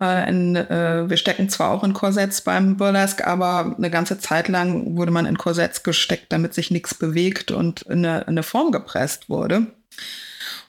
Äh, 0.03 0.29
in, 0.29 0.57
äh, 0.57 1.09
wir 1.09 1.17
stecken 1.17 1.49
zwar 1.49 1.71
auch 1.71 1.85
in 1.85 1.93
Korsetts 1.93 2.41
beim 2.41 2.77
Burlesque, 2.77 3.25
aber 3.25 3.77
eine 3.79 3.89
ganze 3.89 4.19
Zeit 4.19 4.49
lang 4.49 4.97
wurde 4.97 5.13
man 5.13 5.27
in 5.27 5.39
Korsetts 5.39 5.85
gesteckt, 5.85 6.27
damit 6.31 6.55
sich 6.55 6.73
nichts 6.73 6.93
bewegt 6.93 7.53
und 7.53 7.83
in 7.83 8.05
eine, 8.05 8.23
in 8.23 8.29
eine 8.29 8.43
Form 8.43 8.73
gepresst 8.73 9.29
wurde. 9.29 9.69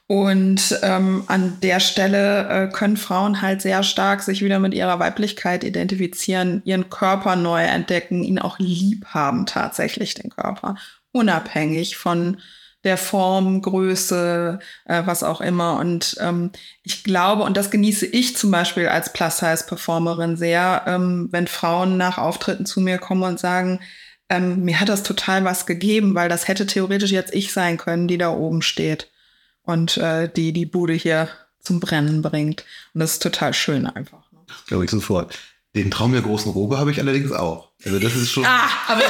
Und 0.05 0.77
ähm, 0.83 1.23
an 1.27 1.57
der 1.63 1.79
Stelle 1.79 2.47
äh, 2.47 2.71
können 2.71 2.97
Frauen 2.97 3.41
halt 3.41 3.63
sehr 3.63 3.81
stark 3.81 4.21
sich 4.21 4.43
wieder 4.43 4.59
mit 4.59 4.75
ihrer 4.75 4.99
Weiblichkeit 4.99 5.63
identifizieren, 5.63 6.61
ihren 6.65 6.91
Körper 6.91 7.35
neu 7.35 7.63
entdecken, 7.63 8.23
ihn 8.23 8.37
auch 8.37 8.59
lieb 8.59 9.05
haben, 9.07 9.47
tatsächlich 9.47 10.13
den 10.13 10.29
Körper, 10.29 10.75
unabhängig 11.11 11.97
von 11.97 12.37
der 12.83 12.97
Form, 12.97 13.61
Größe, 13.61 14.59
äh, 14.85 15.03
was 15.05 15.23
auch 15.23 15.41
immer. 15.41 15.79
Und 15.79 16.17
ähm, 16.19 16.51
ich 16.83 17.03
glaube, 17.03 17.43
und 17.43 17.55
das 17.55 17.71
genieße 17.71 18.05
ich 18.05 18.35
zum 18.35 18.51
Beispiel 18.51 18.87
als 18.87 19.13
Plus-Size-Performerin 19.13 20.35
sehr, 20.37 20.83
ähm, 20.87 21.29
wenn 21.31 21.47
Frauen 21.47 21.97
nach 21.97 22.17
Auftritten 22.17 22.65
zu 22.65 22.81
mir 22.81 22.97
kommen 22.97 23.23
und 23.23 23.39
sagen, 23.39 23.79
ähm, 24.29 24.63
mir 24.63 24.79
hat 24.79 24.89
das 24.89 25.03
total 25.03 25.45
was 25.45 25.65
gegeben, 25.65 26.15
weil 26.15 26.29
das 26.29 26.47
hätte 26.47 26.65
theoretisch 26.65 27.11
jetzt 27.11 27.33
ich 27.33 27.53
sein 27.53 27.77
können, 27.77 28.07
die 28.07 28.17
da 28.17 28.29
oben 28.31 28.61
steht 28.61 29.09
und 29.63 29.97
äh, 29.97 30.29
die 30.29 30.53
die 30.53 30.65
Bude 30.65 30.93
hier 30.93 31.29
zum 31.59 31.79
Brennen 31.79 32.21
bringt. 32.21 32.65
Und 32.93 32.99
das 32.99 33.13
ist 33.13 33.21
total 33.21 33.53
schön 33.53 33.87
einfach. 33.87 34.31
ne? 34.31 34.39
glaube 34.67 34.85
ich, 34.85 34.91
sofort. 34.91 35.37
Den 35.75 35.89
Traum 35.89 36.11
der 36.11 36.21
großen 36.21 36.51
Robe 36.51 36.77
habe 36.77 36.91
ich 36.91 36.99
allerdings 36.99 37.31
auch. 37.31 37.71
Also 37.83 37.97
das 37.97 38.15
ist 38.15 38.31
schon. 38.31 38.45
Ah, 38.45 38.69
aber 38.87 39.01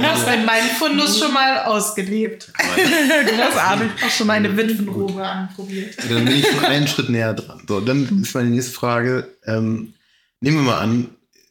hast 0.00 0.26
du 0.26 0.32
in 0.32 0.46
meinem 0.46 0.68
Fundus 0.78 1.18
schon 1.18 1.34
mal 1.34 1.64
ausgelebt. 1.64 2.50
Großartig. 2.56 3.90
Auch 4.06 4.10
schon 4.10 4.26
meine 4.26 4.56
Witwenrobe 4.56 5.22
anprobiert. 5.22 5.96
Dann 6.08 6.24
bin 6.24 6.36
ich 6.36 6.46
schon 6.46 6.64
einen 6.64 6.88
Schritt 6.88 7.10
näher 7.10 7.34
dran. 7.34 7.62
So, 7.68 7.80
dann 7.80 8.22
ist 8.22 8.34
meine 8.34 8.48
nächste 8.48 8.72
Frage. 8.72 9.28
Ähm, 9.44 9.92
nehmen 10.40 10.56
wir 10.56 10.62
mal 10.62 10.78
an, 10.78 11.10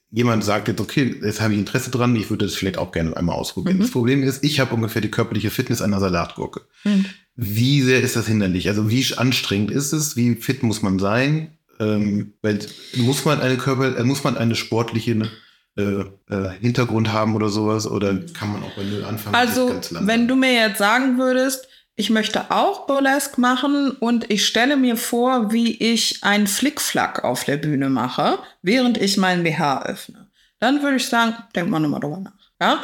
jemand 0.10 0.44
sagt 0.44 0.68
jetzt, 0.68 0.82
okay, 0.82 1.16
jetzt 1.22 1.40
habe 1.40 1.54
ich 1.54 1.60
Interesse 1.60 1.92
dran, 1.92 2.16
ich 2.16 2.30
würde 2.30 2.46
das 2.46 2.56
vielleicht 2.56 2.78
auch 2.78 2.92
gerne 2.92 3.16
einmal 3.16 3.36
ausprobieren. 3.36 3.78
Mhm. 3.78 3.82
Das 3.82 3.92
Problem 3.92 4.24
ist, 4.24 4.44
ich 4.44 4.60
habe 4.60 4.74
ungefähr 4.74 5.02
die 5.02 5.12
körperliche 5.12 5.52
Fitness 5.52 5.82
einer 5.82 6.00
Salatgurke. 6.00 6.62
Mhm. 6.84 7.06
Wie 7.36 7.82
sehr 7.82 8.02
ist 8.02 8.16
das 8.16 8.28
hinderlich? 8.28 8.68
Also 8.70 8.90
wie 8.90 9.06
anstrengend 9.16 9.70
ist 9.70 9.94
es? 9.94 10.16
Wie 10.16 10.36
fit 10.36 10.64
muss 10.64 10.82
man 10.82 10.98
sein? 10.98 11.57
Ähm, 11.80 12.34
weil 12.42 12.60
muss 12.96 13.26
man 13.26 13.40
eine 13.42 13.58
Körper, 13.58 13.98
äh, 13.98 14.04
muss 14.04 14.24
man 14.24 14.38
eine 14.38 14.56
sportliche 14.56 15.30
äh, 15.78 15.82
äh, 15.82 16.50
Hintergrund 16.60 17.14
haben 17.14 17.36
oder 17.36 17.50
sowas? 17.50 17.88
Oder 17.88 18.18
kann 18.34 18.52
man 18.52 18.64
auch 18.64 18.76
bei 18.76 18.84
Null 18.84 19.04
anfangen? 19.06 19.36
Also, 19.36 19.80
wenn 20.02 20.28
du 20.28 20.36
mir 20.36 20.54
jetzt 20.54 20.80
sagen 20.80 21.18
würdest, 21.18 21.68
ich 21.96 22.10
möchte 22.10 22.52
auch 22.52 22.86
Burlesque 22.86 23.42
machen 23.42 23.92
und 23.92 24.30
ich 24.30 24.46
stelle 24.46 24.78
mir 24.78 24.98
vor, 24.98 25.52
wie 25.52 25.76
ich 25.78 26.24
einen 26.24 26.48
Flickflack 26.48 27.24
auf 27.24 27.44
der 27.44 27.58
Bühne 27.58 27.90
mache, 27.90 28.38
während 28.62 29.00
ich 29.00 29.18
meinen 29.18 29.44
BH 29.44 29.84
öffne, 29.84 30.30
dann 30.60 30.84
würde 30.84 30.98
ich 30.98 31.08
sagen, 31.08 31.36
denk 31.56 31.70
mal 31.70 31.80
nochmal 31.80 32.00
drüber 32.00 32.20
nach. 32.20 32.37
Ja? 32.60 32.84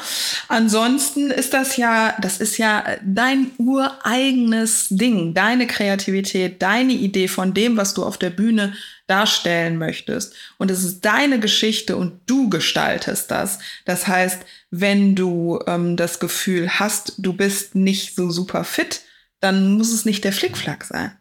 Ansonsten 0.50 1.32
ist 1.32 1.54
das 1.54 1.78
ja, 1.78 2.16
das 2.22 2.40
ist 2.40 2.58
ja 2.58 2.84
dein 3.04 3.52
ureigenes 3.58 4.88
Ding, 4.90 5.34
deine 5.34 5.66
Kreativität, 5.66 6.62
deine 6.62 6.94
Idee 6.94 7.28
von 7.28 7.54
dem, 7.54 7.76
was 7.76 7.94
du 7.94 8.04
auf 8.04 8.18
der 8.18 8.30
Bühne 8.30 8.74
darstellen 9.08 9.78
möchtest. 9.78 10.34
Und 10.58 10.72
es 10.72 10.84
ist 10.84 11.04
deine 11.04 11.40
Geschichte 11.40 11.98
und 11.98 12.22
du 12.28 12.50
gestaltest 12.50 13.32
das. 13.32 13.60
Das 13.86 14.08
heißt, 14.08 14.44
wenn 14.70 15.16
du 15.16 15.60
ähm, 15.68 15.98
das 15.98 16.20
Gefühl 16.20 16.80
hast, 16.80 17.14
du 17.18 17.34
bist 17.34 17.76
nicht 17.76 18.16
so 18.16 18.30
super 18.30 18.64
fit, 18.64 19.02
dann 19.40 19.74
muss 19.74 19.92
es 19.92 20.06
nicht 20.06 20.24
der 20.24 20.34
Flickflack 20.34 20.86
sein. 20.86 21.12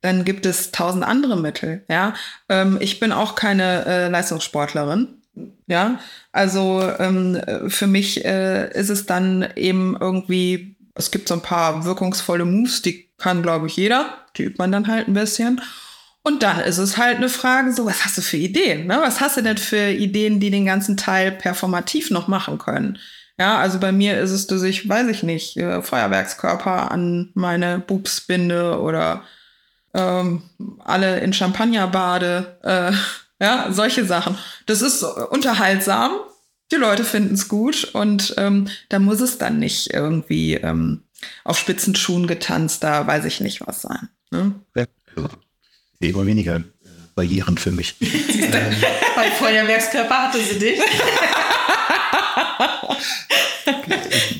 Dann 0.00 0.24
gibt 0.24 0.46
es 0.46 0.72
tausend 0.72 1.04
andere 1.04 1.36
Mittel. 1.38 1.84
Ja, 1.88 2.14
ähm, 2.48 2.78
ich 2.80 2.98
bin 2.98 3.12
auch 3.12 3.36
keine 3.36 3.84
äh, 3.86 4.08
Leistungssportlerin. 4.08 5.21
Ja, 5.66 5.98
also 6.32 6.82
ähm, 6.98 7.40
für 7.68 7.86
mich 7.86 8.24
äh, 8.24 8.70
ist 8.78 8.90
es 8.90 9.06
dann 9.06 9.48
eben 9.56 9.96
irgendwie, 9.98 10.76
es 10.94 11.10
gibt 11.10 11.28
so 11.28 11.34
ein 11.34 11.42
paar 11.42 11.84
wirkungsvolle 11.84 12.44
Moves, 12.44 12.82
die 12.82 13.08
kann, 13.16 13.42
glaube 13.42 13.68
ich, 13.68 13.76
jeder. 13.76 14.18
Die 14.36 14.44
übt 14.44 14.56
man 14.58 14.72
dann 14.72 14.88
halt 14.88 15.08
ein 15.08 15.14
bisschen. 15.14 15.60
Und 16.22 16.42
dann 16.42 16.60
ist 16.60 16.78
es 16.78 16.98
halt 16.98 17.16
eine 17.16 17.28
Frage, 17.28 17.72
so, 17.72 17.86
was 17.86 18.04
hast 18.04 18.18
du 18.18 18.22
für 18.22 18.36
Ideen? 18.36 18.86
Ne? 18.86 18.98
Was 19.00 19.20
hast 19.20 19.36
du 19.36 19.42
denn 19.42 19.58
für 19.58 19.90
Ideen, 19.90 20.38
die 20.38 20.50
den 20.50 20.66
ganzen 20.66 20.96
Teil 20.96 21.32
performativ 21.32 22.10
noch 22.10 22.28
machen 22.28 22.58
können? 22.58 22.98
Ja, 23.38 23.58
also 23.58 23.80
bei 23.80 23.90
mir 23.90 24.20
ist 24.20 24.30
es, 24.30 24.46
dass 24.46 24.62
ich, 24.62 24.88
weiß 24.88 25.08
ich 25.08 25.22
nicht, 25.22 25.56
äh, 25.56 25.82
Feuerwerkskörper 25.82 26.90
an 26.92 27.30
meine 27.34 27.80
Boobs 27.80 28.20
binde 28.20 28.80
oder 28.80 29.24
ähm, 29.94 30.42
alle 30.84 31.20
in 31.20 31.32
Champagner 31.32 31.88
bade. 31.88 32.58
Äh, 32.62 32.92
ja, 33.42 33.72
solche 33.72 34.04
Sachen. 34.04 34.38
Das 34.66 34.82
ist 34.82 35.02
unterhaltsam. 35.02 36.12
Die 36.70 36.76
Leute 36.76 37.04
finden 37.04 37.34
es 37.34 37.48
gut 37.48 37.90
und 37.92 38.34
ähm, 38.38 38.68
da 38.88 39.00
muss 39.00 39.20
es 39.20 39.36
dann 39.36 39.58
nicht 39.58 39.92
irgendwie 39.92 40.54
ähm, 40.54 41.02
auf 41.44 41.58
Spitzenschuhen 41.58 42.28
getanzt, 42.28 42.84
da 42.84 43.06
weiß 43.06 43.24
ich 43.24 43.40
nicht 43.40 43.66
was 43.66 43.82
sein. 43.82 44.08
Ne? 44.30 44.54
Sehe 46.00 46.10
immer 46.10 46.24
weniger 46.24 46.62
Barrieren 47.14 47.58
für 47.58 47.72
mich. 47.72 47.96
Bei 49.16 49.30
Feuerwerkskörper 49.32 50.22
hatte 50.28 50.38
sie 50.38 50.58
dich. 50.58 50.80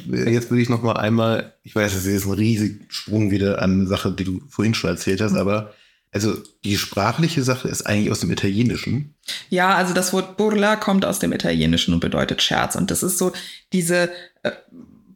Jetzt 0.07 0.51
würde 0.51 0.63
ich 0.63 0.69
noch 0.69 0.83
mal 0.83 0.97
einmal, 0.97 1.55
ich 1.65 1.75
weiß, 1.75 1.93
das 1.93 2.05
ist 2.05 2.13
jetzt 2.13 2.27
ein 2.27 2.33
riesiger 2.33 2.85
Sprung 2.89 3.31
wieder 3.31 3.61
an 3.61 3.73
eine 3.73 3.87
Sache, 3.87 4.13
die 4.13 4.25
du 4.25 4.41
vorhin 4.49 4.75
schon 4.75 4.91
erzählt 4.91 5.21
hast, 5.21 5.35
aber 5.35 5.75
also 6.13 6.37
die 6.65 6.77
sprachliche 6.77 7.43
Sache 7.43 7.69
ist 7.69 7.83
eigentlich 7.87 8.11
aus 8.11 8.21
dem 8.21 8.31
Italienischen. 8.31 9.15
Ja, 9.49 9.75
also 9.75 9.95
das 9.95 10.13
Wort 10.13 10.37
Burla 10.37 10.77
kommt 10.77 11.05
aus 11.05 11.19
dem 11.19 11.33
Italienischen 11.33 11.95
und 11.95 12.01
bedeutet 12.01 12.43
Scherz. 12.43 12.77
Und 12.77 12.91
das 12.91 13.03
ist 13.03 13.19
so 13.19 13.33
diese 13.73 14.11
äh, 14.43 14.51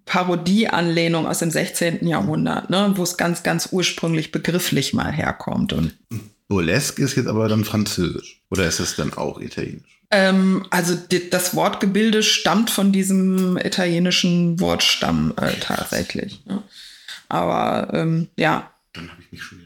Parodieanlehnung 0.06 1.26
aus 1.26 1.40
dem 1.40 1.50
16. 1.50 2.06
Jahrhundert, 2.06 2.70
ne, 2.70 2.92
wo 2.96 3.02
es 3.02 3.16
ganz, 3.16 3.42
ganz 3.42 3.68
ursprünglich 3.72 4.32
begrifflich 4.32 4.94
mal 4.94 5.12
herkommt. 5.12 5.72
Und 5.72 5.94
Burlesque 6.48 7.02
ist 7.02 7.16
jetzt 7.16 7.26
aber 7.26 7.48
dann 7.48 7.64
Französisch. 7.64 8.40
Oder 8.50 8.66
ist 8.66 8.80
es 8.80 8.96
dann 8.96 9.12
auch 9.12 9.40
Italienisch? 9.40 10.00
ähm, 10.12 10.64
also 10.70 10.94
di- 10.94 11.28
das 11.30 11.56
Wortgebilde 11.56 12.22
stammt 12.22 12.70
von 12.70 12.92
diesem 12.92 13.56
italienischen 13.56 14.59
Wortstamm 14.61 15.35
äh, 15.37 15.52
tatsächlich. 15.61 16.46
Ne? 16.46 16.62
Aber 17.28 17.90
ähm, 17.92 18.28
ja, 18.37 18.70
Dann 18.92 19.11
habe 19.11 19.20
ich 19.20 19.32
mich 19.32 19.42
schon 19.42 19.59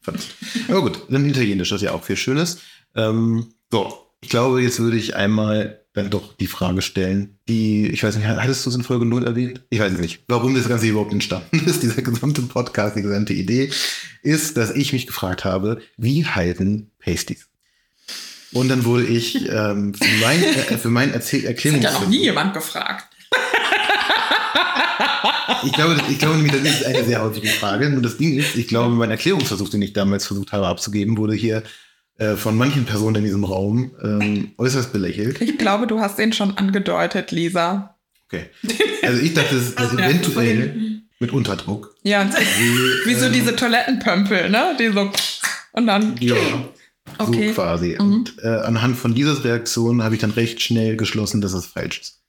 Verdammt. 0.00 0.26
Aber 0.68 0.82
gut, 0.82 1.02
dann 1.08 1.28
Italienisch, 1.28 1.70
das 1.70 1.82
ist 1.82 1.86
ja 1.86 1.92
auch 1.92 2.04
viel 2.04 2.16
Schönes. 2.16 2.58
Ähm, 2.94 3.52
so, 3.70 4.06
ich 4.20 4.28
glaube, 4.28 4.62
jetzt 4.62 4.80
würde 4.80 4.96
ich 4.96 5.16
einmal 5.16 5.80
dann 5.92 6.10
doch 6.10 6.34
die 6.34 6.46
Frage 6.46 6.82
stellen, 6.82 7.38
die, 7.48 7.88
ich 7.88 8.02
weiß 8.02 8.16
nicht, 8.16 8.26
hattest 8.26 8.64
du 8.64 8.70
es 8.70 8.76
in 8.76 8.84
Folge 8.84 9.06
0 9.06 9.24
erwähnt? 9.26 9.62
Ich 9.70 9.80
weiß 9.80 9.92
nicht. 9.98 10.22
Warum 10.28 10.54
das 10.54 10.68
Ganze 10.68 10.86
überhaupt 10.86 11.12
entstanden 11.12 11.58
ist, 11.66 11.82
dieser 11.82 12.02
gesamte 12.02 12.42
Podcast, 12.42 12.96
die 12.96 13.02
gesamte 13.02 13.32
Idee, 13.32 13.70
ist, 14.22 14.56
dass 14.56 14.70
ich 14.70 14.92
mich 14.92 15.06
gefragt 15.06 15.44
habe, 15.44 15.80
wie 15.96 16.26
halten 16.26 16.90
Pasties? 16.98 17.48
Und 18.52 18.68
dann 18.68 18.84
wurde 18.84 19.04
ich 19.04 19.48
ähm, 19.48 19.94
für 19.94 20.20
mein, 20.20 20.42
äh, 20.42 20.78
für 20.78 20.90
mein 20.90 21.12
Erzähl 21.12 21.40
hat 21.40 21.48
Erklärungs 21.48 21.84
ja 21.84 21.92
noch 21.92 22.08
nie 22.08 22.22
jemand 22.22 22.54
gefragt. 22.54 23.09
Ich 25.64 25.72
glaube, 25.72 25.96
ich 26.08 26.18
glaube 26.18 26.36
nämlich, 26.36 26.52
das 26.52 26.62
ist 26.62 26.84
eine 26.86 27.04
sehr 27.04 27.22
häufige 27.22 27.48
Frage. 27.48 27.90
Nur 27.90 28.02
das 28.02 28.16
Ding 28.16 28.36
ist, 28.38 28.56
ich 28.56 28.68
glaube, 28.68 28.94
mein 28.94 29.10
Erklärungsversuch, 29.10 29.68
den 29.68 29.82
ich 29.82 29.92
damals 29.92 30.26
versucht 30.26 30.52
habe 30.52 30.66
abzugeben, 30.66 31.16
wurde 31.16 31.34
hier 31.34 31.62
äh, 32.18 32.36
von 32.36 32.56
manchen 32.56 32.84
Personen 32.84 33.16
in 33.16 33.24
diesem 33.24 33.44
Raum 33.44 33.92
ähm, 34.02 34.52
äußerst 34.58 34.92
belächelt. 34.92 35.40
Ich 35.40 35.58
glaube, 35.58 35.86
du 35.86 36.00
hast 36.00 36.18
den 36.18 36.32
schon 36.32 36.56
angedeutet, 36.56 37.30
Lisa. 37.30 37.96
Okay. 38.26 38.46
Also 39.02 39.20
ich 39.20 39.34
dachte, 39.34 39.54
das 39.54 39.92
Ja, 39.98 40.06
eventuell 40.06 41.00
mit 41.18 41.32
Unterdruck. 41.32 41.94
Ja, 42.02 42.22
und 42.22 42.32
Wie, 42.34 43.08
wie 43.10 43.14
so 43.14 43.26
ähm, 43.26 43.32
diese 43.32 43.56
Toilettenpömpel, 43.56 44.50
ne? 44.50 44.76
Die 44.78 44.88
so 44.88 45.10
und 45.72 45.86
dann. 45.86 46.16
Ja, 46.20 46.36
Okay. 47.18 47.48
so 47.48 47.54
quasi. 47.54 47.96
Mhm. 47.98 48.12
Und 48.12 48.34
äh, 48.42 48.48
anhand 48.48 48.96
von 48.96 49.14
dieser 49.14 49.42
Reaktion 49.42 50.02
habe 50.02 50.14
ich 50.14 50.20
dann 50.20 50.30
recht 50.30 50.62
schnell 50.62 50.96
geschlossen, 50.96 51.40
dass 51.40 51.52
es 51.52 51.66
falsch 51.66 52.00
ist. 52.00 52.19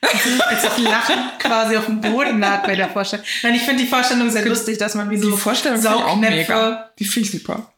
Als 0.00 0.62
das 0.62 0.78
Lachen 0.78 1.16
quasi 1.38 1.76
auf 1.76 1.86
dem 1.86 2.00
Boden 2.00 2.38
lag 2.40 2.62
bei 2.64 2.76
der 2.76 2.88
Vorstellung. 2.88 3.24
Nein, 3.42 3.54
ich 3.56 3.62
finde 3.62 3.82
die 3.82 3.88
Vorstellung 3.88 4.30
sehr 4.30 4.46
lustig, 4.46 4.78
dass 4.78 4.94
man 4.94 5.10
wie 5.10 5.18
so 5.18 5.30
Die 5.30 5.36
Vorstellung 5.36 5.80
finde 5.80 5.96
ich 5.98 6.04
auch 6.04 6.16
mega. 6.16 6.44
Saugnäpfe. 6.46 6.84
Die 6.98 7.04
finde 7.04 7.28
ich 7.28 7.40
super. 7.40 7.72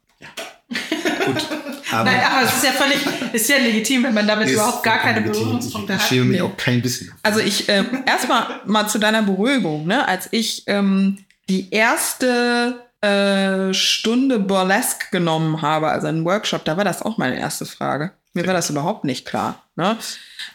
Gut. 1.26 1.46
Aber 1.92 2.04
Nein, 2.04 2.20
aber 2.24 2.46
es 2.46 2.54
ist 2.56 2.64
ja 2.64 2.70
völlig, 2.72 2.98
ist 3.32 3.48
ja 3.48 3.56
legitim, 3.56 4.04
wenn 4.04 4.14
man 4.14 4.26
damit 4.28 4.48
überhaupt 4.48 4.82
gar 4.84 4.98
keine 4.98 5.20
legitim. 5.20 5.42
Berührungspunkte 5.44 5.92
Ich, 5.92 5.96
ich 5.98 6.02
hat. 6.02 6.08
schäme 6.08 6.24
mich 6.26 6.36
Nee. 6.36 6.42
auch 6.42 6.56
kein 6.56 6.82
bisschen. 6.82 7.12
Also 7.22 7.40
ich, 7.40 7.68
äh, 7.68 7.84
erstmal 8.06 8.60
mal 8.66 8.86
zu 8.86 8.98
deiner 8.98 9.22
Beruhigung, 9.22 9.86
ne? 9.86 10.06
Als 10.06 10.28
ich 10.30 10.64
ähm, 10.68 11.24
die 11.48 11.70
erste 11.72 12.80
äh, 13.00 13.74
Stunde 13.74 14.38
Burlesque 14.38 15.06
genommen 15.10 15.62
habe, 15.62 15.88
also 15.88 16.06
einen 16.06 16.24
Workshop, 16.24 16.64
da 16.64 16.76
war 16.76 16.84
das 16.84 17.02
auch 17.02 17.18
meine 17.18 17.38
erste 17.40 17.66
Frage. 17.66 18.12
Mir 18.34 18.46
war 18.46 18.54
das 18.54 18.70
überhaupt 18.70 19.04
nicht 19.04 19.26
klar. 19.26 19.64
Ne? 19.74 19.96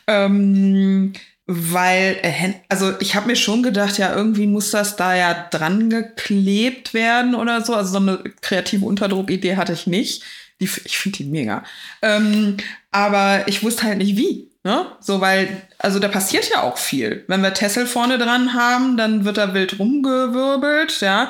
Ähm, 0.08 1.12
weil, 1.48 2.18
äh, 2.24 2.54
also 2.70 2.94
ich 3.00 3.16
habe 3.16 3.28
mir 3.28 3.36
schon 3.36 3.62
gedacht, 3.62 3.98
ja, 3.98 4.16
irgendwie 4.16 4.48
muss 4.48 4.72
das 4.72 4.96
da 4.96 5.16
ja 5.16 5.48
dran 5.52 5.90
geklebt 5.90 6.94
werden 6.94 7.36
oder 7.36 7.64
so. 7.64 7.76
Also 7.76 7.94
so 7.94 7.98
eine 7.98 8.24
kreative 8.42 8.86
Unterdruckidee 8.86 9.56
hatte 9.56 9.74
ich 9.74 9.86
nicht. 9.86 10.24
Die, 10.60 10.70
ich 10.86 10.98
finde 10.98 11.18
die 11.18 11.26
mega. 11.26 11.64
Ähm, 12.02 12.58
aber 12.92 13.48
ich 13.48 13.62
wusste 13.62 13.84
halt 13.84 13.98
nicht 13.98 14.18
wie. 14.18 14.50
Ne? 14.64 14.88
So, 15.00 15.22
weil, 15.22 15.62
also 15.78 16.00
da 16.00 16.08
passiert 16.08 16.50
ja 16.50 16.64
auch 16.64 16.80
viel. 16.80 17.24
Wenn 17.28 17.44
wir 17.44 17.54
Tessel 17.54 17.86
vorne 17.86 18.18
dran 18.18 18.56
haben, 18.56 18.98
dann 18.98 19.24
wird 19.24 19.38
da 19.38 19.54
wild 19.54 19.78
rumgewirbelt, 19.78 21.02
ja. 21.02 21.30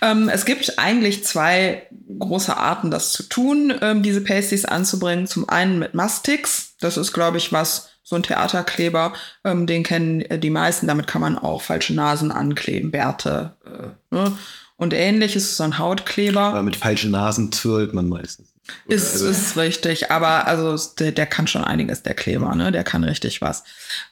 Ähm, 0.00 0.30
es 0.30 0.46
gibt 0.46 0.78
eigentlich 0.78 1.22
zwei 1.22 1.86
große 2.18 2.56
Arten, 2.56 2.90
das 2.90 3.12
zu 3.12 3.24
tun, 3.24 3.74
ähm, 3.82 4.02
diese 4.02 4.22
Pasties 4.22 4.64
anzubringen. 4.64 5.26
Zum 5.26 5.46
einen 5.50 5.80
mit 5.80 5.92
Mastix. 5.92 6.74
Das 6.80 6.96
ist, 6.96 7.12
glaube 7.12 7.36
ich, 7.36 7.52
was, 7.52 7.91
so 8.02 8.16
ein 8.16 8.22
Theaterkleber, 8.22 9.12
ähm, 9.44 9.66
den 9.66 9.82
kennen 9.82 10.20
äh, 10.22 10.38
die 10.38 10.50
meisten. 10.50 10.86
Damit 10.86 11.06
kann 11.06 11.20
man 11.20 11.38
auch 11.38 11.62
falsche 11.62 11.94
Nasen 11.94 12.30
ankleben, 12.32 12.90
Bärte, 12.90 13.56
äh, 13.64 14.14
ne? 14.14 14.36
Und 14.76 14.94
ähnliches, 14.94 15.56
so 15.56 15.62
ein 15.62 15.78
Hautkleber. 15.78 16.40
Aber 16.40 16.62
mit 16.64 16.74
falschen 16.74 17.12
Nasen 17.12 17.52
zwirlt 17.52 17.94
man 17.94 18.08
meistens. 18.08 18.52
Oder 18.86 18.96
Ist, 18.96 19.12
also- 19.12 19.28
ist 19.28 19.56
richtig, 19.56 20.10
aber 20.10 20.46
also 20.48 20.76
der, 20.98 21.12
der 21.12 21.26
kann 21.26 21.46
schon 21.46 21.62
einiges, 21.64 22.02
der 22.02 22.14
Kleber, 22.14 22.54
ne? 22.56 22.72
Der 22.72 22.82
kann 22.82 23.04
richtig 23.04 23.40
was. 23.40 23.62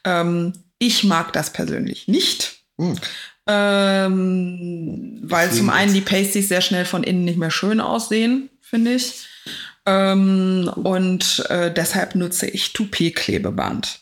Ähm, 0.05 0.53
ich 0.79 1.03
mag 1.03 1.33
das 1.33 1.51
persönlich 1.51 2.07
nicht. 2.07 2.63
Hm. 2.77 2.95
Ähm, 3.47 5.19
weil 5.23 5.47
Deswegen 5.47 5.65
zum 5.67 5.69
einen 5.69 5.93
die 5.93 6.01
Pasties 6.01 6.47
sehr 6.47 6.61
schnell 6.61 6.85
von 6.85 7.03
innen 7.03 7.25
nicht 7.25 7.37
mehr 7.37 7.51
schön 7.51 7.81
aussehen, 7.81 8.49
finde 8.61 8.93
ich. 8.93 9.27
Ähm, 9.85 10.71
und 10.75 11.45
äh, 11.49 11.73
deshalb 11.73 12.15
nutze 12.15 12.47
ich 12.47 12.73
Toupet-Klebeband. 12.73 13.99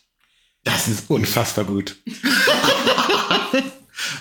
Das 0.63 0.87
ist 0.87 1.09
unfassbar 1.09 1.65
gut. 1.65 1.95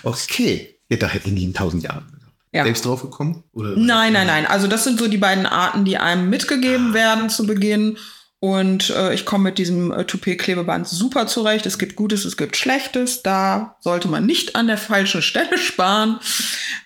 okay. 0.02 0.76
Ja, 0.88 0.96
da 0.96 1.08
hätte 1.08 1.28
ich 1.28 1.34
nie 1.34 1.44
in 1.44 1.54
tausend 1.54 1.82
Jahren. 1.82 2.06
Ja. 2.50 2.64
selbst 2.64 2.86
drauf 2.86 3.02
gekommen? 3.02 3.44
Oder 3.52 3.76
Nein, 3.76 4.14
nein, 4.14 4.26
nein. 4.26 4.46
Also 4.46 4.68
das 4.68 4.84
sind 4.84 4.98
so 4.98 5.06
die 5.06 5.18
beiden 5.18 5.44
Arten, 5.44 5.84
die 5.84 5.98
einem 5.98 6.30
mitgegeben 6.30 6.94
werden 6.94 7.28
zu 7.28 7.46
Beginn. 7.46 7.98
Und 8.40 8.90
äh, 8.90 9.12
ich 9.14 9.26
komme 9.26 9.44
mit 9.44 9.58
diesem 9.58 9.92
äh, 9.92 10.04
Toupet-Klebeband 10.04 10.86
super 10.86 11.26
zurecht. 11.26 11.66
Es 11.66 11.78
gibt 11.78 11.96
Gutes, 11.96 12.24
es 12.24 12.36
gibt 12.36 12.56
Schlechtes. 12.56 13.22
Da 13.22 13.76
sollte 13.80 14.08
man 14.08 14.26
nicht 14.26 14.54
an 14.54 14.68
der 14.68 14.78
falschen 14.78 15.22
Stelle 15.22 15.58
sparen. 15.62 16.20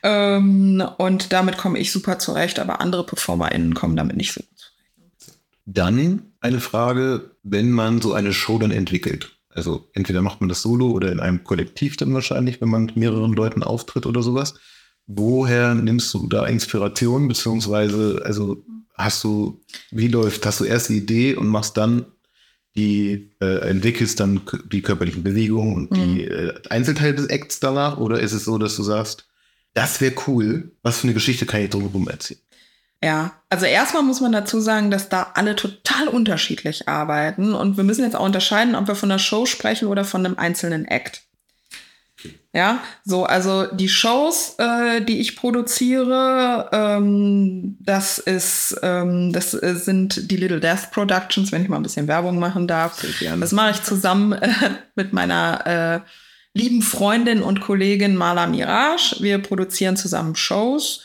Ähm, 0.03 0.83
und 0.97 1.33
damit 1.33 1.59
komme 1.59 1.79
ich 1.79 1.93
super 1.93 2.19
zurecht, 2.19 2.59
aber 2.59 2.81
andere 2.81 3.05
PerformerInnen 3.05 3.75
kommen 3.75 3.97
damit 3.97 4.17
nicht 4.17 4.33
so 4.33 4.41
gut. 4.41 4.49
Dann 5.65 6.33
eine 6.41 6.61
Frage, 6.61 7.37
wenn 7.43 7.71
man 7.71 8.01
so 8.01 8.13
eine 8.13 8.33
Show 8.33 8.59
dann 8.59 8.71
entwickelt. 8.71 9.37
Also 9.49 9.89
entweder 9.93 10.23
macht 10.23 10.41
man 10.41 10.49
das 10.49 10.63
solo 10.63 10.91
oder 10.91 11.13
in 11.13 11.21
einem 11.21 11.45
Kollektiv 11.45 11.97
dann 11.97 12.15
wahrscheinlich, 12.15 12.61
wenn 12.61 12.71
man 12.71 12.87
mit 12.87 12.97
mehreren 12.97 13.33
Leuten 13.33 13.63
auftritt 13.63 14.07
oder 14.07 14.23
sowas. 14.23 14.55
Woher 15.07 15.75
nimmst 15.75 16.13
du 16.15 16.27
da 16.29 16.47
Inspiration, 16.47 17.29
beziehungsweise, 17.29 18.23
also 18.25 18.65
hast 18.95 19.23
du, 19.25 19.61
wie 19.91 20.09
läuft, 20.09 20.47
hast 20.47 20.61
du 20.61 20.65
erst 20.65 20.89
die 20.89 20.99
Idee 20.99 21.35
und 21.35 21.49
machst 21.49 21.77
dann 21.77 22.07
die, 22.75 23.35
äh, 23.41 23.69
entwickelst 23.69 24.19
dann 24.21 24.41
die 24.71 24.81
körperlichen 24.81 25.23
Bewegungen 25.23 25.75
und 25.75 25.97
die 25.97 26.25
äh, 26.25 26.55
Einzelteile 26.71 27.15
des 27.15 27.27
Acts 27.27 27.61
danach? 27.61 27.99
Oder 27.99 28.21
ist 28.21 28.33
es 28.33 28.45
so, 28.45 28.57
dass 28.59 28.77
du 28.77 28.83
sagst, 28.83 29.29
das 29.75 30.01
wäre 30.01 30.15
cool, 30.27 30.73
was 30.83 30.99
für 30.99 31.05
eine 31.05 31.15
Geschichte 31.15 31.47
kann 31.47 31.61
ich 31.63 31.71
drumherum 31.71 32.09
erzählen? 32.09 32.41
Ja, 33.03 33.33
also 33.51 33.67
erstmal 33.67 34.05
muss 34.05 34.21
man 34.21 34.31
dazu 34.31 34.61
sagen, 34.61 34.93
dass 34.93 35.09
da 35.09 35.33
alle 35.35 35.57
total 35.57 36.07
unterschiedlich 36.07 36.89
arbeiten 36.89 37.53
und 37.53 37.77
wir 37.77 37.83
müssen 37.83 38.05
jetzt 38.05 38.15
auch 38.15 38.25
unterscheiden, 38.25 38.77
ob 38.77 38.87
wir 38.87 38.95
von 38.95 39.11
einer 39.11 39.19
Show 39.19 39.45
sprechen 39.45 39.89
oder 39.89 40.05
von 40.05 40.25
einem 40.25 40.39
einzelnen 40.39 40.85
Act. 40.85 41.23
Ja, 42.55 42.81
so, 43.05 43.25
also 43.25 43.67
die 43.67 43.89
Shows, 43.89 44.57
äh, 44.59 45.01
die 45.01 45.21
ich 45.21 45.37
produziere, 45.37 46.69
ähm, 46.71 47.79
das 47.81 48.19
ist, 48.19 48.79
ähm, 48.83 49.33
das 49.33 49.53
sind 49.53 50.31
die 50.31 50.37
Little 50.37 50.61
Death 50.61 50.91
Productions, 50.93 51.51
wenn 51.51 51.63
ich 51.63 51.69
mal 51.69 51.77
ein 51.77 51.83
bisschen 51.83 52.09
Werbung 52.09 52.39
machen 52.39 52.69
darf. 52.69 53.05
Das 53.41 53.53
mache 53.53 53.71
ich 53.73 53.83
zusammen 53.83 54.33
äh, 54.33 54.51
mit 54.95 55.13
meiner 55.13 55.67
äh, 55.67 56.01
lieben 56.53 56.83
Freundin 56.83 57.43
und 57.43 57.61
Kollegin 57.63 58.15
Marla 58.15 58.47
Mirage. 58.47 59.17
Wir 59.21 59.39
produzieren 59.39 59.97
zusammen 59.97 60.37
Shows. 60.37 61.03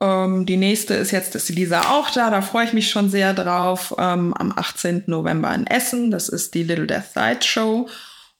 Ähm, 0.00 0.46
die 0.46 0.56
nächste 0.56 0.94
ist 0.94 1.10
jetzt, 1.10 1.34
ist 1.34 1.48
Lisa 1.48 1.90
auch 1.90 2.10
da, 2.10 2.30
da 2.30 2.40
freue 2.40 2.66
ich 2.66 2.72
mich 2.72 2.90
schon 2.90 3.10
sehr 3.10 3.34
drauf. 3.34 3.94
Ähm, 3.98 4.34
am 4.34 4.52
18. 4.56 5.04
November 5.06 5.54
in 5.54 5.66
Essen, 5.66 6.10
das 6.10 6.28
ist 6.28 6.54
die 6.54 6.62
Little 6.62 6.86
Death 6.86 7.12
Side 7.14 7.42
Show. 7.42 7.88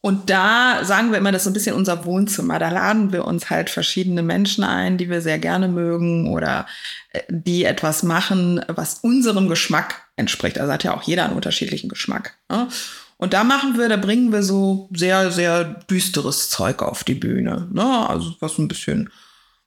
Und 0.00 0.30
da 0.30 0.84
sagen 0.84 1.10
wir 1.10 1.18
immer, 1.18 1.32
das 1.32 1.42
ist 1.42 1.48
ein 1.48 1.54
bisschen 1.54 1.74
unser 1.74 2.04
Wohnzimmer. 2.04 2.60
Da 2.60 2.70
laden 2.70 3.12
wir 3.12 3.24
uns 3.24 3.50
halt 3.50 3.68
verschiedene 3.68 4.22
Menschen 4.22 4.62
ein, 4.62 4.96
die 4.96 5.10
wir 5.10 5.20
sehr 5.20 5.40
gerne 5.40 5.66
mögen 5.66 6.32
oder 6.32 6.66
äh, 7.12 7.22
die 7.28 7.64
etwas 7.64 8.04
machen, 8.04 8.64
was 8.68 9.00
unserem 9.00 9.48
Geschmack 9.48 10.08
entspricht. 10.14 10.58
Also 10.58 10.72
hat 10.72 10.84
ja 10.84 10.94
auch 10.94 11.02
jeder 11.02 11.24
einen 11.24 11.34
unterschiedlichen 11.34 11.88
Geschmack. 11.88 12.36
Ne? 12.48 12.68
Und 13.16 13.32
da 13.32 13.42
machen 13.42 13.76
wir, 13.76 13.88
da 13.88 13.96
bringen 13.96 14.30
wir 14.32 14.44
so 14.44 14.88
sehr, 14.94 15.32
sehr 15.32 15.64
düsteres 15.64 16.48
Zeug 16.48 16.82
auf 16.82 17.02
die 17.02 17.16
Bühne. 17.16 17.66
Ne? 17.72 18.08
Also 18.08 18.36
was 18.38 18.58
ein 18.58 18.68
bisschen 18.68 19.10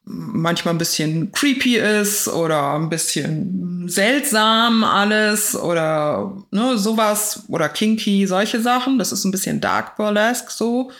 manchmal 0.03 0.73
ein 0.73 0.79
bisschen 0.79 1.31
creepy 1.31 1.77
ist 1.77 2.27
oder 2.27 2.73
ein 2.73 2.89
bisschen 2.89 3.87
seltsam 3.87 4.83
alles 4.83 5.55
oder 5.55 6.37
ne, 6.51 6.77
sowas 6.77 7.45
oder 7.47 7.69
kinky, 7.69 8.25
solche 8.27 8.61
Sachen. 8.61 8.97
Das 8.97 9.11
ist 9.11 9.25
ein 9.25 9.31
bisschen 9.31 9.61
dark 9.61 9.97
burlesque 9.97 10.51
so. 10.51 10.91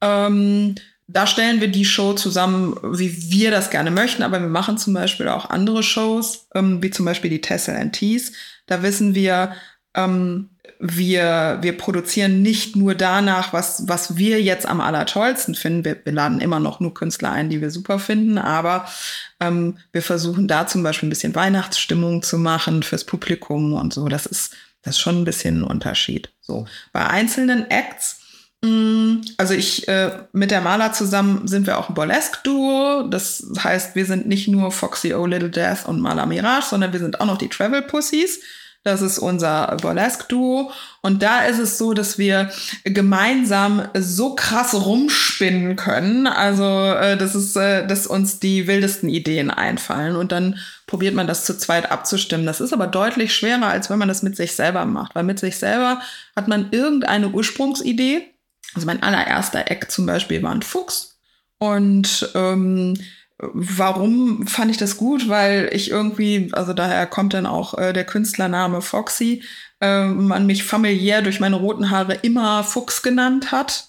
Ähm, 0.00 0.76
da 1.08 1.26
stellen 1.26 1.60
wir 1.60 1.68
die 1.68 1.86
Show 1.86 2.12
zusammen, 2.12 2.78
wie 2.82 3.30
wir 3.32 3.50
das 3.50 3.70
gerne 3.70 3.90
möchten, 3.90 4.22
aber 4.22 4.40
wir 4.40 4.48
machen 4.48 4.76
zum 4.76 4.92
Beispiel 4.92 5.28
auch 5.28 5.48
andere 5.48 5.82
Shows, 5.82 6.48
ähm, 6.54 6.82
wie 6.82 6.90
zum 6.90 7.06
Beispiel 7.06 7.30
die 7.30 7.40
Tessel 7.40 7.76
and 7.76 7.94
Tees. 7.94 8.32
Da 8.66 8.82
wissen 8.82 9.14
wir, 9.14 9.52
ähm, 9.94 10.50
wir, 10.80 11.58
wir 11.60 11.76
produzieren 11.76 12.42
nicht 12.42 12.76
nur 12.76 12.94
danach, 12.94 13.52
was, 13.52 13.88
was 13.88 14.16
wir 14.16 14.40
jetzt 14.40 14.66
am 14.66 14.80
allertollsten 14.80 15.56
finden. 15.56 15.84
Wir, 15.84 15.96
wir 16.04 16.12
laden 16.12 16.40
immer 16.40 16.60
noch 16.60 16.78
nur 16.78 16.94
Künstler 16.94 17.32
ein, 17.32 17.50
die 17.50 17.60
wir 17.60 17.70
super 17.70 17.98
finden, 17.98 18.38
aber 18.38 18.86
ähm, 19.40 19.78
wir 19.92 20.02
versuchen 20.02 20.46
da 20.46 20.66
zum 20.68 20.84
Beispiel 20.84 21.08
ein 21.08 21.10
bisschen 21.10 21.34
Weihnachtsstimmung 21.34 22.22
zu 22.22 22.38
machen 22.38 22.84
fürs 22.84 23.04
Publikum 23.04 23.72
und 23.72 23.92
so. 23.92 24.06
Das 24.08 24.26
ist, 24.26 24.54
das 24.82 24.94
ist 24.94 25.00
schon 25.00 25.22
ein 25.22 25.24
bisschen 25.24 25.60
ein 25.60 25.64
Unterschied. 25.64 26.30
So. 26.40 26.66
Bei 26.92 27.08
einzelnen 27.08 27.68
Acts, 27.70 28.20
mh, 28.62 28.70
mm, 28.70 29.24
also 29.36 29.54
ich, 29.54 29.88
äh, 29.88 30.12
mit 30.32 30.52
der 30.52 30.60
Maler 30.60 30.92
zusammen 30.92 31.48
sind 31.48 31.66
wir 31.66 31.78
auch 31.78 31.88
ein 31.88 31.94
Burlesque-Duo. 31.96 33.08
Das 33.10 33.44
heißt, 33.58 33.96
wir 33.96 34.06
sind 34.06 34.28
nicht 34.28 34.46
nur 34.46 34.70
Foxy 34.70 35.12
O 35.12 35.26
Little 35.26 35.50
Death 35.50 35.86
und 35.86 36.00
Maler 36.00 36.26
Mirage, 36.26 36.66
sondern 36.70 36.92
wir 36.92 37.00
sind 37.00 37.20
auch 37.20 37.26
noch 37.26 37.38
die 37.38 37.48
Travel 37.48 37.82
Pussies. 37.82 38.40
Das 38.84 39.02
ist 39.02 39.18
unser 39.18 39.76
Burlesque-Duo. 39.82 40.70
Und 41.02 41.22
da 41.22 41.44
ist 41.44 41.58
es 41.58 41.78
so, 41.78 41.94
dass 41.94 42.16
wir 42.16 42.50
gemeinsam 42.84 43.88
so 43.94 44.34
krass 44.34 44.74
rumspinnen 44.74 45.76
können. 45.76 46.26
Also, 46.26 46.64
äh, 46.64 47.16
das 47.16 47.34
ist, 47.34 47.56
äh, 47.56 47.86
dass 47.86 48.06
uns 48.06 48.40
die 48.40 48.66
wildesten 48.66 49.08
Ideen 49.08 49.50
einfallen. 49.50 50.16
Und 50.16 50.32
dann 50.32 50.58
probiert 50.86 51.14
man 51.14 51.26
das 51.26 51.44
zu 51.44 51.58
zweit 51.58 51.90
abzustimmen. 51.90 52.46
Das 52.46 52.60
ist 52.60 52.72
aber 52.72 52.86
deutlich 52.86 53.34
schwerer, 53.34 53.66
als 53.66 53.90
wenn 53.90 53.98
man 53.98 54.08
das 54.08 54.22
mit 54.22 54.36
sich 54.36 54.54
selber 54.54 54.86
macht. 54.86 55.14
Weil 55.14 55.24
mit 55.24 55.38
sich 55.38 55.58
selber 55.58 56.00
hat 56.34 56.48
man 56.48 56.68
irgendeine 56.70 57.28
Ursprungsidee. 57.28 58.22
Also 58.74 58.86
mein 58.86 59.02
allererster 59.02 59.70
Eck 59.70 59.90
zum 59.90 60.06
Beispiel 60.06 60.42
war 60.42 60.52
ein 60.52 60.62
Fuchs. 60.62 61.18
Und 61.58 62.30
ähm, 62.34 62.94
Warum 63.38 64.48
fand 64.48 64.70
ich 64.70 64.78
das 64.78 64.96
gut? 64.96 65.28
Weil 65.28 65.70
ich 65.72 65.90
irgendwie, 65.90 66.50
also 66.52 66.72
daher 66.72 67.06
kommt 67.06 67.34
dann 67.34 67.46
auch 67.46 67.78
äh, 67.78 67.92
der 67.92 68.04
Künstlername 68.04 68.82
Foxy, 68.82 69.44
äh, 69.80 70.06
man 70.06 70.46
mich 70.46 70.64
familiär 70.64 71.22
durch 71.22 71.38
meine 71.38 71.56
roten 71.56 71.90
Haare 71.90 72.14
immer 72.14 72.64
Fuchs 72.64 73.02
genannt 73.02 73.52
hat. 73.52 73.88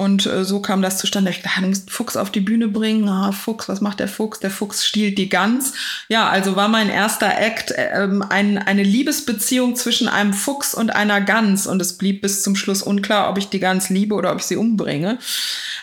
Und 0.00 0.24
äh, 0.24 0.44
so 0.46 0.60
kam 0.62 0.80
das 0.80 0.96
zustande. 0.96 1.30
Ich 1.30 1.42
dachte, 1.42 1.60
du 1.60 1.68
musst 1.68 1.90
Fuchs 1.90 2.16
auf 2.16 2.30
die 2.30 2.40
Bühne 2.40 2.68
bringen. 2.68 3.06
Ah, 3.06 3.32
Fuchs, 3.32 3.68
was 3.68 3.82
macht 3.82 4.00
der 4.00 4.08
Fuchs? 4.08 4.40
Der 4.40 4.50
Fuchs 4.50 4.86
stiehlt 4.86 5.18
die 5.18 5.28
Gans. 5.28 5.74
Ja, 6.08 6.28
also 6.28 6.56
war 6.56 6.68
mein 6.68 6.88
erster 6.88 7.38
Act 7.38 7.72
äh, 7.72 8.08
ein, 8.30 8.56
eine 8.56 8.82
Liebesbeziehung 8.82 9.76
zwischen 9.76 10.08
einem 10.08 10.32
Fuchs 10.32 10.74
und 10.74 10.88
einer 10.88 11.20
Gans. 11.20 11.66
Und 11.66 11.82
es 11.82 11.98
blieb 11.98 12.22
bis 12.22 12.42
zum 12.42 12.56
Schluss 12.56 12.82
unklar, 12.82 13.28
ob 13.28 13.36
ich 13.36 13.50
die 13.50 13.60
Gans 13.60 13.90
liebe 13.90 14.14
oder 14.14 14.32
ob 14.32 14.38
ich 14.38 14.46
sie 14.46 14.56
umbringe 14.56 15.18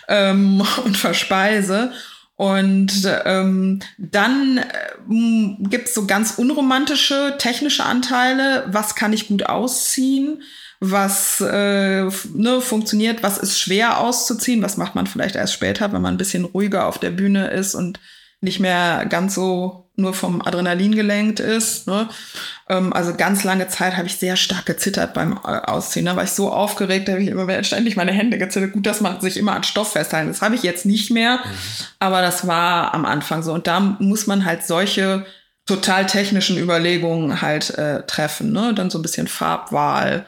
ähm, 0.08 0.64
und 0.84 0.98
verspeise. 0.98 1.92
Und 2.38 3.10
ähm, 3.26 3.80
dann 3.98 4.60
äh, 4.60 5.70
gibt 5.70 5.88
es 5.88 5.96
so 5.96 6.06
ganz 6.06 6.36
unromantische 6.38 7.36
technische 7.40 7.84
Anteile. 7.84 8.66
Was 8.68 8.94
kann 8.94 9.12
ich 9.12 9.28
gut 9.28 9.48
ausziehen? 9.48 10.44
Was 10.80 11.42
äh, 11.42 12.04
ne, 12.04 12.62
funktioniert? 12.62 13.24
Was 13.24 13.40
ist 13.40 13.60
schwer 13.60 14.00
auszuziehen? 14.00 14.62
Was 14.62 14.78
macht 14.78 14.94
man 14.94 15.08
vielleicht 15.08 15.36
erst 15.36 15.54
später, 15.54 15.92
wenn 15.92 16.04
man 16.04 16.14
ein 16.14 16.20
bisschen 16.20 16.46
ruhiger 16.46 16.86
auf 16.86 17.00
der 17.00 17.10
Bühne 17.10 17.48
ist 17.48 17.74
und 17.74 18.00
nicht 18.40 18.60
mehr 18.60 19.08
ganz 19.08 19.34
so 19.34 19.87
nur 19.98 20.14
vom 20.14 20.42
Adrenalin 20.42 20.96
gelenkt 20.96 21.40
ist. 21.40 21.88
Ne? 21.88 22.08
Ähm, 22.70 22.94
also 22.94 23.16
ganz 23.16 23.44
lange 23.44 23.68
Zeit 23.68 23.98
habe 23.98 24.08
ich 24.08 24.16
sehr 24.18 24.36
stark 24.36 24.66
gezittert 24.66 25.14
beim 25.14 25.34
äh, 25.34 25.48
Ausziehen. 25.48 26.06
Da 26.06 26.16
war 26.16 26.24
ich 26.24 26.32
so 26.32 26.52
aufgeregt, 26.52 27.08
da 27.08 27.14
habe 27.14 27.24
ich 27.24 27.30
immer 27.30 27.64
ständig 27.64 27.96
meine 27.98 28.12
Hände 28.12 28.38
gezittert. 28.38 28.74
Gut, 28.74 28.86
dass 28.86 29.02
man 29.02 29.20
sich 29.20 29.38
immer 29.38 29.56
an 29.56 29.64
Stoff 29.64 29.94
festhalten. 29.94 30.30
Das 30.30 30.42
habe 30.42 30.56
ich 30.56 30.64
jetzt 30.64 30.86
nicht 30.86 31.10
mehr, 31.10 31.38
mhm. 31.38 31.50
aber 32.00 32.22
das 32.22 32.48
war 32.48 32.94
am 32.94 33.06
Anfang 33.06 33.42
so. 33.42 33.54
Und 33.54 33.66
da 33.66 33.80
muss 33.80 34.28
man 34.28 34.46
halt 34.46 34.66
solche 34.66 35.26
total 35.66 36.06
technischen 36.06 36.58
Überlegungen 36.58 37.42
halt 37.42 37.72
äh, 37.72 38.04
treffen. 38.04 38.52
Ne? 38.52 38.74
Dann 38.76 38.92
so 38.92 39.00
ein 39.00 39.02
bisschen 39.02 39.28
Farbwahl. 39.28 40.26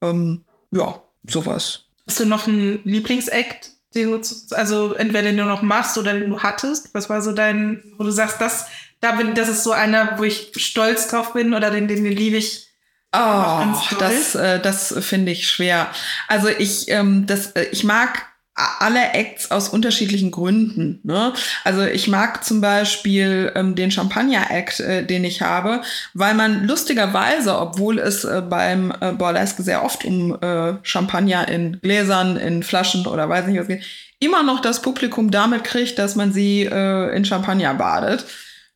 Ähm, 0.00 0.44
ja, 0.70 1.00
sowas. 1.28 1.84
Hast 2.06 2.20
du 2.20 2.24
noch 2.24 2.48
einen 2.48 2.80
Lieblingsakt, 2.84 3.70
den 3.94 4.10
du, 4.10 4.20
also 4.54 4.94
entweder 4.94 5.22
den 5.24 5.36
du 5.36 5.44
noch 5.44 5.62
machst 5.62 5.98
oder 5.98 6.14
den 6.14 6.30
du 6.30 6.40
hattest? 6.40 6.94
Was 6.94 7.10
war 7.10 7.20
so 7.20 7.32
dein, 7.32 7.82
wo 7.98 8.04
du 8.04 8.10
sagst, 8.10 8.40
das, 8.40 8.66
da 9.00 9.12
bin, 9.12 9.34
das 9.34 9.48
ist 9.48 9.64
so 9.64 9.72
einer, 9.72 10.18
wo 10.18 10.24
ich 10.24 10.52
stolz 10.56 11.08
drauf 11.08 11.32
bin 11.32 11.54
oder 11.54 11.70
den, 11.70 11.88
den, 11.88 12.04
den 12.04 12.12
liebe 12.12 12.36
ich. 12.36 12.66
Oh, 13.12 13.64
das, 13.98 14.36
äh, 14.36 14.60
das 14.60 14.94
finde 15.00 15.32
ich 15.32 15.48
schwer. 15.48 15.88
Also 16.28 16.48
ich, 16.48 16.88
ähm, 16.88 17.26
das, 17.26 17.52
äh, 17.52 17.66
ich 17.72 17.82
mag 17.82 18.30
alle 18.78 19.12
Acts 19.12 19.50
aus 19.50 19.68
unterschiedlichen 19.68 20.30
Gründen. 20.30 21.00
Ne? 21.02 21.32
Also 21.64 21.82
ich 21.84 22.08
mag 22.08 22.44
zum 22.44 22.60
Beispiel 22.60 23.52
ähm, 23.54 23.74
den 23.74 23.90
Champagner-Act, 23.90 24.80
äh, 24.80 25.04
den 25.04 25.24
ich 25.24 25.42
habe, 25.42 25.82
weil 26.14 26.34
man 26.34 26.66
lustigerweise, 26.66 27.58
obwohl 27.58 27.98
es 27.98 28.24
äh, 28.24 28.42
beim 28.42 28.92
äh, 29.00 29.12
Burlesque 29.12 29.62
sehr 29.62 29.84
oft 29.84 30.04
um 30.04 30.36
äh, 30.40 30.74
Champagner 30.82 31.48
in 31.48 31.80
Gläsern, 31.80 32.36
in 32.36 32.62
Flaschen 32.62 33.06
oder 33.06 33.28
weiß 33.28 33.46
nicht 33.46 33.60
was 33.60 33.68
geht, 33.68 33.84
immer 34.18 34.42
noch 34.42 34.60
das 34.60 34.82
Publikum 34.82 35.30
damit 35.30 35.64
kriegt, 35.64 35.98
dass 35.98 36.16
man 36.16 36.32
sie 36.32 36.62
äh, 36.62 37.16
in 37.16 37.24
Champagner 37.24 37.74
badet. 37.74 38.26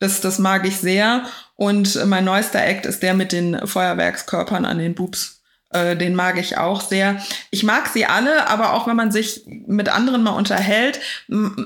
Das, 0.01 0.21
das 0.21 0.39
mag 0.39 0.67
ich 0.67 0.77
sehr. 0.77 1.25
Und 1.57 2.05
mein 2.07 2.25
neuester 2.25 2.63
Act 2.65 2.87
ist 2.87 3.03
der 3.03 3.15
mit 3.15 3.33
den 3.33 3.67
Feuerwerkskörpern 3.67 4.65
an 4.65 4.79
den 4.79 4.95
Boobs. 4.95 5.43
Äh, 5.71 5.97
den 5.97 6.15
mag 6.15 6.39
ich 6.39 6.57
auch 6.57 6.81
sehr. 6.81 7.21
Ich 7.51 7.63
mag 7.63 7.89
sie 7.89 8.07
alle, 8.07 8.49
aber 8.49 8.73
auch 8.73 8.87
wenn 8.87 8.97
man 8.97 9.13
sich 9.13 9.43
mit 9.47 9.89
anderen 9.89 10.23
mal 10.23 10.31
unterhält, 10.31 11.01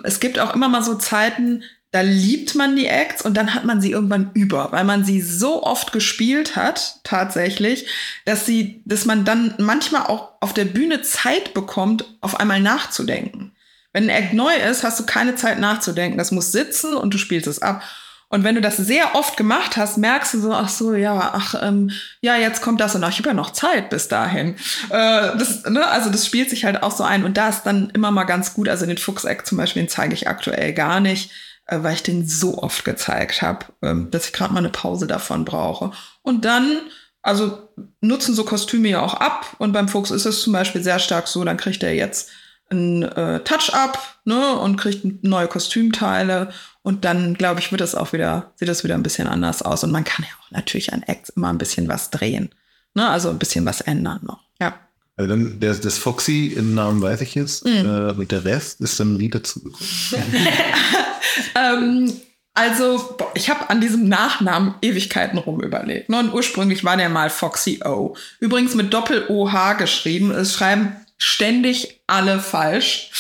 es 0.04 0.20
gibt 0.20 0.38
auch 0.38 0.54
immer 0.54 0.68
mal 0.68 0.82
so 0.82 0.94
Zeiten, 0.94 1.62
da 1.90 2.02
liebt 2.02 2.54
man 2.54 2.76
die 2.76 2.86
Acts 2.86 3.22
und 3.22 3.34
dann 3.34 3.54
hat 3.54 3.64
man 3.64 3.80
sie 3.80 3.92
irgendwann 3.92 4.30
über, 4.34 4.72
weil 4.72 4.84
man 4.84 5.04
sie 5.04 5.22
so 5.22 5.62
oft 5.62 5.92
gespielt 5.92 6.54
hat, 6.54 7.00
tatsächlich, 7.02 7.86
dass 8.26 8.44
sie, 8.44 8.82
dass 8.84 9.06
man 9.06 9.24
dann 9.24 9.54
manchmal 9.58 10.02
auch 10.02 10.32
auf 10.40 10.52
der 10.52 10.66
Bühne 10.66 11.00
Zeit 11.00 11.54
bekommt, 11.54 12.04
auf 12.20 12.38
einmal 12.38 12.60
nachzudenken. 12.60 13.52
Wenn 13.92 14.04
ein 14.04 14.22
Act 14.22 14.34
neu 14.34 14.54
ist, 14.54 14.84
hast 14.84 15.00
du 15.00 15.06
keine 15.06 15.34
Zeit 15.34 15.58
nachzudenken. 15.58 16.18
Das 16.18 16.30
muss 16.30 16.52
sitzen 16.52 16.94
und 16.94 17.14
du 17.14 17.18
spielst 17.18 17.46
es 17.46 17.62
ab. 17.62 17.82
Und 18.30 18.44
wenn 18.44 18.54
du 18.54 18.60
das 18.60 18.76
sehr 18.76 19.14
oft 19.14 19.38
gemacht 19.38 19.78
hast, 19.78 19.96
merkst 19.96 20.34
du 20.34 20.40
so, 20.40 20.52
ach 20.52 20.68
so, 20.68 20.94
ja, 20.94 21.30
ach, 21.32 21.54
ähm, 21.62 21.90
ja, 22.20 22.36
jetzt 22.36 22.60
kommt 22.60 22.80
das 22.80 22.94
und 22.94 23.02
ach, 23.02 23.08
ich 23.08 23.18
habe 23.18 23.30
ja 23.30 23.34
noch 23.34 23.52
Zeit 23.52 23.88
bis 23.88 24.08
dahin. 24.08 24.56
Äh, 24.90 25.36
das, 25.38 25.64
ne, 25.64 25.86
also 25.86 26.10
das 26.10 26.26
spielt 26.26 26.50
sich 26.50 26.66
halt 26.66 26.82
auch 26.82 26.90
so 26.90 27.04
ein. 27.04 27.24
Und 27.24 27.38
da 27.38 27.48
ist 27.48 27.62
dann 27.62 27.88
immer 27.90 28.10
mal 28.10 28.24
ganz 28.24 28.52
gut, 28.52 28.68
also 28.68 28.84
den 28.84 28.98
Fuchseck 28.98 29.46
zum 29.46 29.56
Beispiel, 29.56 29.82
den 29.82 29.88
zeige 29.88 30.12
ich 30.12 30.28
aktuell 30.28 30.74
gar 30.74 31.00
nicht, 31.00 31.30
äh, 31.66 31.78
weil 31.80 31.94
ich 31.94 32.02
den 32.02 32.28
so 32.28 32.58
oft 32.58 32.84
gezeigt 32.84 33.40
habe, 33.40 33.64
ähm, 33.80 34.10
dass 34.10 34.26
ich 34.26 34.34
gerade 34.34 34.52
mal 34.52 34.58
eine 34.58 34.68
Pause 34.68 35.06
davon 35.06 35.46
brauche. 35.46 35.92
Und 36.20 36.44
dann, 36.44 36.82
also 37.22 37.70
nutzen 38.02 38.34
so 38.34 38.44
Kostüme 38.44 38.88
ja 38.88 39.00
auch 39.00 39.14
ab. 39.14 39.56
Und 39.56 39.72
beim 39.72 39.88
Fuchs 39.88 40.10
ist 40.10 40.26
es 40.26 40.42
zum 40.42 40.52
Beispiel 40.52 40.82
sehr 40.82 40.98
stark 40.98 41.28
so, 41.28 41.44
dann 41.44 41.56
kriegt 41.56 41.82
er 41.82 41.94
jetzt 41.94 42.28
ein 42.70 43.02
äh, 43.02 43.40
Touch-up 43.40 43.98
ne, 44.24 44.56
und 44.58 44.76
kriegt 44.76 45.24
neue 45.24 45.48
Kostümteile 45.48 46.52
und 46.82 47.04
dann, 47.04 47.34
glaube 47.34 47.60
ich, 47.60 47.70
wird 47.70 47.80
das 47.80 47.94
auch 47.94 48.12
wieder, 48.12 48.52
sieht 48.56 48.68
das 48.68 48.84
wieder 48.84 48.94
ein 48.94 49.02
bisschen 49.02 49.28
anders 49.28 49.62
aus. 49.62 49.84
Und 49.84 49.92
man 49.92 50.04
kann 50.04 50.24
ja 50.24 50.34
auch 50.42 50.50
natürlich 50.50 50.92
an 50.92 51.02
Acts 51.02 51.30
immer 51.30 51.48
ein 51.48 51.58
bisschen 51.58 51.88
was 51.88 52.10
drehen. 52.10 52.50
Ne? 52.94 53.08
Also 53.08 53.30
ein 53.30 53.38
bisschen 53.38 53.66
was 53.66 53.80
ändern 53.80 54.20
noch. 54.22 54.40
Ja. 54.60 54.74
Also 55.16 55.28
dann 55.28 55.60
der, 55.60 55.74
das 55.74 55.98
Foxy 55.98 56.54
im 56.56 56.74
Namen 56.74 57.02
weiß 57.02 57.20
ich 57.20 57.34
jetzt. 57.34 57.64
Mhm. 57.64 57.72
Äh, 57.72 58.12
mit 58.14 58.32
der 58.32 58.44
Rest 58.44 58.80
ist 58.80 58.98
dann 59.00 59.18
wieder 59.18 59.40
dazugekommen. 59.40 59.84
ähm, 61.54 62.12
also, 62.54 63.16
ich 63.34 63.50
habe 63.50 63.70
an 63.70 63.80
diesem 63.80 64.08
Nachnamen 64.08 64.74
Ewigkeiten 64.82 65.38
rum 65.38 65.60
überlegt. 65.60 66.08
Ne? 66.08 66.18
Und 66.18 66.32
ursprünglich 66.32 66.82
war 66.82 66.96
der 66.96 67.08
mal 67.08 67.30
Foxy 67.30 67.80
O. 67.84 68.16
Übrigens 68.40 68.74
mit 68.74 68.92
Doppel-OH 68.92 69.74
geschrieben. 69.78 70.32
Es 70.32 70.54
schreiben 70.54 70.96
ständig 71.18 72.00
alle 72.06 72.40
falsch. 72.40 73.10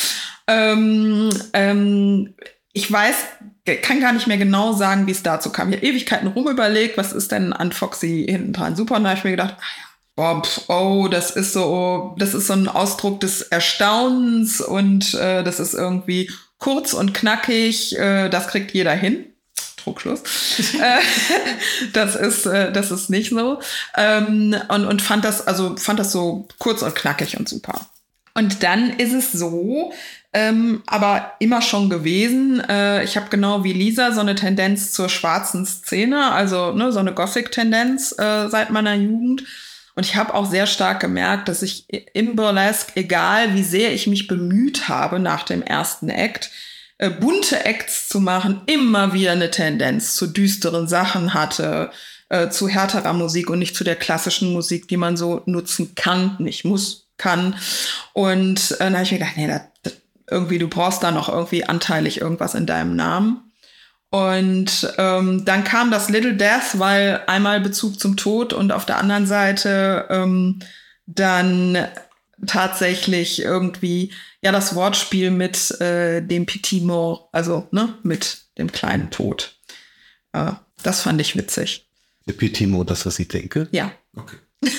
Ähm, 0.46 1.28
ähm, 1.52 2.34
ich 2.72 2.90
weiß, 2.90 3.16
kann 3.82 4.00
gar 4.00 4.12
nicht 4.12 4.26
mehr 4.26 4.38
genau 4.38 4.72
sagen, 4.72 5.06
wie 5.06 5.10
es 5.10 5.22
dazu 5.22 5.50
kam. 5.50 5.70
Ich 5.70 5.76
habe 5.76 5.86
Ewigkeiten 5.86 6.28
rumüberlegt, 6.28 6.96
was 6.96 7.12
ist 7.12 7.32
denn 7.32 7.52
an 7.52 7.72
Foxy 7.72 8.24
hinten 8.28 8.52
dran? 8.52 8.76
Super, 8.76 8.96
und 8.96 9.04
da 9.04 9.10
habe 9.10 9.18
ich 9.18 9.24
mir 9.24 9.32
gedacht, 9.32 9.56
ah 9.58 9.62
ja, 9.62 9.88
boah, 10.16 10.42
pf, 10.42 10.68
oh, 10.68 11.08
das 11.08 11.32
ist 11.32 11.52
so, 11.52 12.14
das 12.18 12.34
ist 12.34 12.46
so 12.46 12.54
ein 12.54 12.68
Ausdruck 12.68 13.20
des 13.20 13.42
Erstaunens 13.42 14.60
und 14.60 15.14
äh, 15.14 15.42
das 15.42 15.60
ist 15.60 15.74
irgendwie 15.74 16.30
kurz 16.58 16.92
und 16.92 17.14
knackig, 17.14 17.98
äh, 17.98 18.28
das 18.28 18.48
kriegt 18.48 18.72
jeder 18.72 18.94
hin. 18.94 19.26
Druckschluss. 19.78 20.22
Äh, 20.78 20.98
das 21.92 22.14
ist, 22.14 22.46
äh, 22.46 22.72
das 22.72 22.90
ist 22.90 23.10
nicht 23.10 23.30
so. 23.30 23.60
Ähm, 23.96 24.54
und, 24.68 24.86
und 24.86 25.02
fand 25.02 25.24
das, 25.24 25.46
also 25.46 25.76
fand 25.76 25.98
das 25.98 26.12
so 26.12 26.46
kurz 26.58 26.82
und 26.82 26.94
knackig 26.94 27.36
und 27.36 27.48
super. 27.48 27.86
Und 28.34 28.62
dann 28.62 28.90
ist 28.90 29.12
es 29.12 29.32
so, 29.32 29.92
ähm, 30.32 30.82
aber 30.86 31.32
immer 31.40 31.62
schon 31.62 31.90
gewesen. 31.90 32.62
Äh, 32.68 33.02
ich 33.02 33.16
habe 33.16 33.28
genau 33.30 33.64
wie 33.64 33.72
Lisa 33.72 34.12
so 34.12 34.20
eine 34.20 34.36
Tendenz 34.36 34.92
zur 34.92 35.08
schwarzen 35.08 35.66
Szene, 35.66 36.30
also 36.30 36.72
ne, 36.72 36.92
so 36.92 37.00
eine 37.00 37.14
Gothic-Tendenz 37.14 38.12
äh, 38.18 38.48
seit 38.48 38.70
meiner 38.70 38.94
Jugend. 38.94 39.44
Und 39.96 40.06
ich 40.06 40.14
habe 40.14 40.34
auch 40.34 40.48
sehr 40.48 40.68
stark 40.68 41.00
gemerkt, 41.00 41.48
dass 41.48 41.62
ich 41.62 41.86
im 42.14 42.36
Burlesque, 42.36 42.92
egal 42.94 43.54
wie 43.54 43.64
sehr 43.64 43.92
ich 43.92 44.06
mich 44.06 44.28
bemüht 44.28 44.88
habe 44.88 45.18
nach 45.18 45.42
dem 45.42 45.60
ersten 45.60 46.08
Act, 46.08 46.52
äh, 46.98 47.10
bunte 47.10 47.64
Acts 47.64 48.08
zu 48.08 48.20
machen, 48.20 48.60
immer 48.66 49.12
wieder 49.12 49.32
eine 49.32 49.50
Tendenz 49.50 50.14
zu 50.14 50.26
düsteren 50.26 50.88
Sachen 50.88 51.34
hatte, 51.34 51.90
äh, 52.28 52.50
zu 52.50 52.68
härterer 52.68 53.12
Musik 53.12 53.50
und 53.50 53.58
nicht 53.58 53.76
zu 53.76 53.84
der 53.84 53.96
klassischen 53.96 54.52
Musik, 54.52 54.88
die 54.88 54.96
man 54.96 55.16
so 55.16 55.42
nutzen 55.46 55.94
kann, 55.94 56.36
nicht 56.38 56.64
muss, 56.64 57.08
kann. 57.16 57.56
Und 58.12 58.72
äh, 58.72 58.76
dann 58.78 58.94
habe 58.94 59.02
ich 59.04 59.12
mir 59.12 59.18
gedacht, 59.18 59.36
nee, 59.36 59.46
das, 59.46 59.62
das, 59.82 59.96
irgendwie, 60.30 60.58
du 60.58 60.68
brauchst 60.68 61.02
da 61.02 61.10
noch 61.10 61.28
irgendwie 61.28 61.64
anteilig 61.64 62.20
irgendwas 62.20 62.54
in 62.54 62.66
deinem 62.66 62.96
Namen. 62.96 63.48
Und 64.10 64.94
ähm, 64.96 65.44
dann 65.44 65.64
kam 65.64 65.90
das 65.90 66.08
Little 66.08 66.34
Death, 66.34 66.78
weil 66.78 67.22
einmal 67.26 67.60
Bezug 67.60 68.00
zum 68.00 68.16
Tod 68.16 68.52
und 68.54 68.72
auf 68.72 68.86
der 68.86 68.98
anderen 68.98 69.26
Seite 69.26 70.06
ähm, 70.08 70.60
dann 71.06 71.76
tatsächlich 72.46 73.40
irgendwie 73.42 74.12
ja 74.42 74.52
das 74.52 74.74
Wortspiel 74.74 75.30
mit 75.30 75.70
äh, 75.80 76.20
dem 76.22 76.46
Petit 76.46 76.82
Mort, 76.84 77.28
also 77.32 77.66
ne, 77.72 77.94
mit 78.02 78.42
dem 78.58 78.70
kleinen 78.72 79.10
Tod. 79.10 79.56
Äh, 80.32 80.52
das 80.82 81.02
fand 81.02 81.20
ich 81.20 81.36
witzig. 81.36 81.88
Der 82.26 82.34
Petit 82.34 82.68
Mort, 82.68 82.90
das, 82.90 83.04
was 83.06 83.18
ich 83.18 83.28
denke? 83.28 83.68
Ja. 83.72 83.90
Okay. 84.14 84.36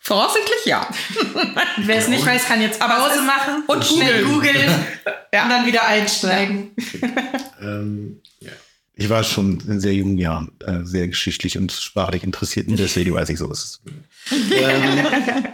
Voraussichtlich 0.00 0.64
ja. 0.66 0.88
Wer 1.78 1.96
es 1.96 2.08
nicht 2.08 2.24
weiß, 2.24 2.46
kann 2.46 2.62
jetzt 2.62 2.80
Pause 2.80 3.18
ist- 3.18 3.26
machen 3.26 3.62
und 3.66 3.84
schnell 3.84 4.24
googeln. 4.24 4.54
googeln 4.56 4.70
und 5.42 5.48
dann 5.50 5.66
wieder 5.66 5.86
einsteigen. 5.86 6.70
Ähm, 7.60 8.22
ja. 8.40 8.52
Ich 8.94 9.08
war 9.10 9.22
schon 9.22 9.60
in 9.68 9.80
sehr 9.80 9.92
jungen 9.94 10.16
Jahren 10.18 10.50
äh, 10.60 10.84
sehr 10.84 11.06
geschichtlich 11.08 11.56
und 11.58 11.70
sprachlich 11.72 12.24
interessiert 12.24 12.68
und 12.68 12.78
deswegen 12.78 13.12
weiß 13.14 13.28
ich 13.28 13.38
so, 13.38 13.48
was 13.50 13.58
es 13.64 13.80
ist. 13.84 14.52
ähm, 14.52 15.47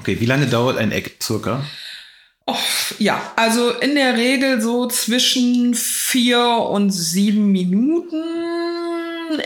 okay, 0.00 0.18
wie 0.20 0.26
lange 0.26 0.46
dauert 0.46 0.78
ein 0.78 0.92
Act 0.92 1.22
circa? 1.22 1.64
Oh, 2.46 2.56
ja, 2.98 3.32
also 3.36 3.70
in 3.70 3.94
der 3.94 4.16
Regel 4.16 4.60
so 4.60 4.88
zwischen 4.88 5.74
vier 5.74 6.40
und 6.40 6.90
sieben 6.90 7.52
Minuten. 7.52 8.24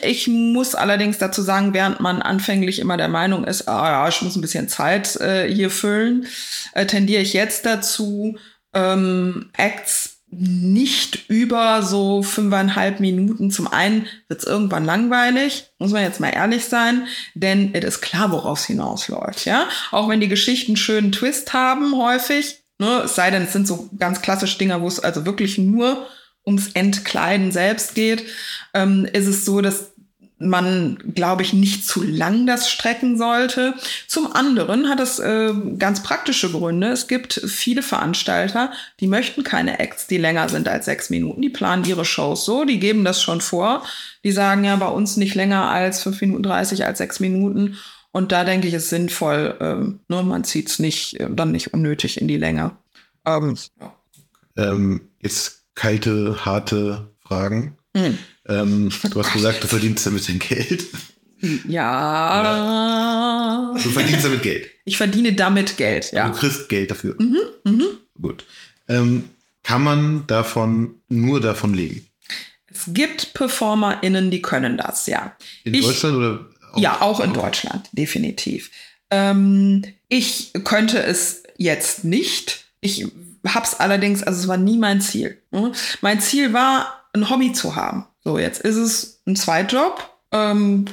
Ich 0.03 0.27
muss 0.29 0.75
allerdings 0.75 1.19
dazu 1.19 1.43
sagen, 1.43 1.75
während 1.75 2.01
man 2.01 2.23
anfänglich 2.23 2.79
immer 2.79 2.97
der 2.97 3.09
Meinung 3.09 3.45
ist, 3.45 3.69
ah 3.69 3.91
ja, 3.91 4.09
ich 4.09 4.23
muss 4.23 4.37
ein 4.37 4.41
bisschen 4.41 4.69
Zeit 4.69 5.17
äh, 5.17 5.53
hier 5.53 5.71
füllen, 5.71 6.27
äh, 6.73 6.87
tendiere 6.87 7.21
ich 7.21 7.35
jetzt 7.35 7.67
dazu, 7.67 8.39
ähm, 8.73 9.51
Acts 9.57 10.14
nicht 10.39 11.28
über 11.28 11.82
so 11.82 12.22
fünfeinhalb 12.22 13.01
Minuten. 13.01 13.51
Zum 13.51 13.68
einen 13.68 14.07
wird 14.28 14.41
es 14.41 14.47
irgendwann 14.47 14.85
langweilig, 14.85 15.70
muss 15.78 15.93
man 15.93 16.03
jetzt 16.03 16.20
mal 16.20 16.30
ehrlich 16.30 16.64
sein, 16.64 17.07
denn 17.35 17.74
es 17.74 17.85
ist 17.85 18.01
klar, 18.01 18.30
worauf 18.32 18.59
es 18.59 18.66
hinausläuft. 18.66 19.45
Ja? 19.45 19.68
Auch 19.91 20.09
wenn 20.09 20.20
die 20.20 20.28
Geschichten 20.28 20.72
einen 20.72 20.76
schönen 20.76 21.12
Twist 21.12 21.53
haben, 21.53 21.97
häufig, 21.97 22.62
ne? 22.78 23.03
es 23.05 23.14
sei 23.14 23.30
denn, 23.30 23.43
es 23.43 23.53
sind 23.53 23.66
so 23.66 23.89
ganz 23.99 24.22
klassische 24.22 24.59
Dinger, 24.59 24.80
wo 24.82 24.89
es 24.89 25.01
also 25.01 25.24
wirklich 25.26 25.59
nur 25.59 26.07
ums 26.47 26.72
Entkleiden 26.74 27.53
selbst 27.53 27.95
geht, 27.95 28.24
ähm, 28.74 29.07
ist 29.12 29.26
es 29.26 29.45
so, 29.45 29.61
dass 29.61 29.93
man, 30.49 30.99
glaube 31.14 31.42
ich, 31.42 31.53
nicht 31.53 31.86
zu 31.86 32.03
lang 32.03 32.47
das 32.47 32.70
strecken 32.70 33.18
sollte. 33.18 33.74
Zum 34.07 34.32
anderen 34.32 34.88
hat 34.88 35.01
es 35.01 35.18
äh, 35.18 35.53
ganz 35.78 36.03
praktische 36.03 36.51
Gründe. 36.51 36.88
Es 36.88 37.09
gibt 37.09 37.34
viele 37.47 37.82
Veranstalter, 37.82 38.72
die 39.01 39.07
möchten 39.07 39.45
keine 39.45 39.78
Acts, 39.78 40.07
die 40.07 40.18
länger 40.18 40.49
sind 40.49 40.68
als 40.68 40.84
sechs 40.84 41.11
Minuten. 41.11 41.42
Die 41.42 41.51
planen 41.51 41.84
ihre 41.84 42.05
Shows 42.05 42.45
so, 42.45 42.64
die 42.64 42.78
geben 42.78 43.05
das 43.05 43.22
schon 43.22 43.40
vor. 43.40 43.84
Die 44.22 44.32
sagen 44.32 44.64
ja 44.64 44.76
bei 44.76 44.88
uns 44.88 45.16
nicht 45.16 45.34
länger 45.34 45.70
als 45.70 46.03
fünf 46.03 46.20
Minuten 46.20 46.42
dreißig, 46.42 46.86
als 46.86 46.99
sechs 46.99 47.20
Minuten. 47.20 47.76
Und 48.12 48.30
da 48.30 48.45
denke 48.45 48.68
ich, 48.68 48.74
ist 48.74 48.90
sinnvoll, 48.90 49.57
ähm, 49.61 50.01
nur 50.09 50.22
man 50.22 50.45
zieht 50.45 50.68
es 50.68 50.78
nicht, 50.78 51.18
äh, 51.18 51.28
dann 51.30 51.51
nicht 51.51 51.74
unnötig 51.74 52.20
in 52.20 52.28
die 52.28 52.36
Länge. 52.36 52.70
Ähm, 53.26 53.57
ja. 53.80 53.92
Ähm, 54.57 55.09
jetzt 55.20 55.64
kalte, 55.74 56.45
harte 56.45 57.11
Fragen. 57.26 57.76
Hm. 57.97 58.18
Ähm, 58.49 58.90
du 59.11 59.22
hast 59.22 59.32
gesagt, 59.32 59.62
du 59.64 59.68
verdienst 59.68 60.05
damit 60.07 60.28
dein 60.28 60.38
Geld. 60.38 60.84
Ja. 62.45 63.72
Du 63.82 63.90
verdienst 63.90 64.24
damit 64.24 64.42
Geld. 64.42 64.70
Ich 64.84 64.97
verdiene 64.97 65.32
damit 65.32 65.76
Geld, 65.76 66.12
ja. 66.12 66.28
Du 66.28 66.34
kriegst 66.38 66.68
Geld 66.68 66.90
dafür. 66.90 67.16
Mhm, 67.18 67.38
mhm. 67.64 67.86
Gut. 68.20 68.45
Ähm, 68.88 69.28
kann 69.62 69.82
man 69.82 70.26
davon 70.26 70.97
nur 71.09 71.40
davon 71.40 71.74
leben? 71.74 72.07
Es 72.66 72.84
gibt 72.88 73.34
PerformerInnen, 73.34 74.30
die 74.30 74.42
können 74.42 74.76
das, 74.76 75.07
ja. 75.07 75.36
In 75.64 75.74
Ich- 75.74 75.84
Deutschland 75.86 76.16
oder? 76.16 76.47
Ja, 76.76 77.01
auch 77.03 77.20
in 77.20 77.32
Deutschland, 77.32 77.88
definitiv. 77.92 78.70
Ähm, 79.11 79.84
ich 80.09 80.51
könnte 80.64 81.01
es 81.01 81.45
jetzt 81.57 82.03
nicht. 82.05 82.64
Ich 82.80 83.07
hab's 83.47 83.74
allerdings, 83.74 84.24
also 84.24 84.40
es 84.40 84.49
war 84.49 84.57
nie 84.57 84.76
mein 84.76 85.01
Ziel. 85.01 85.40
ne? 85.53 85.70
Mein 86.01 86.20
Ziel 86.20 86.53
war, 86.53 87.04
ein 87.15 87.31
Hobby 87.31 87.53
zu 87.53 87.77
haben. 87.77 88.07
So, 88.23 88.39
jetzt 88.39 88.61
ist 88.61 88.77
es 88.77 89.23
ein 89.27 89.37
Zweitjob. 89.37 90.03
Ähm, 90.33 90.87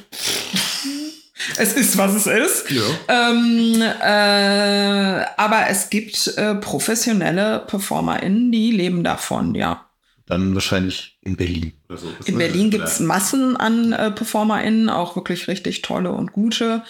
es 1.57 1.73
ist, 1.73 1.97
was 1.97 2.13
es 2.13 2.27
ist. 2.27 2.69
Ja. 2.69 2.81
Ähm, 3.07 3.81
äh, 3.81 5.25
aber 5.37 5.67
es 5.69 5.89
gibt 5.89 6.27
äh, 6.37 6.55
professionelle 6.55 7.63
PerformerInnen, 7.67 8.51
die 8.51 8.71
leben 8.71 9.03
davon, 9.03 9.55
ja. 9.55 9.87
Dann 10.27 10.53
wahrscheinlich 10.53 11.17
in 11.21 11.35
Berlin. 11.35 11.73
Oder 11.89 11.97
so. 11.97 12.07
In 12.25 12.37
Berlin 12.37 12.69
gibt 12.69 12.85
es 12.85 12.99
Massen 12.99 13.57
an 13.57 13.91
äh, 13.91 14.11
PerformerInnen, 14.11 14.89
auch 14.89 15.15
wirklich 15.15 15.47
richtig 15.47 15.81
tolle 15.81 16.11
und 16.11 16.31
gute. 16.31 16.83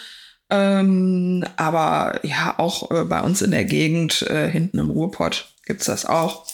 Ähm, 0.50 1.46
aber 1.56 2.20
ja, 2.24 2.56
auch 2.58 2.92
äh, 2.92 3.06
bei 3.06 3.22
uns 3.22 3.42
in 3.42 3.52
der 3.52 3.64
Gegend, 3.64 4.24
äh, 4.24 4.50
hinten 4.50 4.80
im 4.80 4.90
Ruhrpott, 4.90 5.54
gibt's 5.66 5.86
das 5.86 6.06
auch. 6.06 6.46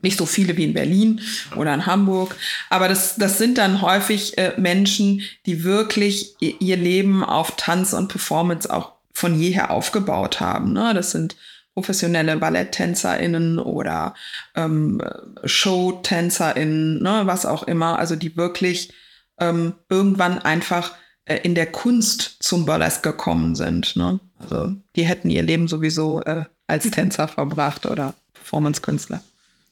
Nicht 0.00 0.18
so 0.18 0.26
viele 0.26 0.56
wie 0.56 0.64
in 0.64 0.74
Berlin 0.74 1.20
oder 1.56 1.74
in 1.74 1.86
Hamburg. 1.86 2.36
Aber 2.70 2.88
das, 2.88 3.16
das 3.16 3.38
sind 3.38 3.58
dann 3.58 3.82
häufig 3.82 4.38
äh, 4.38 4.52
Menschen, 4.56 5.22
die 5.44 5.64
wirklich 5.64 6.36
ihr 6.40 6.76
Leben 6.76 7.24
auf 7.24 7.56
Tanz 7.56 7.92
und 7.92 8.08
Performance 8.08 8.72
auch 8.72 8.92
von 9.12 9.38
jeher 9.38 9.70
aufgebaut 9.72 10.40
haben. 10.40 10.72
Ne? 10.72 10.94
Das 10.94 11.10
sind 11.10 11.36
professionelle 11.74 12.36
BalletttänzerInnen 12.36 13.58
oder 13.58 14.14
ähm, 14.54 15.02
ShowtänzerInnen, 15.44 17.02
ne? 17.02 17.22
was 17.24 17.44
auch 17.44 17.64
immer. 17.64 17.98
Also 17.98 18.14
die 18.14 18.36
wirklich 18.36 18.92
ähm, 19.40 19.74
irgendwann 19.88 20.38
einfach 20.38 20.92
äh, 21.24 21.38
in 21.42 21.54
der 21.54 21.66
Kunst 21.66 22.36
zum 22.40 22.66
Burlesque 22.66 23.02
gekommen 23.02 23.54
sind. 23.54 23.96
Ne? 23.96 24.20
Also 24.38 24.72
die 24.96 25.04
hätten 25.04 25.30
ihr 25.30 25.42
Leben 25.42 25.68
sowieso 25.68 26.22
äh, 26.22 26.44
als 26.66 26.90
Tänzer 26.90 27.28
verbracht 27.28 27.86
oder 27.86 28.14
Performance-Künstler. 28.34 29.20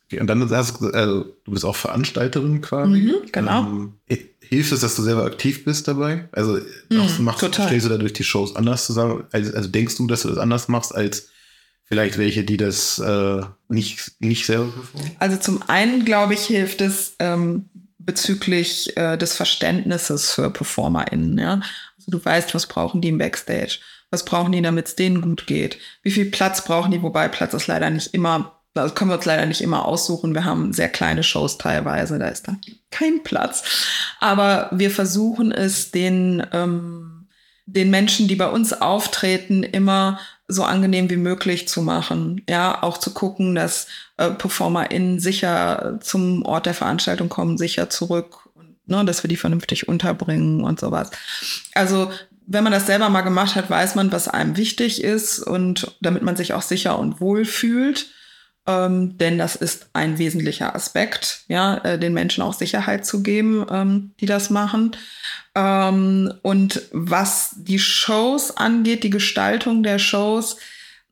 Okay, 0.06 0.20
und 0.20 0.28
dann 0.28 0.48
hast 0.50 0.80
du, 0.80 0.88
also, 0.90 1.24
du 1.44 1.50
bist 1.50 1.64
auch 1.64 1.74
Veranstalterin 1.76 2.60
quasi. 2.60 2.92
Mhm, 2.92 3.14
genau. 3.32 3.60
Ähm, 3.62 3.94
hilft 4.40 4.72
es, 4.72 4.80
dass 4.80 4.94
du 4.94 5.02
selber 5.02 5.24
aktiv 5.24 5.64
bist 5.64 5.88
dabei? 5.88 6.28
Also 6.32 6.58
machst, 6.90 7.18
Mhm, 7.18 7.24
machst, 7.24 7.40
total. 7.40 7.66
stellst 7.66 7.86
du 7.86 7.90
dadurch 7.90 8.12
die 8.12 8.22
Shows 8.24 8.54
anders 8.54 8.86
zusammen? 8.86 9.24
Also, 9.32 9.52
also 9.54 9.68
denkst 9.68 9.96
du, 9.96 10.06
dass 10.06 10.22
du 10.22 10.28
das 10.28 10.38
anders 10.38 10.68
machst 10.68 10.94
als 10.94 11.28
vielleicht 11.82 12.18
welche, 12.18 12.44
die 12.44 12.56
das 12.56 12.98
äh, 13.00 13.40
nicht, 13.68 14.12
nicht 14.20 14.46
selber 14.46 14.70
performen? 14.70 15.10
Also 15.18 15.36
zum 15.38 15.62
einen, 15.68 16.04
glaube 16.04 16.34
ich, 16.34 16.40
hilft 16.46 16.80
es 16.80 17.16
ähm, 17.18 17.68
bezüglich 17.98 18.96
äh, 18.96 19.16
des 19.16 19.34
Verständnisses 19.34 20.32
für 20.32 20.50
PerformerInnen. 20.50 21.36
Ja? 21.38 21.54
Also 21.96 22.10
du 22.10 22.24
weißt, 22.24 22.54
was 22.54 22.66
brauchen 22.66 23.00
die 23.00 23.08
im 23.08 23.18
Backstage? 23.18 23.78
Was 24.10 24.24
brauchen 24.24 24.52
die, 24.52 24.62
damit 24.62 24.86
es 24.86 24.94
denen 24.96 25.20
gut 25.20 25.48
geht? 25.48 25.78
Wie 26.02 26.12
viel 26.12 26.26
Platz 26.26 26.64
brauchen 26.64 26.92
die? 26.92 27.02
Wobei 27.02 27.26
Platz 27.26 27.54
ist 27.54 27.66
leider 27.66 27.90
nicht 27.90 28.14
immer, 28.14 28.55
das 28.82 28.94
können 28.94 29.10
wir 29.10 29.16
uns 29.16 29.24
leider 29.24 29.46
nicht 29.46 29.60
immer 29.60 29.84
aussuchen. 29.84 30.34
Wir 30.34 30.44
haben 30.44 30.72
sehr 30.72 30.88
kleine 30.88 31.22
Shows 31.22 31.58
teilweise, 31.58 32.18
da 32.18 32.28
ist 32.28 32.46
da 32.48 32.56
kein 32.90 33.22
Platz. 33.22 33.64
Aber 34.20 34.70
wir 34.72 34.90
versuchen 34.90 35.52
es 35.52 35.90
den, 35.90 36.46
ähm, 36.52 37.28
den 37.66 37.90
Menschen, 37.90 38.28
die 38.28 38.36
bei 38.36 38.48
uns 38.48 38.72
auftreten, 38.72 39.62
immer 39.62 40.18
so 40.48 40.62
angenehm 40.62 41.10
wie 41.10 41.16
möglich 41.16 41.66
zu 41.68 41.82
machen. 41.82 42.42
Ja, 42.48 42.82
auch 42.82 42.98
zu 42.98 43.12
gucken, 43.12 43.54
dass 43.54 43.88
äh, 44.16 44.30
PerformerInnen 44.30 45.18
sicher 45.18 45.98
zum 46.00 46.44
Ort 46.44 46.66
der 46.66 46.74
Veranstaltung 46.74 47.28
kommen, 47.28 47.58
sicher 47.58 47.90
zurück 47.90 48.46
und 48.54 48.76
ne, 48.86 49.04
dass 49.04 49.24
wir 49.24 49.28
die 49.28 49.36
vernünftig 49.36 49.88
unterbringen 49.88 50.62
und 50.62 50.78
sowas. 50.78 51.10
Also 51.74 52.10
wenn 52.46 52.62
man 52.62 52.72
das 52.72 52.86
selber 52.86 53.08
mal 53.08 53.22
gemacht 53.22 53.56
hat, 53.56 53.68
weiß 53.68 53.96
man, 53.96 54.12
was 54.12 54.28
einem 54.28 54.56
wichtig 54.56 55.02
ist 55.02 55.40
und 55.40 55.96
damit 56.00 56.22
man 56.22 56.36
sich 56.36 56.54
auch 56.54 56.62
sicher 56.62 56.98
und 56.98 57.20
wohl 57.20 57.44
fühlt. 57.44 58.06
Ähm, 58.66 59.16
denn 59.18 59.38
das 59.38 59.56
ist 59.56 59.88
ein 59.92 60.18
wesentlicher 60.18 60.74
Aspekt, 60.74 61.44
ja, 61.48 61.78
äh, 61.78 61.98
den 61.98 62.12
Menschen 62.14 62.42
auch 62.42 62.54
Sicherheit 62.54 63.06
zu 63.06 63.22
geben, 63.22 63.64
ähm, 63.70 64.12
die 64.20 64.26
das 64.26 64.50
machen. 64.50 64.96
Ähm, 65.54 66.34
und 66.42 66.82
was 66.92 67.54
die 67.56 67.78
Shows 67.78 68.56
angeht, 68.56 69.04
die 69.04 69.10
Gestaltung 69.10 69.82
der 69.82 69.98
Shows, 69.98 70.56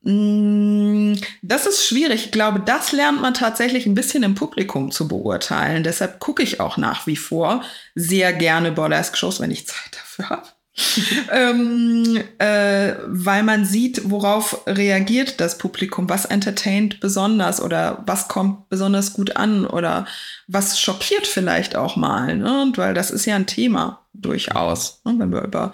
Mm, 0.05 1.15
Das 1.41 1.65
ist 1.65 1.87
schwierig. 1.87 2.25
Ich 2.25 2.31
glaube, 2.31 2.59
das 2.59 2.91
lernt 2.91 3.21
man 3.21 3.33
tatsächlich 3.33 3.87
ein 3.87 3.95
bisschen 3.95 4.21
im 4.23 4.35
Publikum 4.35 4.91
zu 4.91 5.07
beurteilen. 5.07 5.83
Deshalb 5.83 6.19
gucke 6.19 6.43
ich 6.43 6.59
auch 6.59 6.77
nach 6.77 7.07
wie 7.07 7.15
vor 7.15 7.63
sehr 7.95 8.31
gerne 8.31 8.71
Burlesque-Shows, 8.71 9.39
wenn 9.39 9.51
ich 9.51 9.67
Zeit 9.67 9.93
dafür 9.93 10.29
habe. 10.29 10.54
ähm, 11.31 12.19
äh, 12.37 12.95
weil 13.07 13.43
man 13.43 13.65
sieht, 13.65 14.09
worauf 14.09 14.63
reagiert 14.67 15.39
das 15.39 15.57
Publikum, 15.57 16.09
was 16.09 16.25
entertaint 16.25 16.99
besonders 16.99 17.61
oder 17.61 18.03
was 18.05 18.27
kommt 18.27 18.67
besonders 18.69 19.13
gut 19.13 19.37
an 19.37 19.65
oder 19.65 20.05
was 20.47 20.79
schockiert 20.79 21.27
vielleicht 21.27 21.75
auch 21.75 21.95
mal. 21.95 22.35
Ne? 22.35 22.61
Und 22.61 22.77
weil 22.77 22.93
das 22.93 23.09
ist 23.09 23.25
ja 23.25 23.35
ein 23.35 23.47
Thema 23.47 24.05
durchaus, 24.13 25.01
ne? 25.05 25.15
wenn 25.17 25.31
wir 25.31 25.43
über 25.43 25.73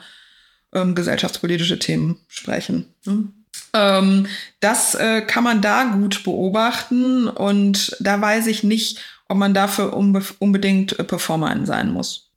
ähm, 0.74 0.94
gesellschaftspolitische 0.94 1.80
Themen 1.80 2.20
sprechen. 2.28 2.94
Ne? 3.06 3.30
Ähm, 3.74 4.28
das 4.60 4.94
äh, 4.96 5.22
kann 5.22 5.44
man 5.44 5.62
da 5.62 5.86
gut 5.86 6.24
beobachten 6.24 7.28
und 7.28 7.96
da 8.00 8.22
weiß 8.22 8.48
ich 8.48 8.64
nicht, 8.64 9.00
ob 9.28 9.38
man 9.38 9.54
dafür 9.54 9.94
unbe 9.94 10.24
unbedingt 10.40 11.00
äh, 11.00 11.04
Performerin 11.04 11.66
sein 11.66 11.92
muss. 11.92 12.30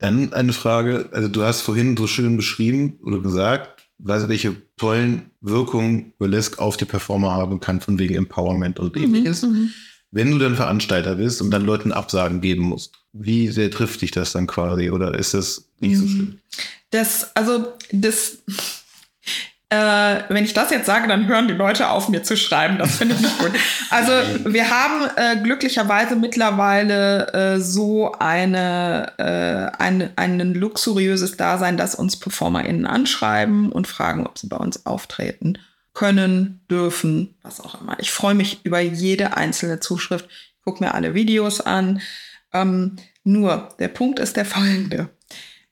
Dann 0.00 0.32
eine 0.32 0.54
Frage, 0.54 1.10
also 1.12 1.28
du 1.28 1.42
hast 1.42 1.60
vorhin 1.60 1.96
so 1.96 2.06
schön 2.06 2.36
beschrieben 2.36 2.98
oder 3.04 3.20
gesagt, 3.20 3.86
weißt 3.98 4.24
du, 4.24 4.28
welche 4.30 4.56
tollen 4.78 5.30
Wirkungen 5.42 6.14
Burlesque 6.18 6.58
auf 6.58 6.78
die 6.78 6.86
Performer 6.86 7.32
haben 7.32 7.60
kann, 7.60 7.80
von 7.80 7.98
wegen 7.98 8.14
Empowerment 8.14 8.80
und 8.80 8.96
ähnliches. 8.96 9.46
Wenn 10.10 10.30
du 10.30 10.38
dann 10.38 10.56
Veranstalter 10.56 11.16
bist 11.16 11.40
und 11.42 11.50
dann 11.50 11.64
Leuten 11.64 11.92
Absagen 11.92 12.40
geben 12.40 12.62
musst, 12.62 12.94
wie 13.12 13.48
sehr 13.48 13.70
trifft 13.70 14.00
dich 14.00 14.10
das 14.10 14.32
dann 14.32 14.46
quasi 14.46 14.90
oder 14.90 15.16
ist 15.16 15.34
das 15.34 15.68
nicht 15.80 15.98
so 15.98 16.08
schlimm? 16.08 16.38
Das, 16.90 17.36
also, 17.36 17.74
das, 17.92 18.38
äh, 19.70 20.24
wenn 20.28 20.44
ich 20.44 20.52
das 20.52 20.70
jetzt 20.70 20.86
sage, 20.86 21.06
dann 21.06 21.28
hören 21.28 21.46
die 21.46 21.54
Leute 21.54 21.90
auf, 21.90 22.08
mir 22.08 22.24
zu 22.24 22.36
schreiben. 22.36 22.78
Das 22.78 22.96
finde 22.96 23.14
ich 23.14 23.20
nicht 23.20 23.38
gut. 23.38 23.52
Also, 23.92 24.12
wir 24.44 24.70
haben 24.70 25.08
äh, 25.16 25.42
glücklicherweise 25.42 26.14
mittlerweile 26.14 27.32
äh, 27.32 27.60
so 27.60 28.12
eine, 28.12 29.12
äh, 29.18 29.82
ein, 29.82 30.10
ein 30.14 30.54
luxuriöses 30.54 31.36
Dasein, 31.36 31.76
dass 31.76 31.96
uns 31.96 32.18
PerformerInnen 32.18 32.86
anschreiben 32.86 33.72
und 33.72 33.88
fragen, 33.88 34.26
ob 34.26 34.38
sie 34.38 34.46
bei 34.46 34.56
uns 34.56 34.86
auftreten 34.86 35.58
können, 35.92 36.64
dürfen, 36.70 37.34
was 37.42 37.60
auch 37.60 37.80
immer. 37.80 37.98
Ich 37.98 38.12
freue 38.12 38.34
mich 38.34 38.60
über 38.64 38.80
jede 38.80 39.36
einzelne 39.36 39.80
Zuschrift. 39.80 40.26
Ich 40.30 40.64
gucke 40.64 40.84
mir 40.84 40.94
alle 40.94 41.14
Videos 41.14 41.60
an. 41.60 42.00
Ähm, 42.52 42.96
nur, 43.24 43.68
der 43.78 43.88
Punkt 43.88 44.18
ist 44.20 44.36
der 44.36 44.44
folgende. 44.44 45.10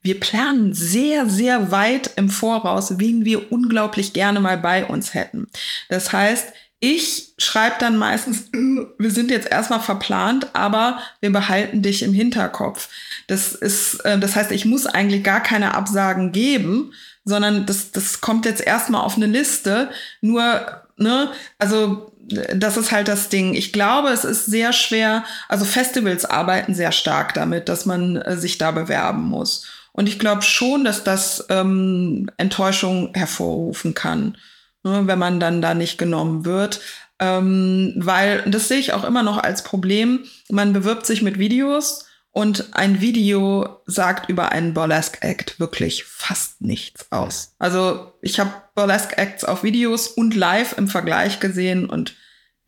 Wir 0.01 0.19
planen 0.19 0.73
sehr, 0.73 1.29
sehr 1.29 1.71
weit 1.71 2.11
im 2.15 2.29
Voraus, 2.29 2.99
wen 2.99 3.25
wir 3.25 3.51
unglaublich 3.51 4.13
gerne 4.13 4.39
mal 4.39 4.57
bei 4.57 4.85
uns 4.85 5.13
hätten. 5.13 5.47
Das 5.89 6.13
heißt, 6.13 6.53
ich 6.79 7.33
schreibe 7.37 7.75
dann 7.79 7.97
meistens, 7.97 8.49
"Äh, 8.53 8.85
wir 8.97 9.11
sind 9.11 9.31
jetzt 9.31 9.51
erstmal 9.51 9.81
verplant, 9.81 10.47
aber 10.53 10.99
wir 11.19 11.31
behalten 11.31 11.81
dich 11.81 12.03
im 12.03 12.13
Hinterkopf. 12.13 12.89
Das 13.27 13.53
ist, 13.53 13.95
äh, 14.05 14.17
das 14.17 14.35
heißt, 14.35 14.51
ich 14.51 14.65
muss 14.65 14.85
eigentlich 14.85 15.23
gar 15.23 15.41
keine 15.43 15.73
Absagen 15.73 16.31
geben, 16.31 16.93
sondern 17.25 17.65
das, 17.65 17.91
das 17.91 18.21
kommt 18.21 18.45
jetzt 18.45 18.61
erstmal 18.61 19.01
auf 19.01 19.17
eine 19.17 19.25
Liste. 19.27 19.89
Nur, 20.21 20.81
ne, 20.97 21.29
also 21.57 22.13
das 22.29 22.77
ist 22.77 22.91
halt 22.91 23.07
das 23.07 23.29
Ding. 23.29 23.55
Ich 23.55 23.73
glaube, 23.73 24.09
es 24.09 24.23
ist 24.23 24.45
sehr 24.45 24.71
schwer, 24.71 25.23
also 25.47 25.65
Festivals 25.65 26.25
arbeiten 26.25 26.73
sehr 26.75 26.91
stark 26.91 27.33
damit, 27.33 27.69
dass 27.69 27.85
man 27.85 28.17
äh, 28.17 28.37
sich 28.37 28.57
da 28.57 28.71
bewerben 28.71 29.23
muss. 29.23 29.65
Und 29.99 30.07
ich 30.07 30.17
glaube 30.17 30.43
schon, 30.43 30.85
dass 30.85 31.03
das 31.03 31.45
ähm, 31.49 32.31
Enttäuschung 32.37 33.11
hervorrufen 33.15 33.95
kann, 33.95 34.37
ne, 34.81 35.01
wenn 35.07 35.19
man 35.19 35.41
dann 35.41 35.61
da 35.61 35.73
nicht 35.73 35.97
genommen 35.97 36.45
wird. 36.45 36.79
Ähm, 37.19 37.95
weil, 37.97 38.43
das 38.43 38.69
sehe 38.69 38.79
ich 38.79 38.93
auch 38.93 39.03
immer 39.03 39.23
noch 39.23 39.37
als 39.37 39.61
Problem, 39.61 40.23
man 40.49 40.71
bewirbt 40.71 41.05
sich 41.05 41.21
mit 41.21 41.37
Videos 41.37 42.05
und 42.31 42.77
ein 42.77 43.01
Video 43.01 43.81
sagt 43.87 44.29
über 44.29 44.53
einen 44.53 44.73
Burlesque 44.73 45.21
Act 45.21 45.59
wirklich 45.59 46.05
fast 46.05 46.61
nichts 46.61 47.11
aus. 47.11 47.55
Also 47.59 48.13
ich 48.21 48.39
habe 48.39 48.53
Burlesque 48.75 49.17
Acts 49.17 49.43
auf 49.43 49.63
Videos 49.63 50.07
und 50.07 50.33
live 50.33 50.77
im 50.77 50.87
Vergleich 50.87 51.41
gesehen 51.41 51.89
und 51.89 52.15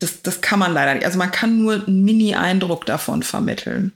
das, 0.00 0.20
das 0.20 0.42
kann 0.42 0.58
man 0.58 0.74
leider 0.74 0.92
nicht. 0.92 1.06
Also 1.06 1.16
man 1.16 1.30
kann 1.30 1.62
nur 1.62 1.86
einen 1.86 2.04
Mini-Eindruck 2.04 2.84
davon 2.84 3.22
vermitteln. 3.22 3.94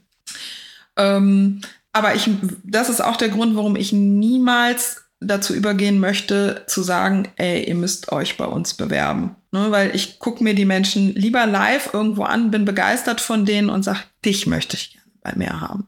Ähm, 0.95 1.61
aber 1.97 2.15
ich, 2.15 2.29
das 2.63 2.89
ist 2.89 3.01
auch 3.01 3.17
der 3.17 3.29
Grund, 3.29 3.55
warum 3.55 3.75
ich 3.75 3.91
niemals 3.91 5.03
dazu 5.19 5.53
übergehen 5.53 5.99
möchte, 5.99 6.63
zu 6.67 6.83
sagen, 6.83 7.27
ey, 7.37 7.63
ihr 7.67 7.75
müsst 7.75 8.11
euch 8.11 8.37
bei 8.37 8.45
uns 8.45 8.75
bewerben. 8.75 9.35
Ne, 9.51 9.71
weil 9.71 9.95
ich 9.95 10.19
gucke 10.19 10.43
mir 10.43 10.53
die 10.53 10.65
Menschen 10.65 11.15
lieber 11.15 11.45
live 11.45 11.93
irgendwo 11.93 12.23
an, 12.23 12.51
bin 12.51 12.65
begeistert 12.65 13.21
von 13.21 13.45
denen 13.45 13.69
und 13.69 13.83
sage, 13.83 13.99
dich 14.25 14.45
möchte 14.45 14.75
ich 14.75 14.91
gerne 14.91 15.11
bei 15.21 15.33
mir 15.35 15.61
haben. 15.61 15.87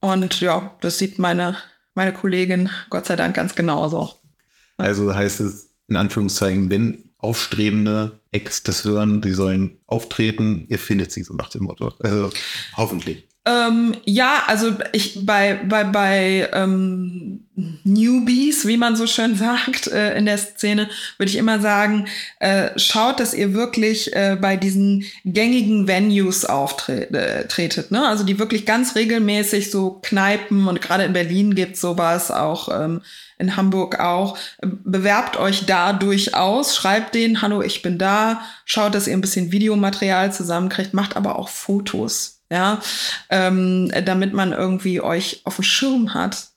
Und 0.00 0.40
ja, 0.40 0.74
das 0.80 0.98
sieht 0.98 1.18
meine, 1.18 1.56
meine 1.94 2.12
Kollegin 2.12 2.70
Gott 2.90 3.06
sei 3.06 3.16
Dank 3.16 3.34
ganz 3.34 3.54
genauso. 3.54 4.14
Also 4.78 5.14
heißt 5.14 5.40
es 5.40 5.70
in 5.88 5.96
Anführungszeichen, 5.96 6.70
wenn 6.70 7.10
aufstrebende 7.18 8.20
Ex 8.30 8.62
das 8.62 8.84
hören, 8.84 9.20
die 9.20 9.32
sollen 9.32 9.78
auftreten, 9.86 10.64
ihr 10.68 10.78
findet 10.78 11.12
sie 11.12 11.22
so 11.22 11.34
nach 11.34 11.50
dem 11.50 11.64
Motto. 11.64 11.92
Also 12.00 12.30
hoffentlich. 12.76 13.28
Ähm, 13.44 13.96
ja, 14.04 14.44
also 14.46 14.72
ich 14.92 15.26
bei 15.26 15.58
bei 15.68 15.82
bei 15.82 16.48
ähm, 16.52 17.40
Newbies, 17.82 18.66
wie 18.68 18.76
man 18.76 18.94
so 18.94 19.08
schön 19.08 19.34
sagt 19.36 19.88
äh, 19.88 20.16
in 20.16 20.26
der 20.26 20.38
Szene, 20.38 20.88
würde 21.18 21.30
ich 21.30 21.36
immer 21.36 21.58
sagen, 21.58 22.06
äh, 22.38 22.70
schaut, 22.78 23.18
dass 23.18 23.34
ihr 23.34 23.52
wirklich 23.52 24.14
äh, 24.14 24.38
bei 24.40 24.56
diesen 24.56 25.04
gängigen 25.24 25.88
Venues 25.88 26.44
auftretet, 26.44 27.90
ne? 27.90 28.06
Also 28.06 28.22
die 28.22 28.38
wirklich 28.38 28.64
ganz 28.64 28.94
regelmäßig 28.94 29.72
so 29.72 29.98
Kneipen 30.02 30.68
und 30.68 30.80
gerade 30.80 31.02
in 31.02 31.12
Berlin 31.12 31.56
gibt's 31.56 31.80
sowas 31.80 32.30
auch. 32.30 32.68
Ähm, 32.68 33.02
in 33.38 33.56
Hamburg 33.56 33.98
auch. 33.98 34.38
Bewerbt 34.60 35.36
euch 35.36 35.66
da 35.66 35.92
durchaus, 35.92 36.76
schreibt 36.76 37.16
denen, 37.16 37.42
hallo, 37.42 37.60
ich 37.60 37.82
bin 37.82 37.98
da, 37.98 38.42
schaut, 38.64 38.94
dass 38.94 39.08
ihr 39.08 39.14
ein 39.14 39.20
bisschen 39.20 39.50
Videomaterial 39.50 40.32
zusammenkriegt, 40.32 40.94
macht 40.94 41.16
aber 41.16 41.36
auch 41.36 41.48
Fotos 41.48 42.41
ja, 42.52 42.80
ähm, 43.30 43.90
damit 44.04 44.34
man 44.34 44.52
irgendwie 44.52 45.00
euch 45.00 45.40
auf 45.44 45.56
dem 45.56 45.64
Schirm 45.64 46.12
hat. 46.12 46.48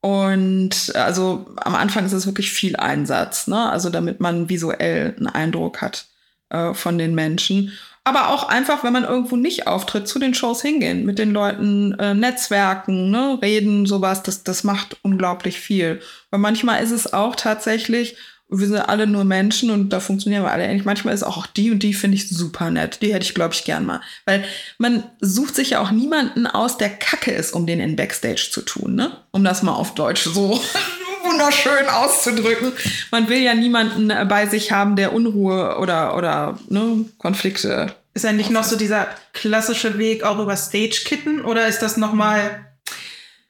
Und 0.00 0.92
also 0.96 1.46
am 1.56 1.76
Anfang 1.76 2.04
ist 2.04 2.12
es 2.12 2.26
wirklich 2.26 2.50
viel 2.50 2.74
Einsatz, 2.76 3.46
ne? 3.46 3.70
Also 3.70 3.88
damit 3.88 4.18
man 4.18 4.48
visuell 4.48 5.14
einen 5.16 5.28
Eindruck 5.28 5.80
hat 5.80 6.06
äh, 6.50 6.74
von 6.74 6.98
den 6.98 7.14
Menschen. 7.14 7.72
Aber 8.02 8.28
auch 8.28 8.48
einfach, 8.48 8.82
wenn 8.82 8.92
man 8.92 9.04
irgendwo 9.04 9.36
nicht 9.36 9.68
auftritt, 9.68 10.08
zu 10.08 10.18
den 10.18 10.34
Shows 10.34 10.62
hingehen, 10.62 11.06
mit 11.06 11.18
den 11.18 11.32
Leuten 11.32 11.92
äh, 11.98 12.14
netzwerken, 12.14 13.10
ne? 13.10 13.38
reden, 13.40 13.86
sowas, 13.86 14.22
das, 14.22 14.44
das 14.44 14.64
macht 14.64 14.96
unglaublich 15.02 15.60
viel. 15.60 16.00
Weil 16.30 16.40
manchmal 16.40 16.82
ist 16.82 16.92
es 16.92 17.12
auch 17.12 17.34
tatsächlich, 17.34 18.16
wir 18.48 18.68
sind 18.68 18.78
alle 18.78 19.06
nur 19.06 19.24
Menschen 19.24 19.70
und 19.70 19.90
da 19.90 19.98
funktionieren 19.98 20.44
wir 20.44 20.52
alle 20.52 20.64
ähnlich. 20.64 20.84
Manchmal 20.84 21.14
ist 21.14 21.24
auch 21.24 21.46
die 21.46 21.72
und 21.72 21.82
die 21.82 21.94
finde 21.94 22.16
ich 22.16 22.28
super 22.28 22.70
nett. 22.70 23.02
Die 23.02 23.12
hätte 23.12 23.24
ich, 23.24 23.34
glaube 23.34 23.54
ich, 23.54 23.64
gern 23.64 23.84
mal. 23.84 24.00
Weil 24.24 24.44
man 24.78 25.02
sucht 25.20 25.56
sich 25.56 25.70
ja 25.70 25.80
auch 25.80 25.90
niemanden 25.90 26.46
aus, 26.46 26.78
der 26.78 26.90
Kacke 26.90 27.32
ist, 27.32 27.52
um 27.52 27.66
den 27.66 27.80
in 27.80 27.96
Backstage 27.96 28.48
zu 28.52 28.62
tun, 28.62 28.94
ne? 28.94 29.16
Um 29.32 29.42
das 29.42 29.62
mal 29.62 29.74
auf 29.74 29.94
Deutsch 29.94 30.22
so 30.22 30.60
wunderschön 31.24 31.88
auszudrücken. 31.88 32.72
Man 33.10 33.28
will 33.28 33.38
ja 33.38 33.54
niemanden 33.54 34.08
bei 34.28 34.46
sich 34.46 34.70
haben, 34.70 34.94
der 34.94 35.12
Unruhe 35.12 35.78
oder, 35.78 36.16
oder 36.16 36.58
ne, 36.68 37.04
Konflikte. 37.18 37.94
Ist 38.14 38.24
ja 38.24 38.32
nicht 38.32 38.50
noch 38.50 38.64
so 38.64 38.76
dieser 38.76 39.08
klassische 39.32 39.98
Weg 39.98 40.22
auch 40.22 40.38
über 40.38 40.56
Stage-Kitten 40.56 41.44
oder 41.44 41.66
ist 41.66 41.80
das 41.80 41.96
nochmal. 41.96 42.64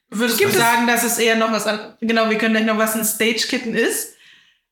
Würdest 0.08 0.38
Gibt 0.38 0.54
du 0.54 0.58
sagen, 0.58 0.86
dass 0.86 1.04
es 1.04 1.18
eher 1.18 1.36
noch 1.36 1.52
was 1.52 1.66
genau, 2.00 2.30
wir 2.30 2.38
können 2.38 2.54
gleich 2.54 2.66
noch 2.66 2.78
was 2.78 2.94
ein 2.94 3.04
Stage-Kitten 3.04 3.74
ist. 3.74 4.15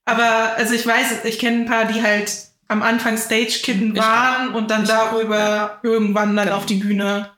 Aber 0.05 0.57
also 0.57 0.75
ich 0.75 0.87
weiß, 0.87 1.25
ich 1.25 1.39
kenne 1.39 1.63
ein 1.63 1.67
paar, 1.67 1.87
die 1.87 2.03
halt 2.03 2.31
am 2.69 2.83
Anfang 2.83 3.17
Stage-Kitten 3.19 3.93
Ich 3.95 4.01
waren 4.03 4.55
und 4.55 4.71
dann 4.71 4.83
Ich 4.85 4.89
darüber 4.89 5.79
irgendwann 5.83 6.37
dann 6.37 6.47
Genau. 6.47 6.57
auf 6.59 6.67
die 6.67 6.77
Bühne 6.77 7.31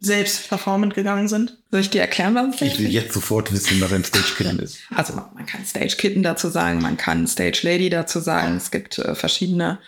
selbst 0.00 0.48
performant 0.48 0.94
gegangen 0.94 1.26
sind. 1.28 1.58
Soll 1.72 1.80
ich 1.80 1.90
dir 1.90 2.00
erklären, 2.00 2.34
was 2.36 2.44
ein 2.44 2.52
Ich 2.52 2.60
will 2.60 2.86
Stage 2.86 2.88
jetzt 2.90 3.12
sofort 3.14 3.52
wissen, 3.52 3.80
was 3.80 3.92
ein 3.92 4.04
Stage-Kitten 4.04 4.58
ist. 4.60 4.78
Also 4.94 5.14
man 5.34 5.46
kann 5.46 5.64
Stage 5.64 5.96
Kitten 5.96 6.22
dazu 6.22 6.48
sagen, 6.48 6.80
man 6.80 6.96
kann 6.96 7.26
Stage 7.26 7.60
Lady 7.62 7.90
dazu 7.90 8.20
sagen. 8.20 8.56
Es 8.56 8.70
gibt 8.70 8.98
äh, 8.98 9.14
verschiedene, 9.16 9.78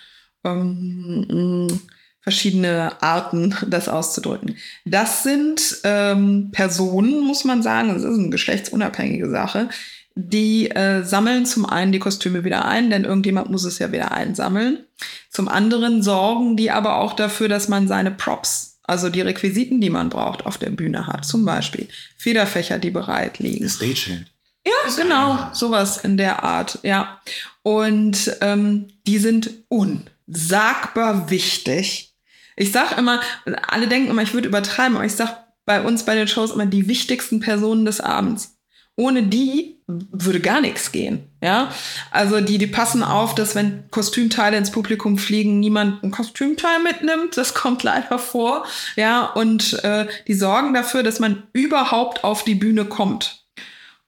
ähm, 0.45 1.67
mh, 1.69 1.79
verschiedene 2.23 3.01
Arten, 3.03 3.55
das 3.69 3.89
auszudrücken. 3.89 4.57
Das 4.85 5.23
sind 5.23 5.79
ähm, 5.85 6.51
Personen, 6.53 7.21
muss 7.21 7.45
man 7.45 7.63
sagen, 7.63 7.89
das 7.95 8.03
ist 8.03 8.19
eine 8.19 8.31
geschlechtsunabhängige 8.31 9.31
Sache, 9.31 9.69
die 10.15 10.71
äh, 10.71 11.03
sammeln 11.03 11.47
zum 11.47 11.67
einen 11.67 11.93
die 11.93 11.99
Kostüme 11.99 12.45
wieder 12.45 12.65
ein, 12.65 12.91
denn 12.91 13.05
irgendjemand 13.05 13.51
muss 13.51 13.65
es 13.65 13.79
ja 13.79 13.93
wieder 13.93 14.13
einsammeln. 14.13 14.85
Zum 15.31 15.49
anderen 15.49 16.03
sorgen 16.03 16.57
die 16.57 16.71
aber 16.71 16.97
auch 16.97 17.15
dafür, 17.15 17.49
dass 17.49 17.69
man 17.69 17.89
seine 17.89 18.11
Props, 18.11 18.81
also 18.83 19.09
die 19.09 19.21
Requisiten, 19.21 19.81
die 19.81 19.91
man 19.91 20.11
braucht, 20.11 20.47
auf 20.47 20.59
der 20.59 20.71
Bühne 20.71 21.07
hat. 21.07 21.25
Zum 21.25 21.45
Beispiel 21.45 21.89
Federfächer, 22.17 22.79
die 22.79 22.91
bereit 22.91 23.39
liegen. 23.39 23.69
Stagehand. 23.69 24.27
Ja, 24.67 25.03
genau, 25.03 25.39
sowas 25.53 25.99
in 25.99 26.17
der 26.17 26.43
Art, 26.43 26.81
ja. 26.83 27.21
Und 27.63 28.37
ähm, 28.41 28.89
die 29.07 29.19
sind 29.19 29.51
unsagbar 29.69 31.31
wichtig. 31.31 32.15
Ich 32.57 32.73
sag 32.73 32.99
immer, 32.99 33.21
alle 33.69 33.89
denken 33.89 34.11
immer, 34.11 34.23
ich 34.23 34.35
würde 34.35 34.49
übertreiben, 34.49 34.97
aber 34.97 35.07
ich 35.07 35.15
sag 35.15 35.47
bei 35.65 35.81
uns 35.81 36.05
bei 36.05 36.15
den 36.15 36.29
Shows 36.29 36.51
immer 36.51 36.67
die 36.67 36.89
wichtigsten 36.89 37.41
Personen 37.41 37.87
des 37.87 38.01
Abends. 38.01 38.60
Ohne 39.01 39.23
die 39.23 39.79
würde 39.87 40.41
gar 40.41 40.61
nichts 40.61 40.93
gehen. 40.93 41.25
Ja, 41.43 41.73
also 42.11 42.43
die, 42.43 42.59
die 42.59 42.67
passen 42.67 43.03
auf, 43.03 43.35
dass 43.35 43.55
wenn 43.55 43.91
Kostümteile 43.91 44.59
ins 44.59 44.71
Publikum 44.71 45.17
fliegen, 45.17 45.59
niemand 45.59 46.05
ein 46.05 46.11
Kostümteil 46.11 46.81
mitnimmt. 46.81 47.35
Das 47.39 47.55
kommt 47.63 47.83
leider 47.83 48.19
vor. 48.19 48.67
Ja, 48.97 49.25
und 49.25 49.83
äh, 49.85 50.07
die 50.29 50.35
sorgen 50.35 50.75
dafür, 50.75 51.03
dass 51.03 51.19
man 51.19 51.45
überhaupt 51.55 52.25
auf 52.25 52.45
die 52.45 52.55
Bühne 52.55 52.85
kommt. 52.85 53.47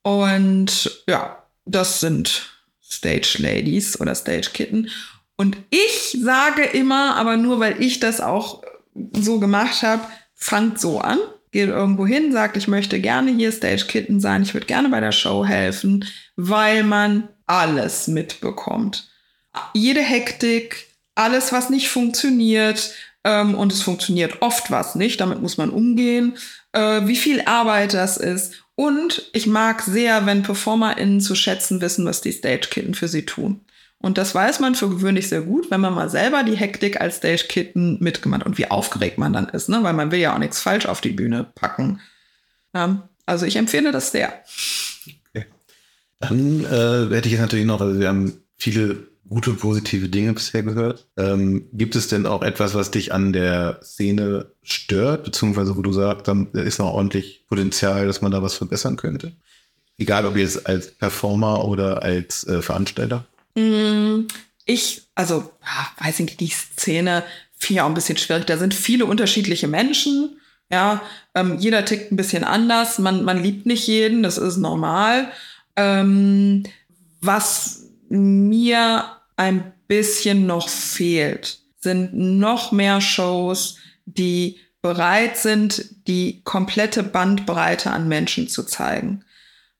Und 0.02 1.02
ja, 1.08 1.42
das 1.64 2.00
sind 2.00 2.50
Stage 2.84 3.36
Ladies 3.38 3.98
oder 3.98 4.14
Stage 4.14 4.50
Kitten. 4.52 4.90
Und 5.36 5.56
ich 5.70 6.18
sage 6.22 6.64
immer, 6.64 7.16
aber 7.16 7.38
nur 7.38 7.60
weil 7.60 7.80
ich 7.82 7.98
das 7.98 8.20
auch 8.20 8.62
so 9.14 9.40
gemacht 9.40 9.82
habe, 9.82 10.02
fangt 10.34 10.78
so 10.78 11.00
an 11.00 11.18
geht 11.52 11.68
irgendwo 11.68 12.06
hin, 12.06 12.32
sagt, 12.32 12.56
ich 12.56 12.66
möchte 12.66 13.00
gerne 13.00 13.30
hier 13.30 13.52
Stage 13.52 13.84
Kitten 13.86 14.20
sein, 14.20 14.42
ich 14.42 14.54
würde 14.54 14.66
gerne 14.66 14.88
bei 14.88 15.00
der 15.00 15.12
Show 15.12 15.44
helfen, 15.44 16.04
weil 16.34 16.82
man 16.82 17.28
alles 17.46 18.08
mitbekommt. 18.08 19.08
Jede 19.74 20.00
Hektik, 20.00 20.88
alles, 21.14 21.52
was 21.52 21.70
nicht 21.70 21.88
funktioniert, 21.88 22.94
ähm, 23.24 23.54
und 23.54 23.72
es 23.72 23.82
funktioniert 23.82 24.42
oft 24.42 24.70
was 24.70 24.94
nicht, 24.94 25.20
damit 25.20 25.40
muss 25.40 25.56
man 25.56 25.70
umgehen, 25.70 26.36
äh, 26.72 27.02
wie 27.04 27.16
viel 27.16 27.42
Arbeit 27.42 27.94
das 27.94 28.16
ist. 28.16 28.54
Und 28.74 29.30
ich 29.32 29.46
mag 29.46 29.82
sehr, 29.82 30.26
wenn 30.26 30.42
PerformerInnen 30.42 31.20
zu 31.20 31.34
schätzen 31.34 31.80
wissen, 31.80 32.04
was 32.06 32.20
die 32.20 32.32
Stage 32.32 32.68
Kitten 32.70 32.94
für 32.94 33.08
sie 33.08 33.26
tun. 33.26 33.60
Und 34.02 34.18
das 34.18 34.34
weiß 34.34 34.58
man 34.58 34.74
für 34.74 34.90
gewöhnlich 34.90 35.28
sehr 35.28 35.42
gut, 35.42 35.70
wenn 35.70 35.80
man 35.80 35.94
mal 35.94 36.10
selber 36.10 36.42
die 36.42 36.56
Hektik 36.56 37.00
als 37.00 37.18
Stage-Kitten 37.18 37.98
mitgemacht 38.00 38.44
und 38.44 38.58
wie 38.58 38.68
aufgeregt 38.68 39.16
man 39.16 39.32
dann 39.32 39.48
ist, 39.48 39.68
ne? 39.68 39.78
weil 39.82 39.94
man 39.94 40.10
will 40.10 40.18
ja 40.18 40.34
auch 40.34 40.38
nichts 40.38 40.60
falsch 40.60 40.86
auf 40.86 41.00
die 41.00 41.10
Bühne 41.10 41.46
packen. 41.54 42.00
Ja, 42.74 43.08
also 43.26 43.46
ich 43.46 43.56
empfehle 43.56 43.92
das 43.92 44.10
sehr. 44.10 44.32
Okay. 45.30 45.46
Dann 46.18 46.64
äh, 46.64 47.14
hätte 47.14 47.28
ich 47.28 47.32
jetzt 47.32 47.42
natürlich 47.42 47.64
noch, 47.64 47.80
also 47.80 48.00
wir 48.00 48.08
haben 48.08 48.42
viele 48.58 49.06
gute, 49.28 49.52
positive 49.52 50.08
Dinge 50.08 50.32
bisher 50.32 50.64
gehört. 50.64 51.06
Ähm, 51.16 51.68
gibt 51.72 51.94
es 51.94 52.08
denn 52.08 52.26
auch 52.26 52.42
etwas, 52.42 52.74
was 52.74 52.90
dich 52.90 53.14
an 53.14 53.32
der 53.32 53.78
Szene 53.82 54.52
stört, 54.62 55.24
beziehungsweise 55.24 55.76
wo 55.76 55.82
du 55.82 55.92
sagst, 55.92 56.26
da 56.26 56.44
ist 56.54 56.80
noch 56.80 56.92
ordentlich 56.92 57.44
Potenzial, 57.48 58.06
dass 58.06 58.20
man 58.20 58.32
da 58.32 58.42
was 58.42 58.54
verbessern 58.54 58.96
könnte? 58.96 59.32
Egal, 59.96 60.26
ob 60.26 60.36
jetzt 60.36 60.66
als 60.66 60.90
Performer 60.90 61.64
oder 61.64 62.02
als 62.02 62.44
äh, 62.48 62.62
Veranstalter? 62.62 63.24
Mm, 63.54 64.26
ich, 64.64 65.02
also, 65.14 65.52
weiß 65.98 66.20
ich 66.20 66.26
nicht, 66.26 66.40
die 66.40 66.48
Szene 66.48 67.24
finde 67.56 67.74
ich 67.74 67.80
auch 67.82 67.86
ein 67.86 67.94
bisschen 67.94 68.18
schwierig. 68.18 68.46
Da 68.46 68.58
sind 68.58 68.74
viele 68.74 69.06
unterschiedliche 69.06 69.68
Menschen. 69.68 70.40
Ja, 70.70 71.02
ähm, 71.34 71.58
jeder 71.58 71.84
tickt 71.84 72.12
ein 72.12 72.16
bisschen 72.16 72.44
anders. 72.44 72.98
Man, 72.98 73.24
man 73.24 73.42
liebt 73.42 73.66
nicht 73.66 73.86
jeden, 73.86 74.22
das 74.22 74.38
ist 74.38 74.56
normal. 74.56 75.30
Ähm, 75.76 76.64
was 77.20 77.90
mir 78.08 79.04
ein 79.36 79.72
bisschen 79.86 80.46
noch 80.46 80.68
fehlt, 80.68 81.58
sind 81.78 82.14
noch 82.14 82.72
mehr 82.72 83.00
Shows, 83.00 83.76
die 84.06 84.58
bereit 84.80 85.36
sind, 85.36 85.84
die 86.08 86.42
komplette 86.42 87.02
Bandbreite 87.02 87.90
an 87.90 88.08
Menschen 88.08 88.48
zu 88.48 88.64
zeigen. 88.64 89.24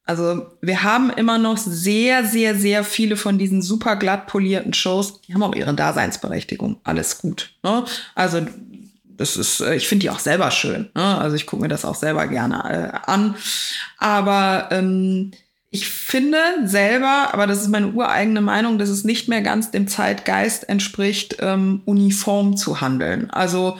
Also 0.05 0.46
wir 0.61 0.82
haben 0.82 1.11
immer 1.11 1.38
noch 1.38 1.57
sehr, 1.57 2.24
sehr, 2.24 2.57
sehr 2.57 2.82
viele 2.84 3.16
von 3.16 3.38
diesen 3.38 3.62
super 3.62 3.96
glatt 3.96 4.26
polierten 4.26 4.74
Shows. 4.74 5.20
Die 5.22 5.34
haben 5.34 5.42
auch 5.42 5.55
ihre 5.55 5.74
Daseinsberechtigung. 5.74 6.80
Alles 6.82 7.18
gut. 7.18 7.55
Ne? 7.62 7.84
Also 8.14 8.40
das 9.05 9.36
ist, 9.36 9.61
äh, 9.61 9.76
ich 9.76 9.86
finde 9.86 10.05
die 10.05 10.11
auch 10.11 10.18
selber 10.18 10.50
schön. 10.50 10.90
Ne? 10.94 11.18
Also 11.18 11.36
ich 11.36 11.46
gucke 11.46 11.62
mir 11.62 11.68
das 11.68 11.84
auch 11.84 11.94
selber 11.94 12.26
gerne 12.26 13.03
äh, 13.07 13.11
an. 13.11 13.36
Aber 13.98 14.68
ähm, 14.72 15.30
ich 15.70 15.88
finde 15.88 16.38
selber, 16.64 17.32
aber 17.32 17.46
das 17.46 17.62
ist 17.62 17.68
meine 17.68 17.92
ureigene 17.92 18.42
Meinung, 18.42 18.78
dass 18.78 18.88
es 18.88 19.05
nicht 19.05 19.28
mehr 19.28 19.40
ganz 19.40 19.70
dem 19.70 19.88
Zeitgeist 19.88 20.68
entspricht, 20.68 21.36
ähm, 21.40 21.80
uniform 21.84 22.57
zu 22.57 22.80
handeln. 22.80 23.30
Also 23.30 23.78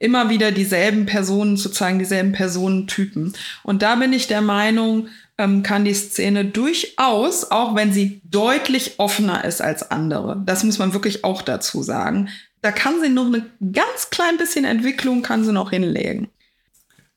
immer 0.00 0.30
wieder 0.30 0.50
dieselben 0.50 1.06
Personen 1.06 1.56
zu 1.56 1.68
zeigen, 1.70 1.98
dieselben 1.98 2.32
Personentypen. 2.32 3.34
Und 3.62 3.82
da 3.82 3.94
bin 3.96 4.12
ich 4.12 4.26
der 4.26 4.40
Meinung, 4.40 5.08
ähm, 5.40 5.62
kann 5.62 5.86
die 5.86 5.94
Szene 5.94 6.44
durchaus, 6.44 7.50
auch 7.50 7.74
wenn 7.74 7.92
sie 7.92 8.20
deutlich 8.24 8.98
offener 8.98 9.44
ist 9.44 9.62
als 9.62 9.90
andere, 9.90 10.42
das 10.44 10.62
muss 10.64 10.78
man 10.78 10.92
wirklich 10.92 11.24
auch 11.24 11.40
dazu 11.40 11.82
sagen, 11.82 12.28
da 12.60 12.70
kann 12.70 13.00
sie 13.00 13.08
noch 13.08 13.26
eine 13.26 13.46
ganz 13.72 14.10
klein 14.10 14.36
bisschen 14.36 14.66
Entwicklung 14.66 15.22
kann 15.22 15.44
sie 15.44 15.52
noch 15.52 15.70
hinlegen. 15.70 16.28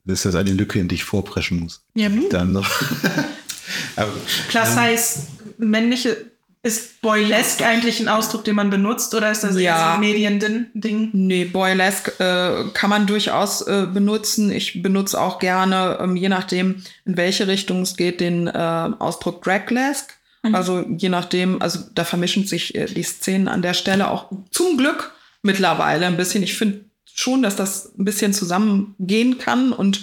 Das 0.06 0.24
ist 0.24 0.34
eine 0.34 0.52
Lücke, 0.52 0.78
in 0.78 0.88
die 0.88 0.96
ich 0.96 1.04
vorpreschen 1.04 1.60
muss. 1.60 1.84
Ja, 1.94 2.08
Dann 2.30 2.52
noch. 2.52 2.68
Aber, 3.96 4.12
Plus 4.48 4.74
Size 4.74 5.26
männliche 5.58 6.16
ist 6.64 7.02
Boylesque 7.02 7.64
eigentlich 7.64 8.00
ein 8.00 8.08
Ausdruck, 8.08 8.42
den 8.44 8.56
man 8.56 8.70
benutzt 8.70 9.14
oder 9.14 9.30
ist 9.30 9.44
das 9.44 9.60
ja. 9.60 9.94
ein 9.94 10.00
Medien-Ding? 10.00 11.10
Nee, 11.12 11.44
Boylesque 11.44 12.12
äh, 12.18 12.70
kann 12.72 12.88
man 12.88 13.06
durchaus 13.06 13.60
äh, 13.60 13.86
benutzen. 13.86 14.50
Ich 14.50 14.82
benutze 14.82 15.20
auch 15.20 15.38
gerne, 15.38 15.98
ähm, 16.00 16.16
je 16.16 16.30
nachdem, 16.30 16.82
in 17.04 17.18
welche 17.18 17.48
Richtung 17.48 17.82
es 17.82 17.98
geht, 17.98 18.20
den 18.20 18.46
äh, 18.46 18.90
Ausdruck 18.98 19.42
Draglesque. 19.42 20.14
Mhm. 20.42 20.54
Also 20.54 20.86
je 20.96 21.10
nachdem, 21.10 21.60
also 21.60 21.80
da 21.94 22.04
vermischen 22.04 22.46
sich 22.46 22.74
äh, 22.74 22.86
die 22.86 23.02
Szenen 23.02 23.48
an 23.48 23.60
der 23.60 23.74
Stelle 23.74 24.10
auch 24.10 24.30
zum 24.50 24.78
Glück 24.78 25.12
mittlerweile 25.42 26.06
ein 26.06 26.16
bisschen. 26.16 26.42
Ich 26.42 26.56
finde 26.56 26.86
schon, 27.12 27.42
dass 27.42 27.56
das 27.56 27.92
ein 27.98 28.06
bisschen 28.06 28.32
zusammengehen 28.32 29.36
kann 29.36 29.70
und 29.70 30.00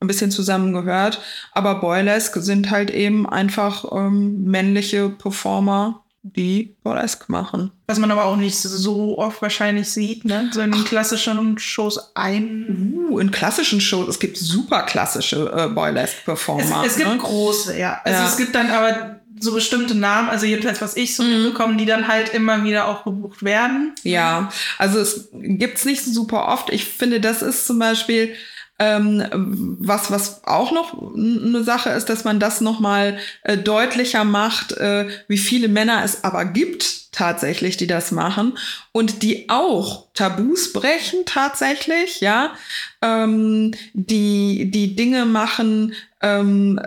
ein 0.00 0.06
bisschen 0.06 0.30
zusammengehört. 0.30 1.20
Aber 1.52 1.80
Boylesque 1.80 2.40
sind 2.40 2.70
halt 2.70 2.90
eben 2.90 3.28
einfach 3.28 3.84
ähm, 3.92 4.44
männliche 4.44 5.08
Performer, 5.08 6.02
die 6.22 6.76
Burlesque 6.82 7.26
machen. 7.28 7.70
Was 7.86 7.98
man 7.98 8.10
aber 8.10 8.24
auch 8.24 8.36
nicht 8.36 8.56
so 8.56 9.16
oft 9.18 9.40
wahrscheinlich 9.42 9.88
sieht, 9.88 10.24
ne? 10.24 10.50
So 10.52 10.60
in 10.60 10.72
den 10.72 10.84
klassischen 10.84 11.58
Shows 11.58 12.16
ein. 12.16 12.94
Uh, 13.08 13.18
in 13.20 13.30
klassischen 13.30 13.80
Shows, 13.80 14.08
es 14.08 14.18
gibt 14.18 14.36
super 14.36 14.82
klassische 14.82 15.52
äh, 15.54 15.68
Burlesque-Performer. 15.68 16.82
Es, 16.84 16.92
es, 16.92 16.96
gibt 16.96 17.10
ne? 17.10 17.18
große, 17.18 17.78
ja. 17.78 18.00
Also 18.04 18.18
ja. 18.18 18.28
es 18.28 18.36
gibt 18.36 18.54
dann 18.54 18.70
aber 18.70 19.20
so 19.38 19.52
bestimmte 19.52 19.94
Namen, 19.94 20.28
also 20.30 20.46
jedenfalls 20.46 20.80
was 20.80 20.96
ich 20.96 21.14
so 21.14 21.22
mhm. 21.22 21.44
mitbekomme, 21.44 21.76
die 21.76 21.86
dann 21.86 22.08
halt 22.08 22.30
immer 22.34 22.64
wieder 22.64 22.88
auch 22.88 23.04
gebucht 23.04 23.42
werden. 23.42 23.94
Ja, 24.02 24.50
also 24.78 24.98
es 24.98 25.28
gibt's 25.32 25.84
nicht 25.84 26.02
super 26.02 26.48
oft. 26.48 26.72
Ich 26.72 26.86
finde, 26.86 27.20
das 27.20 27.42
ist 27.42 27.66
zum 27.66 27.78
Beispiel 27.78 28.34
ähm, 28.78 29.76
was, 29.78 30.10
was 30.10 30.44
auch 30.44 30.70
noch 30.70 31.14
eine 31.14 31.64
Sache 31.64 31.90
ist, 31.90 32.10
dass 32.10 32.24
man 32.24 32.38
das 32.38 32.60
nochmal 32.60 33.18
äh, 33.42 33.56
deutlicher 33.56 34.24
macht, 34.24 34.72
äh, 34.72 35.08
wie 35.28 35.38
viele 35.38 35.68
Männer 35.68 36.02
es 36.04 36.24
aber 36.24 36.44
gibt 36.44 37.12
tatsächlich, 37.12 37.78
die 37.78 37.86
das 37.86 38.12
machen 38.12 38.58
und 38.92 39.22
die 39.22 39.48
auch 39.48 40.08
Tabus 40.12 40.74
brechen 40.74 41.20
tatsächlich, 41.24 42.20
ja, 42.20 42.52
ähm, 43.00 43.72
die, 43.94 44.70
die 44.70 44.94
Dinge 44.94 45.24
machen, 45.24 45.94
ähm, 46.20 46.78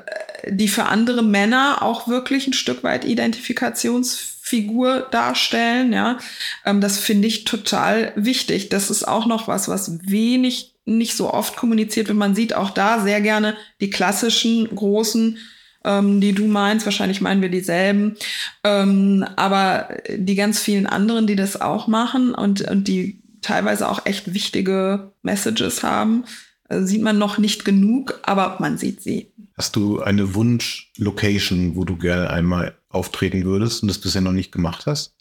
die 0.48 0.68
für 0.68 0.86
andere 0.86 1.24
Männer 1.24 1.82
auch 1.82 2.08
wirklich 2.08 2.46
ein 2.46 2.54
Stück 2.54 2.84
weit 2.84 3.06
Identifikationsfigur 3.06 5.08
darstellen, 5.10 5.92
ja. 5.92 6.20
Ähm, 6.64 6.82
das 6.82 7.00
finde 7.00 7.28
ich 7.28 7.46
total 7.46 8.14
wichtig. 8.16 8.70
Das 8.70 8.92
ist 8.92 9.08
auch 9.08 9.26
noch 9.26 9.48
was, 9.48 9.68
was 9.68 10.08
wenig 10.08 10.76
nicht 10.98 11.16
so 11.16 11.34
oft 11.34 11.56
kommuniziert 11.56 12.08
wird. 12.08 12.18
Man 12.18 12.36
sieht 12.36 12.54
auch 12.54 12.72
da 12.72 13.02
sehr 13.02 13.22
gerne 13.22 13.56
die 13.82 13.90
klassischen 13.90 14.74
großen, 14.74 15.38
ähm, 15.86 16.22
die 16.22 16.34
du 16.34 16.46
meinst. 16.46 16.86
Wahrscheinlich 16.86 17.22
meinen 17.22 17.42
wir 17.42 17.50
dieselben. 17.50 18.16
Ähm, 18.64 19.26
aber 19.36 19.90
die 20.10 20.36
ganz 20.36 20.60
vielen 20.60 20.86
anderen, 20.86 21.28
die 21.28 21.36
das 21.36 21.60
auch 21.60 21.88
machen 21.88 22.34
und, 22.34 22.62
und 22.62 22.88
die 22.88 23.22
teilweise 23.42 23.88
auch 23.90 24.06
echt 24.06 24.34
wichtige 24.34 25.12
Messages 25.22 25.84
haben, 25.84 26.26
äh, 26.70 26.82
sieht 26.82 27.02
man 27.02 27.18
noch 27.18 27.38
nicht 27.38 27.66
genug, 27.66 28.20
aber 28.24 28.58
man 28.60 28.78
sieht 28.78 29.02
sie. 29.02 29.32
Hast 29.58 29.76
du 29.76 30.02
eine 30.02 30.36
Wunsch-Location, 30.36 31.76
wo 31.76 31.84
du 31.84 31.98
gerne 31.98 32.30
einmal 32.30 32.78
auftreten 32.90 33.44
würdest 33.44 33.82
und 33.82 33.88
das 33.90 34.00
bisher 34.00 34.22
noch 34.22 34.32
nicht 34.32 34.52
gemacht 34.52 34.86
hast? 34.86 35.16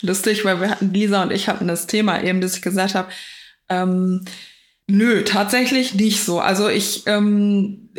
Lustig, 0.00 0.44
weil 0.44 0.60
wir 0.60 0.70
hatten, 0.70 0.92
Lisa 0.92 1.22
und 1.22 1.32
ich 1.32 1.48
hatten 1.48 1.68
das 1.68 1.86
Thema 1.86 2.22
eben, 2.22 2.40
dass 2.40 2.56
ich 2.56 2.62
gesagt 2.62 2.94
habe, 2.94 3.08
ähm, 3.68 4.24
Nö, 4.88 5.24
tatsächlich 5.24 5.94
nicht 5.94 6.22
so. 6.24 6.38
Also 6.38 6.68
ich, 6.68 7.02
ähm, 7.06 7.90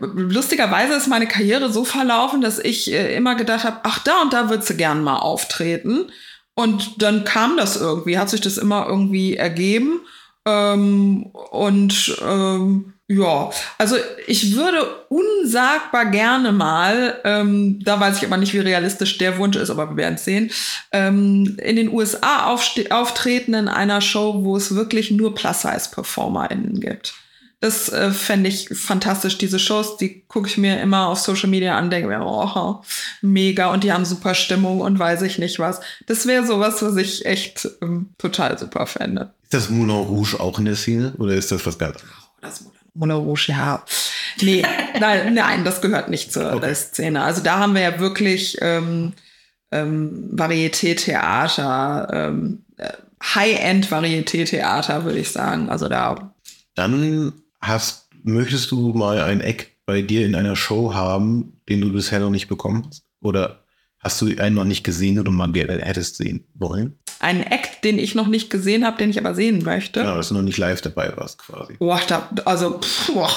lustigerweise 0.00 0.94
ist 0.94 1.06
meine 1.06 1.26
Karriere 1.26 1.72
so 1.72 1.84
verlaufen, 1.84 2.42
dass 2.42 2.58
ich 2.58 2.92
äh, 2.92 3.16
immer 3.16 3.36
gedacht 3.36 3.64
habe, 3.64 3.80
ach, 3.84 4.00
da 4.00 4.20
und 4.20 4.34
da 4.34 4.50
würdest 4.50 4.68
du 4.68 4.76
gern 4.76 5.02
mal 5.02 5.18
auftreten. 5.18 6.10
Und 6.54 7.02
dann 7.02 7.24
kam 7.24 7.56
das 7.56 7.76
irgendwie, 7.80 8.18
hat 8.18 8.28
sich 8.28 8.42
das 8.42 8.58
immer 8.58 8.86
irgendwie 8.86 9.34
ergeben. 9.36 10.00
Ähm, 10.44 11.24
und 11.32 12.16
ähm, 12.22 12.92
Ja, 13.08 13.50
also 13.78 13.96
ich 14.26 14.56
würde 14.56 14.84
unsagbar 15.08 16.06
gerne 16.06 16.50
mal, 16.50 17.20
ähm, 17.22 17.78
da 17.84 18.00
weiß 18.00 18.18
ich 18.18 18.24
aber 18.26 18.36
nicht, 18.36 18.52
wie 18.52 18.58
realistisch 18.58 19.16
der 19.18 19.38
Wunsch 19.38 19.56
ist, 19.56 19.70
aber 19.70 19.90
wir 19.90 19.96
werden 19.96 20.16
es 20.16 20.24
sehen, 20.24 20.50
ähm, 20.90 21.56
in 21.62 21.76
den 21.76 21.92
USA 21.92 22.46
auftreten 22.46 23.54
in 23.54 23.68
einer 23.68 24.00
Show, 24.00 24.42
wo 24.42 24.56
es 24.56 24.74
wirklich 24.74 25.12
nur 25.12 25.36
Plus-Size-PerformerInnen 25.36 26.80
gibt. 26.80 27.14
Das 27.60 27.88
äh, 27.90 28.10
fände 28.10 28.48
ich 28.48 28.68
fantastisch, 28.70 29.38
diese 29.38 29.60
Shows, 29.60 29.96
die 29.96 30.24
gucke 30.26 30.48
ich 30.48 30.58
mir 30.58 30.80
immer 30.80 31.06
auf 31.06 31.20
Social 31.20 31.48
Media 31.48 31.78
an, 31.78 31.90
denke 31.90 32.08
mir, 32.08 32.20
oh, 32.24 32.82
mega 33.22 33.72
und 33.72 33.84
die 33.84 33.92
haben 33.92 34.04
super 34.04 34.34
Stimmung 34.34 34.80
und 34.80 34.98
weiß 34.98 35.22
ich 35.22 35.38
nicht 35.38 35.60
was. 35.60 35.80
Das 36.06 36.26
wäre 36.26 36.44
sowas, 36.44 36.82
was 36.82 36.96
ich 36.96 37.24
echt 37.24 37.68
ähm, 37.80 38.10
total 38.18 38.58
super 38.58 38.86
fände. 38.86 39.32
Ist 39.44 39.54
das 39.54 39.70
Moulin 39.70 39.96
Rouge 39.96 40.38
auch 40.40 40.58
in 40.58 40.64
der 40.64 40.76
Szene 40.76 41.14
oder 41.18 41.34
ist 41.34 41.52
das 41.52 41.64
was 41.64 41.78
ganz 41.78 41.96
anderes? 41.96 42.12
Das 42.42 42.60
Moulin 42.60 42.75
Rouge, 43.00 43.48
ja. 43.48 43.84
Nee, 44.40 44.64
nein, 45.00 45.34
nein, 45.34 45.64
das 45.64 45.80
gehört 45.80 46.08
nicht 46.08 46.32
zur 46.32 46.54
Okay. 46.54 46.74
Szene. 46.74 47.22
Also 47.22 47.42
da 47.42 47.58
haben 47.58 47.74
wir 47.74 47.82
ja 47.82 47.98
wirklich 47.98 48.58
ähm, 48.60 49.12
ähm, 49.70 50.30
Varieté-Theater, 50.32 52.08
ähm, 52.12 52.64
äh, 52.76 52.92
High-End-Varieté-Theater, 53.22 55.04
würde 55.04 55.18
ich 55.18 55.30
sagen. 55.30 55.68
Also 55.68 55.88
da, 55.88 56.34
Dann 56.74 57.32
hast, 57.60 58.08
möchtest 58.22 58.70
du 58.70 58.92
mal 58.92 59.20
ein 59.20 59.40
Eck 59.40 59.76
bei 59.86 60.02
dir 60.02 60.26
in 60.26 60.34
einer 60.34 60.56
Show 60.56 60.94
haben, 60.94 61.60
den 61.68 61.80
du 61.80 61.92
bisher 61.92 62.20
noch 62.20 62.30
nicht 62.30 62.48
bekommen 62.48 62.84
hast? 62.86 63.04
Oder 63.20 63.64
hast 64.06 64.20
du 64.22 64.26
einen 64.38 64.54
noch 64.54 64.64
nicht 64.64 64.84
gesehen 64.84 65.18
oder 65.18 65.30
mal 65.30 65.50
gerne 65.52 65.78
hättest 65.82 66.16
sehen 66.16 66.44
wollen? 66.54 66.98
ein 67.18 67.42
Act, 67.42 67.82
den 67.82 67.98
ich 67.98 68.14
noch 68.14 68.26
nicht 68.26 68.50
gesehen 68.50 68.84
habe, 68.84 68.98
den 68.98 69.10
ich 69.10 69.18
aber 69.18 69.34
sehen 69.34 69.64
möchte. 69.64 70.00
Ja, 70.00 70.16
dass 70.16 70.28
du 70.28 70.34
noch 70.34 70.42
nicht 70.42 70.58
live 70.58 70.80
dabei 70.82 71.12
warst 71.16 71.38
quasi. 71.38 71.74
Boah, 71.78 72.00
da, 72.06 72.28
also, 72.44 72.78
pff, 72.78 73.12
boah. 73.12 73.30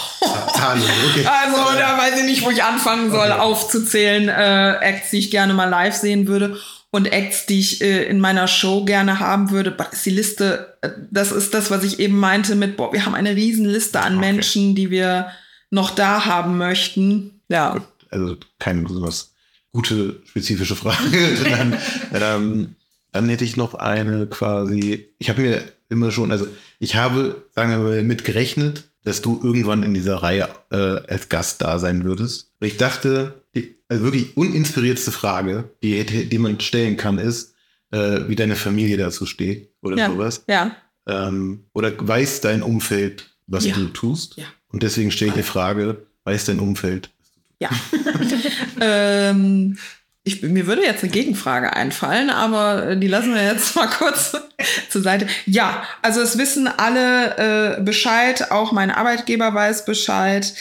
Zahlen, 0.53 0.81
okay. 1.09 1.25
Also, 1.25 1.79
da 1.79 1.97
weiß 1.97 2.19
ich 2.19 2.25
nicht, 2.25 2.43
wo 2.45 2.51
ich 2.51 2.61
anfangen 2.61 3.09
soll, 3.09 3.31
Okay. 3.31 3.39
aufzuzählen, 3.39 4.27
äh, 4.27 4.73
Acts, 4.81 5.11
die 5.11 5.19
ich 5.19 5.31
gerne 5.31 5.53
mal 5.53 5.69
live 5.69 5.95
sehen 5.95 6.27
würde 6.27 6.57
und 6.91 7.11
Acts, 7.11 7.45
die 7.45 7.59
ich 7.59 7.81
äh, 7.81 8.03
in 8.03 8.19
meiner 8.19 8.47
Show 8.47 8.83
gerne 8.83 9.19
haben 9.19 9.51
würde. 9.51 9.75
Ist 9.91 10.05
die 10.05 10.09
Liste, 10.09 10.77
äh, 10.81 10.89
das 11.09 11.31
ist 11.31 11.53
das, 11.53 11.71
was 11.71 11.83
ich 11.83 11.99
eben 11.99 12.19
meinte 12.19 12.55
mit, 12.55 12.75
boah, 12.75 12.91
wir 12.91 13.05
haben 13.05 13.15
eine 13.15 13.35
Riesenliste 13.35 14.01
an 14.01 14.17
Okay. 14.17 14.25
Menschen, 14.25 14.75
die 14.75 14.91
wir 14.91 15.29
noch 15.69 15.91
da 15.91 16.25
haben 16.25 16.57
möchten. 16.57 17.39
Ja. 17.47 17.77
Also 18.11 18.35
keine 18.59 18.81
besonders 18.81 19.31
gute 19.71 20.21
spezifische 20.25 20.75
Frage. 20.75 20.97
dann, 21.43 21.77
ähm, 22.13 22.75
dann 23.11 23.29
hätte 23.29 23.45
ich 23.45 23.57
noch 23.57 23.73
eine 23.75 24.27
quasi. 24.27 25.07
Ich 25.17 25.29
habe 25.29 25.41
mir 25.41 25.63
immer 25.89 26.11
schon, 26.11 26.31
also 26.31 26.47
ich 26.79 26.95
habe, 26.95 27.43
sagen 27.55 27.71
wir 27.71 27.77
mal, 27.79 28.03
mit 28.03 28.23
gerechnet, 28.23 28.85
dass 29.03 29.21
du 29.21 29.39
irgendwann 29.43 29.83
in 29.83 29.93
dieser 29.93 30.17
Reihe 30.17 30.47
äh, 30.71 30.75
als 30.75 31.29
Gast 31.29 31.61
da 31.61 31.79
sein 31.79 32.03
würdest. 32.03 32.51
Ich 32.59 32.77
dachte, 32.77 33.41
die 33.55 33.75
also 33.87 34.03
wirklich 34.03 34.37
uninspirierteste 34.37 35.11
Frage, 35.11 35.71
die, 35.81 36.03
die 36.29 36.37
man 36.37 36.59
stellen 36.59 36.95
kann, 36.97 37.17
ist, 37.17 37.55
äh, 37.91 38.21
wie 38.27 38.35
deine 38.35 38.55
Familie 38.55 38.97
dazu 38.97 39.25
steht 39.25 39.71
oder 39.81 39.97
Ja. 39.97 40.07
sowas. 40.11 40.43
Ja. 40.47 40.75
Ähm, 41.07 41.63
oder 41.73 41.91
weiß 41.97 42.41
dein 42.41 42.61
Umfeld, 42.61 43.31
was 43.47 43.65
Ja. 43.65 43.73
du 43.73 43.87
tust? 43.87 44.35
Ja. 44.37 44.45
Und 44.67 44.83
deswegen 44.83 45.09
stelle 45.11 45.29
ich 45.29 45.37
die 45.37 45.43
Frage, 45.43 46.05
weiß 46.25 46.45
dein 46.45 46.59
Umfeld? 46.59 47.09
Ja. 47.59 47.69
ähm, 48.81 49.77
ich, 50.23 50.41
mir 50.41 50.67
würde 50.67 50.83
jetzt 50.83 51.03
eine 51.03 51.11
Gegenfrage 51.11 51.73
einfallen, 51.73 52.29
aber 52.29 52.89
äh, 52.89 52.97
die 52.97 53.07
lassen 53.07 53.33
wir 53.33 53.43
jetzt 53.43 53.75
mal 53.75 53.87
kurz 53.87 54.35
zur 54.89 55.01
Seite. 55.01 55.27
Ja, 55.45 55.83
also 56.01 56.21
es 56.21 56.37
wissen 56.37 56.67
alle 56.67 57.77
äh, 57.77 57.81
Bescheid, 57.81 58.51
auch 58.51 58.71
mein 58.71 58.91
Arbeitgeber 58.91 59.53
weiß 59.53 59.85
Bescheid, 59.85 60.53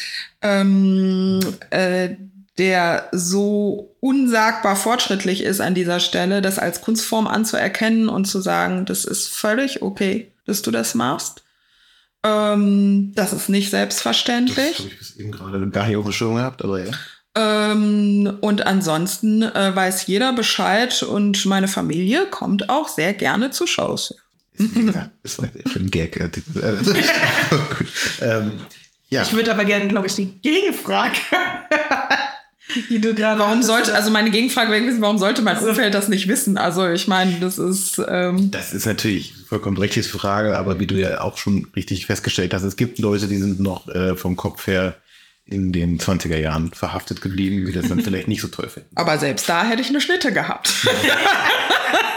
ähm, 0.42 1.40
äh, 1.70 2.11
der 2.57 3.09
so 3.12 3.94
unsagbar 4.01 4.74
fortschrittlich 4.74 5.42
ist 5.42 5.61
an 5.61 5.74
dieser 5.74 6.01
Stelle, 6.01 6.42
das 6.42 6.59
als 6.59 6.80
Kunstform 6.80 7.26
anzuerkennen 7.26 8.09
und 8.09 8.26
zu 8.26 8.40
sagen, 8.40 8.84
das 8.84 9.05
ist 9.05 9.28
völlig 9.28 9.82
okay, 9.82 10.32
dass 10.44 10.62
du 10.62 10.70
das 10.70 10.94
machst. 10.94 11.42
Ähm, 12.29 13.12
das 13.14 13.33
ist 13.33 13.49
nicht 13.49 13.66
Das 13.66 13.70
selbstverständlich. 13.72 14.79
habe 14.79 14.89
ich 14.89 14.99
bis 14.99 15.16
eben 15.16 15.33
gerade 15.33 15.68
gar 15.70 15.87
nicht 15.87 15.97
auf 15.97 16.05
dem 16.05 16.12
Schirm 16.12 16.35
gehabt, 16.37 16.62
aber 16.64 16.85
ja. 16.85 16.93
Ähm, 17.35 18.39
und 18.41 18.66
ansonsten 18.66 19.43
äh, 19.43 19.74
weiß 19.74 20.07
jeder 20.07 20.33
Bescheid 20.33 21.03
und 21.03 21.45
meine 21.47 21.68
Familie 21.68 22.26
kommt 22.26 22.68
auch 22.68 22.89
sehr 22.89 23.14
gerne 23.14 23.51
zu 23.51 23.66
Shows. 23.66 24.14
das 25.22 25.35
für 25.35 25.79
ein 25.79 25.91
Gag. 25.91 26.16
äh, 26.16 26.24
äh, 26.24 26.76
ähm, 28.22 28.53
ja, 29.11 29.22
Ich 29.22 29.33
würde 29.33 29.53
aber 29.53 29.64
gerne, 29.64 29.87
glaube 29.89 30.07
ich, 30.09 30.14
die 30.16 30.41
Gegenfrage, 30.41 31.16
die 32.90 33.00
du 33.00 33.14
gerade 33.14 33.38
Warum 33.40 33.54
hattest, 33.54 33.68
sollte, 33.68 33.94
also 33.94 34.10
meine 34.10 34.30
Gegenfrage 34.30 34.70
wäre 34.70 34.82
gewesen, 34.82 35.00
warum 35.00 35.18
sollte 35.18 35.42
mein 35.42 35.58
Umfeld 35.58 35.94
das 35.94 36.08
nicht 36.08 36.28
wissen? 36.28 36.58
Also 36.58 36.88
ich 36.88 37.08
meine, 37.08 37.40
das 37.40 37.58
ist, 37.58 38.00
ähm, 38.08 38.50
das 38.50 38.72
ist 38.74 38.86
natürlich 38.86 39.34
vollkommen 39.48 39.76
berechtigte 39.76 40.10
Frage, 40.10 40.58
aber 40.58 40.78
wie 40.80 40.86
du 40.86 40.96
ja 40.96 41.20
auch 41.22 41.38
schon 41.38 41.66
richtig 41.74 42.06
festgestellt 42.06 42.52
hast, 42.54 42.62
es 42.62 42.76
gibt 42.76 42.98
Leute, 42.98 43.26
die 43.28 43.38
sind 43.38 43.60
noch 43.60 43.88
äh, 43.88 44.16
vom 44.16 44.36
Kopf 44.36 44.66
her 44.66 44.96
in 45.46 45.72
den 45.72 45.98
20er 45.98 46.36
Jahren 46.36 46.72
verhaftet 46.72 47.22
geblieben, 47.22 47.64
die 47.64 47.72
das 47.72 47.88
dann 47.88 48.00
vielleicht 48.04 48.28
nicht 48.28 48.42
so 48.42 48.48
toll 48.48 48.68
finden. 48.68 48.90
aber 48.94 49.18
selbst 49.18 49.48
da 49.48 49.64
hätte 49.64 49.80
ich 49.80 49.88
eine 49.88 50.00
Schnitte 50.00 50.32
gehabt. 50.32 50.70
ja, 51.06 51.14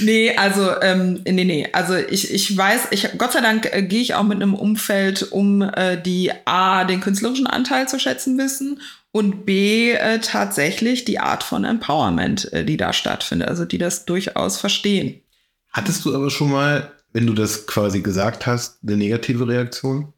nee, 0.00 0.36
also, 0.36 0.80
ähm, 0.80 1.20
nee, 1.24 1.44
nee, 1.44 1.68
also 1.72 1.94
ich, 1.94 2.32
ich 2.32 2.56
weiß, 2.56 2.88
ich, 2.90 3.08
Gott 3.18 3.32
sei 3.32 3.40
Dank 3.40 3.68
äh, 3.72 3.82
gehe 3.82 4.00
ich 4.00 4.14
auch 4.14 4.22
mit 4.22 4.42
einem 4.42 4.54
Umfeld 4.54 5.22
um, 5.32 5.62
äh, 5.62 6.00
die 6.00 6.30
A, 6.44 6.84
den 6.84 7.00
künstlerischen 7.00 7.46
Anteil 7.46 7.88
zu 7.88 7.98
schätzen 7.98 8.38
wissen 8.38 8.80
und 9.12 9.44
B, 9.44 9.92
äh, 9.92 10.18
tatsächlich 10.20 11.04
die 11.04 11.18
Art 11.18 11.42
von 11.42 11.64
Empowerment, 11.64 12.52
äh, 12.52 12.64
die 12.64 12.76
da 12.76 12.92
stattfindet, 12.92 13.48
also 13.48 13.64
die 13.64 13.78
das 13.78 14.04
durchaus 14.04 14.58
verstehen. 14.58 15.20
Hattest 15.70 16.04
du 16.04 16.14
aber 16.14 16.30
schon 16.30 16.50
mal, 16.50 16.92
wenn 17.12 17.26
du 17.26 17.34
das 17.34 17.66
quasi 17.66 18.00
gesagt 18.00 18.46
hast, 18.46 18.78
eine 18.82 18.96
negative 18.96 19.46
Reaktion? 19.46 20.12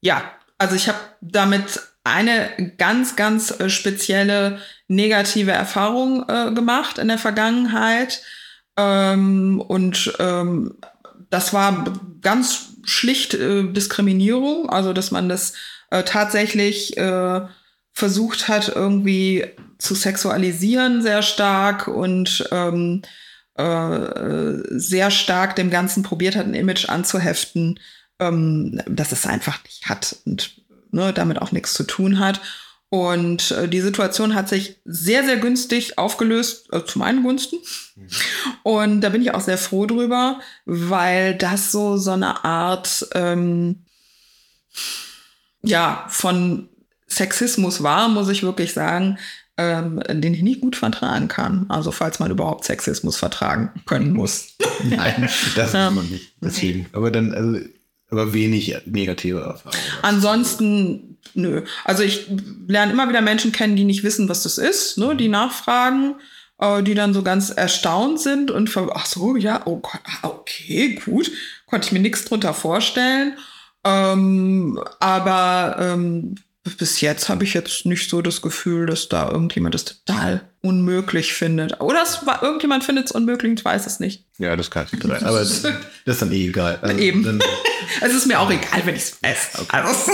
Ja, 0.00 0.22
also 0.58 0.74
ich 0.74 0.88
habe 0.88 0.98
damit 1.20 1.80
eine 2.06 2.72
ganz, 2.78 3.16
ganz 3.16 3.50
äh, 3.60 3.68
spezielle 3.68 4.60
negative 4.86 5.50
Erfahrung 5.50 6.24
äh, 6.28 6.52
gemacht 6.52 6.98
in 6.98 7.08
der 7.08 7.18
Vergangenheit. 7.18 8.22
Ähm, 8.76 9.60
und 9.60 10.14
ähm, 10.20 10.78
das 11.30 11.52
war 11.52 11.84
ganz 12.22 12.68
schlicht 12.84 13.34
äh, 13.34 13.64
Diskriminierung, 13.64 14.70
also 14.70 14.92
dass 14.92 15.10
man 15.10 15.28
das 15.28 15.54
äh, 15.90 16.04
tatsächlich 16.04 16.96
äh, 16.96 17.40
versucht 17.92 18.46
hat, 18.46 18.68
irgendwie 18.68 19.44
zu 19.78 19.94
sexualisieren 19.94 21.02
sehr 21.02 21.22
stark 21.22 21.88
und 21.88 22.48
ähm, 22.52 23.02
äh, 23.54 24.58
sehr 24.70 25.10
stark 25.10 25.56
dem 25.56 25.70
Ganzen 25.70 26.04
probiert 26.04 26.36
hat, 26.36 26.46
ein 26.46 26.54
Image 26.54 26.88
anzuheften, 26.88 27.80
ähm, 28.20 28.80
dass 28.86 29.10
es 29.10 29.26
einfach 29.26 29.64
nicht 29.64 29.88
hat 29.88 30.16
und 30.24 30.65
ne, 30.96 31.12
damit 31.12 31.40
auch 31.40 31.52
nichts 31.52 31.74
zu 31.74 31.84
tun 31.84 32.18
hat. 32.18 32.40
Und 32.88 33.50
äh, 33.50 33.68
die 33.68 33.80
Situation 33.80 34.34
hat 34.34 34.48
sich 34.48 34.76
sehr, 34.84 35.24
sehr 35.24 35.36
günstig 35.36 35.98
aufgelöst, 35.98 36.72
äh, 36.72 36.84
zu 36.84 36.98
meinen 36.98 37.22
Gunsten. 37.22 37.58
Und 38.62 39.00
da 39.00 39.08
bin 39.08 39.22
ich 39.22 39.34
auch 39.34 39.40
sehr 39.40 39.58
froh 39.58 39.86
drüber, 39.86 40.40
weil 40.64 41.34
das 41.34 41.72
so 41.72 41.96
so 41.96 42.12
eine 42.12 42.44
Art 42.44 43.08
ähm, 43.14 43.84
ja 45.62 46.06
von 46.08 46.68
Sexismus 47.08 47.82
war, 47.82 48.08
muss 48.08 48.28
ich 48.28 48.42
wirklich 48.42 48.72
sagen, 48.72 49.18
ähm, 49.56 50.00
den 50.08 50.34
ich 50.34 50.42
nicht 50.42 50.60
gut 50.60 50.76
vertragen 50.76 51.28
kann. 51.28 51.66
Also 51.68 51.90
falls 51.90 52.18
man 52.18 52.30
überhaupt 52.30 52.64
Sexismus 52.64 53.16
vertragen 53.16 53.70
können 53.86 54.12
muss. 54.12 54.56
Nein, 54.84 55.28
das 55.56 55.68
ist 55.68 55.74
man 55.74 56.08
nicht. 56.08 56.34
Deswegen. 56.40 56.86
Aber 56.92 57.10
dann, 57.10 57.34
also, 57.34 57.60
aber 58.10 58.32
wenig 58.32 58.76
negative 58.86 59.40
Erfahrungen. 59.40 59.82
Ansonsten, 60.02 61.18
nö. 61.34 61.62
Also 61.84 62.02
ich 62.02 62.26
lerne 62.68 62.92
immer 62.92 63.08
wieder 63.08 63.20
Menschen 63.20 63.52
kennen, 63.52 63.76
die 63.76 63.84
nicht 63.84 64.04
wissen, 64.04 64.28
was 64.28 64.42
das 64.42 64.58
ist, 64.58 64.98
ne? 64.98 65.16
die 65.16 65.28
nachfragen, 65.28 66.16
äh, 66.58 66.82
die 66.82 66.94
dann 66.94 67.14
so 67.14 67.22
ganz 67.22 67.50
erstaunt 67.50 68.20
sind 68.20 68.50
und 68.50 68.70
ver 68.70 68.90
ach 68.94 69.06
so, 69.06 69.36
ja, 69.36 69.62
oh 69.66 69.78
Gott, 69.78 70.00
ah, 70.04 70.28
okay, 70.28 71.00
gut, 71.04 71.30
konnte 71.66 71.86
ich 71.86 71.92
mir 71.92 72.00
nichts 72.00 72.24
drunter 72.24 72.54
vorstellen. 72.54 73.36
Ähm, 73.84 74.80
aber 74.98 75.76
ähm, 75.78 76.36
bis 76.78 77.00
jetzt 77.00 77.28
habe 77.28 77.44
ich 77.44 77.54
jetzt 77.54 77.86
nicht 77.86 78.10
so 78.10 78.22
das 78.22 78.42
Gefühl, 78.42 78.86
dass 78.86 79.08
da 79.08 79.30
irgendjemand 79.30 79.74
das 79.74 79.84
total 79.84 80.42
unmöglich 80.62 81.32
findet. 81.32 81.80
Oder 81.80 82.02
es 82.02 82.26
war, 82.26 82.42
irgendjemand 82.42 82.84
findet 82.84 83.06
es 83.06 83.12
unmöglich, 83.12 83.52
ich 83.58 83.64
weiß 83.64 83.86
es 83.86 84.00
nicht. 84.00 84.24
Ja, 84.38 84.56
das 84.56 84.70
kann 84.70 84.86
ich 84.90 85.02
sein. 85.02 85.24
Aber 85.24 85.38
das 85.38 85.64
ist 86.04 86.22
dann 86.22 86.32
eh 86.32 86.48
egal. 86.48 86.78
Also 86.82 86.98
Eben. 86.98 87.22
Dann, 87.22 87.40
Es 88.00 88.14
ist 88.14 88.26
mir 88.26 88.40
auch 88.40 88.50
egal, 88.50 88.84
wenn 88.84 88.96
ich 88.96 89.02
es 89.02 89.22
weiß. 89.22 89.66
Also, 89.68 90.12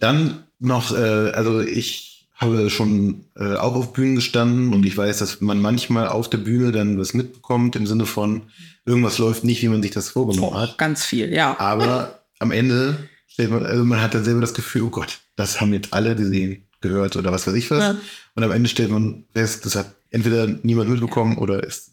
dann 0.00 0.44
noch, 0.58 0.96
äh, 0.96 1.30
also 1.30 1.60
ich 1.60 2.28
habe 2.34 2.68
schon 2.68 3.24
äh, 3.36 3.54
auch 3.54 3.74
auf 3.74 3.92
Bühnen 3.92 4.16
gestanden 4.16 4.74
und 4.74 4.84
ich 4.84 4.96
weiß, 4.96 5.18
dass 5.18 5.40
man 5.40 5.60
manchmal 5.60 6.08
auf 6.08 6.28
der 6.28 6.38
Bühne 6.38 6.72
dann 6.72 6.98
was 6.98 7.14
mitbekommt 7.14 7.76
im 7.76 7.86
Sinne 7.86 8.04
von, 8.04 8.42
irgendwas 8.84 9.18
läuft 9.18 9.44
nicht, 9.44 9.62
wie 9.62 9.68
man 9.68 9.82
sich 9.82 9.92
das 9.92 10.10
vorgenommen 10.10 10.52
oh, 10.52 10.58
hat. 10.58 10.76
ganz 10.76 11.04
viel, 11.04 11.32
ja. 11.32 11.58
Aber 11.58 12.20
am 12.38 12.50
Ende 12.50 13.08
also 13.38 13.84
man 13.84 14.00
hat 14.00 14.14
dann 14.14 14.24
selber 14.24 14.40
das 14.40 14.54
Gefühl, 14.54 14.82
oh 14.82 14.90
Gott, 14.90 15.18
das 15.36 15.60
haben 15.60 15.72
jetzt 15.72 15.92
alle 15.92 16.14
gesehen, 16.16 16.66
gehört 16.80 17.16
oder 17.16 17.32
was 17.32 17.46
weiß 17.46 17.54
ich 17.54 17.70
was. 17.70 17.80
Ja. 17.82 17.96
Und 18.34 18.42
am 18.44 18.50
Ende 18.52 18.68
stellt 18.68 18.90
man 18.90 19.24
fest, 19.34 19.64
das 19.66 19.76
hat 19.76 19.94
entweder 20.10 20.46
niemand 20.46 20.90
mitbekommen 20.90 21.38
oder 21.38 21.64
es 21.66 21.90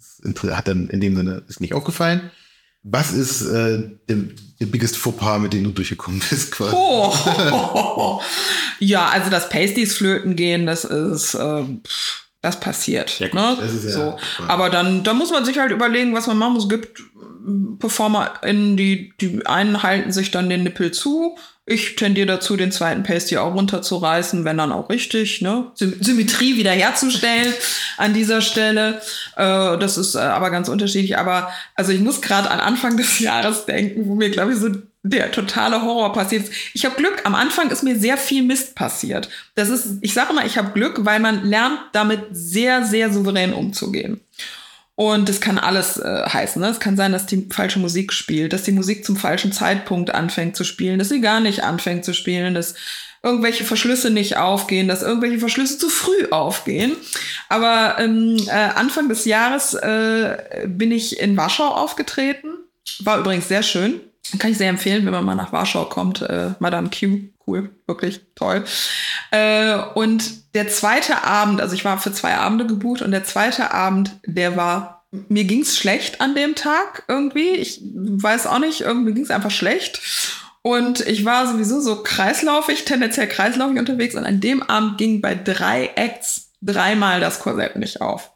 hat 0.52 0.68
dann 0.68 0.88
in 0.90 1.02
dem 1.02 1.16
Sinne 1.16 1.44
ist 1.48 1.60
nicht 1.62 1.74
aufgefallen. 1.74 2.32
Was 2.86 3.14
ist 3.14 3.42
äh, 3.44 3.92
der, 4.10 4.18
der 4.60 4.66
biggest 4.66 4.98
Fauxpas, 4.98 5.40
mit 5.40 5.54
dem 5.54 5.64
du 5.64 5.72
durchgekommen 5.72 6.22
bist? 6.30 6.52
Quasi? 6.52 6.76
Oh. 6.76 8.22
ja, 8.80 9.08
also 9.08 9.30
das 9.30 9.50
Pasties 9.50 9.96
flöten 9.96 10.36
gehen, 10.36 10.66
das 10.66 10.84
ist, 10.86 11.34
äh, 11.34 11.64
pff, 11.64 12.24
das 12.42 12.60
passiert. 12.60 13.20
Ja, 13.20 13.28
gut, 13.28 13.36
ne? 13.40 13.58
das 13.60 13.74
ist 13.74 13.86
ja- 13.86 13.92
so. 13.92 14.18
Aber 14.48 14.70
dann, 14.70 15.04
da 15.06 15.14
muss 15.14 15.32
man 15.32 15.46
sich 15.46 15.58
halt 15.60 15.72
überlegen, 15.72 16.14
was 16.14 16.28
man 16.28 16.38
machen 16.38 16.54
muss. 16.54 16.64
Es 16.64 16.70
gibt 16.70 17.00
ähm, 17.00 17.33
PerformerInnen, 17.80 18.78
die, 18.78 19.14
die 19.20 19.46
einen 19.46 19.84
halten 19.84 20.12
sich 20.12 20.32
dann 20.32 20.50
den 20.50 20.64
Nippel 20.64 20.92
zu. 20.92 21.38
Ich 21.66 21.96
tendiere 21.96 22.28
dazu, 22.28 22.58
den 22.58 22.74
zweiten 22.74 23.04
Pasty 23.04 23.38
auch 23.38 23.54
runterzureißen, 23.54 24.44
wenn 24.44 24.58
dann 24.58 24.74
auch 24.74 24.90
richtig, 24.90 25.42
ne? 25.42 25.72
Sym 25.76 25.96
Symmetrie 26.02 26.58
wiederherzustellen 26.58 27.54
an 27.98 28.14
dieser 28.14 28.42
Stelle. 28.42 29.02
Äh, 29.38 29.78
das 29.78 29.98
ist 29.98 30.16
äh, 30.16 30.20
aber 30.20 30.50
ganz 30.50 30.68
unterschiedlich. 30.68 31.18
Aber 31.18 31.52
also 31.76 31.94
ich 31.94 32.02
muss 32.02 32.22
gerade 32.22 32.52
an 32.52 32.60
Anfang 32.60 32.98
des 32.98 33.20
Jahres 33.22 33.66
denken, 33.66 34.08
wo 34.08 34.16
mir, 34.16 34.30
glaube 34.30 34.52
ich, 34.52 34.60
so 34.60 34.70
der 35.04 35.32
totale 35.32 35.82
Horror 35.82 36.12
passiert 36.14 36.44
ist. 36.44 36.54
Ich 36.74 36.86
habe 36.86 36.96
Glück, 36.96 37.22
am 37.26 37.36
Anfang 37.36 37.70
ist 37.70 37.84
mir 37.84 37.98
sehr 37.98 38.18
viel 38.18 38.44
Mist 38.44 38.76
passiert. 38.76 39.30
Das 39.56 39.70
ist, 39.70 40.00
ich 40.02 40.14
sage 40.14 40.34
mal, 40.34 40.46
ich 40.46 40.58
habe 40.58 40.72
Glück, 40.72 41.06
weil 41.06 41.20
man 41.20 41.46
lernt 41.46 41.80
damit 41.92 42.22
sehr, 42.32 42.86
sehr 42.86 43.12
souverän 43.12 43.54
umzugehen. 43.54 44.20
Und 44.96 45.28
das 45.28 45.42
kann 45.42 45.58
alles 45.58 45.98
äh, 45.98 46.24
heißen. 46.28 46.62
Ne? 46.62 46.70
Es 46.70 46.80
kann 46.80 46.96
sein, 46.96 47.12
dass 47.12 47.26
die 47.26 47.48
falsche 47.50 47.80
Musik 47.80 48.14
spielt, 48.14 48.54
dass 48.54 48.64
die 48.64 48.72
Musik 48.72 49.04
zum 49.04 49.16
falschen 49.16 49.52
Zeitpunkt 49.52 50.14
anfängt 50.14 50.56
zu 50.56 50.64
spielen, 50.64 51.00
dass 51.00 51.10
sie 51.10 51.22
gar 51.22 51.40
nicht 51.40 51.64
anfängt 51.64 52.06
zu 52.06 52.14
spielen, 52.14 52.54
dass 52.54 52.76
irgendwelche 53.24 53.64
Verschlüsse 53.64 54.12
nicht 54.12 54.38
aufgehen, 54.38 54.88
dass 54.88 55.02
irgendwelche 55.02 55.40
Verschlüsse 55.40 55.78
zu 55.80 55.90
früh 55.90 56.28
aufgehen. 56.30 56.92
Aber 57.50 57.96
ähm, 57.98 58.38
äh, 58.48 58.52
Anfang 58.52 59.10
des 59.10 59.26
Jahres 59.26 59.74
äh, 59.74 60.68
bin 60.68 60.92
ich 60.92 61.20
in 61.20 61.38
Warschau 61.38 61.70
aufgetreten. 61.70 62.50
War 63.00 63.20
übrigens 63.20 63.48
sehr 63.48 63.64
schön. 63.64 64.02
Kann 64.40 64.52
ich 64.52 64.58
sehr 64.58 64.70
empfehlen, 64.70 65.06
wenn 65.06 65.14
man 65.14 65.26
mal 65.26 65.36
nach 65.36 65.52
Warschau 65.52 65.86
kommt. 65.86 66.22
Äh, 66.22 66.52
Madame 66.60 66.90
Q, 66.90 67.20
cool, 67.48 67.76
wirklich 67.88 68.22
toll. 68.36 68.64
Äh, 69.32 69.78
und 69.96 70.54
der 70.56 70.68
zweite 70.70 71.24
Abend, 71.24 71.62
also 71.62 71.76
ich 71.76 71.86
war 71.86 71.98
für 71.98 72.12
zwei 72.12 72.36
Abende 72.36 72.66
gebucht 72.66 73.02
und 73.02 73.12
der 73.12 73.24
zweite 73.24 73.72
Abend, 73.72 74.20
der 74.26 74.56
war, 74.56 75.06
mir 75.12 75.44
ging's 75.44 75.78
schlecht 75.78 76.22
an 76.22 76.36
dem 76.36 76.56
Tag 76.56 77.04
irgendwie. 77.08 77.52
Ich 77.52 77.82
weiß 77.84 78.48
auch 78.48 78.60
nicht, 78.60 78.82
irgendwie 78.82 79.14
ging's 79.14 79.32
einfach 79.32 79.52
schlecht. 79.52 80.02
Und 80.62 81.02
ich 81.02 81.26
war 81.26 81.46
sowieso 81.46 81.82
so 81.82 82.04
kreislaufig, 82.04 82.86
tendenziell 82.86 83.28
kreislaufig 83.28 83.78
unterwegs. 83.78 84.16
Und 84.16 84.26
an 84.26 84.40
dem 84.40 84.64
Abend 84.64 84.98
ging 84.98 85.22
bei 85.22 85.36
drei 85.36 85.92
Acts 85.96 86.52
dreimal 86.62 87.20
das 87.20 87.40
Korsett 87.40 87.76
nicht 87.76 88.02
auf. 88.02 88.32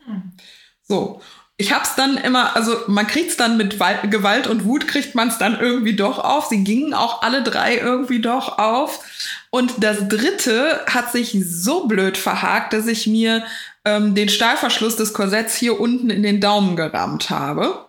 So. 0.84 1.22
Ich 1.60 1.74
hab's 1.74 1.95
dann 1.95 2.18
immer, 2.18 2.55
also 2.55 2.76
man 2.86 3.08
kriegt's 3.08 3.36
dann 3.36 3.58
mit 3.58 3.80
Wal- 3.80 4.08
Gewalt 4.10 4.45
und 4.45 4.64
Wut 4.66 4.88
kriegt 4.88 5.16
man's 5.16 5.39
dann 5.39 5.60
irgendwie 5.60 5.95
doch 5.95 6.20
auf. 6.20 6.45
Sie 6.45 6.64
gingen 6.64 6.93
auch 6.93 7.24
alle 7.24 7.41
drei 7.41 7.78
irgendwie 7.78 8.22
doch 8.22 8.60
auf. 8.60 9.03
Und 9.49 9.74
das 9.80 10.08
dritte 10.08 10.82
hat 10.86 11.12
sich 11.12 11.36
so 11.43 11.88
blöd 11.88 12.16
verhakt, 12.16 12.74
dass 12.74 12.86
ich 12.86 13.08
mir 13.08 13.43
ähm, 13.86 14.14
den 14.14 14.30
Stahlverschluss 14.30 14.97
des 14.97 15.14
Korsetts 15.14 15.55
hier 15.55 15.80
unten 15.80 16.12
in 16.12 16.22
den 16.22 16.39
Daumen 16.39 16.76
gerammt 16.76 17.32
habe. 17.32 17.88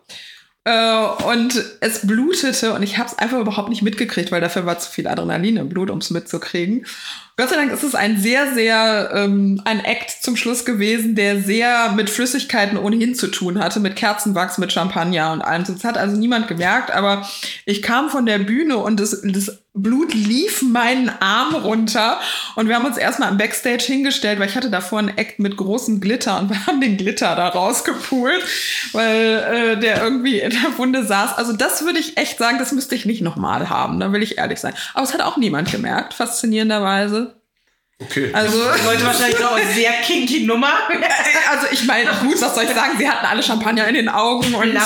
Äh, 0.64 1.00
und 1.26 1.62
es 1.80 2.06
blutete 2.06 2.72
und 2.72 2.82
ich 2.82 2.96
habe 2.96 3.10
es 3.10 3.18
einfach 3.18 3.38
überhaupt 3.38 3.68
nicht 3.68 3.82
mitgekriegt, 3.82 4.32
weil 4.32 4.40
dafür 4.40 4.64
war 4.64 4.78
zu 4.78 4.90
viel 4.90 5.06
Adrenalin 5.06 5.58
im 5.58 5.68
Blut, 5.68 5.90
um 5.90 5.98
es 5.98 6.08
mitzukriegen. 6.08 6.86
Gott 7.38 7.50
sei 7.50 7.54
Dank 7.54 7.70
ist 7.70 7.84
es 7.84 7.94
ein 7.94 8.18
sehr, 8.18 8.52
sehr, 8.52 9.12
ähm, 9.14 9.62
ein 9.64 9.78
Act 9.84 10.10
zum 10.10 10.34
Schluss 10.34 10.64
gewesen, 10.64 11.14
der 11.14 11.40
sehr 11.40 11.92
mit 11.92 12.10
Flüssigkeiten 12.10 12.76
ohnehin 12.76 13.14
zu 13.14 13.28
tun 13.28 13.60
hatte, 13.60 13.78
mit 13.78 13.94
Kerzenwachs, 13.94 14.58
mit 14.58 14.72
Champagner 14.72 15.32
und 15.32 15.42
allem. 15.42 15.62
Das 15.62 15.84
hat 15.84 15.96
also 15.96 16.16
niemand 16.16 16.48
gemerkt, 16.48 16.90
aber 16.90 17.28
ich 17.64 17.80
kam 17.80 18.10
von 18.10 18.26
der 18.26 18.40
Bühne 18.40 18.78
und 18.78 18.98
das, 18.98 19.22
das 19.22 19.62
Blut 19.82 20.14
lief 20.14 20.62
meinen 20.62 21.10
Arm 21.20 21.54
runter 21.54 22.20
und 22.56 22.68
wir 22.68 22.76
haben 22.76 22.84
uns 22.84 22.96
erstmal 22.96 23.30
im 23.30 23.38
Backstage 23.38 23.84
hingestellt, 23.84 24.38
weil 24.38 24.48
ich 24.48 24.56
hatte 24.56 24.70
davor 24.70 24.98
einen 24.98 25.16
Act 25.16 25.38
mit 25.38 25.56
großem 25.56 26.00
Glitter 26.00 26.38
und 26.38 26.50
wir 26.50 26.66
haben 26.66 26.80
den 26.80 26.96
Glitter 26.96 27.34
da 27.36 27.48
rausgepult, 27.48 28.42
weil 28.92 29.76
äh, 29.76 29.80
der 29.80 30.02
irgendwie 30.02 30.40
in 30.40 30.50
der 30.50 30.78
Wunde 30.78 31.04
saß. 31.04 31.36
Also 31.38 31.52
das 31.52 31.84
würde 31.84 31.98
ich 31.98 32.16
echt 32.16 32.38
sagen, 32.38 32.58
das 32.58 32.72
müsste 32.72 32.94
ich 32.94 33.06
nicht 33.06 33.22
nochmal 33.22 33.70
haben, 33.70 34.00
da 34.00 34.12
will 34.12 34.22
ich 34.22 34.38
ehrlich 34.38 34.60
sein. 34.60 34.74
Aber 34.94 35.04
es 35.04 35.14
hat 35.14 35.20
auch 35.20 35.36
niemand 35.36 35.70
gemerkt, 35.70 36.14
faszinierenderweise. 36.14 37.37
Okay. 38.00 38.30
Also, 38.32 38.58
Wollte 38.84 39.04
wahrscheinlich 39.04 39.44
auch 39.44 39.56
eine 39.56 39.72
sehr 39.72 39.92
kinky 40.02 40.44
Nummer. 40.44 40.72
also 41.50 41.66
ich 41.72 41.84
meine, 41.84 42.10
gut, 42.22 42.40
was 42.40 42.54
soll 42.54 42.64
ich 42.64 42.70
sagen? 42.70 42.96
Sie 42.96 43.08
hatten 43.08 43.26
alle 43.26 43.42
Champagner 43.42 43.88
in 43.88 43.94
den 43.94 44.08
Augen 44.08 44.54
und 44.54 44.78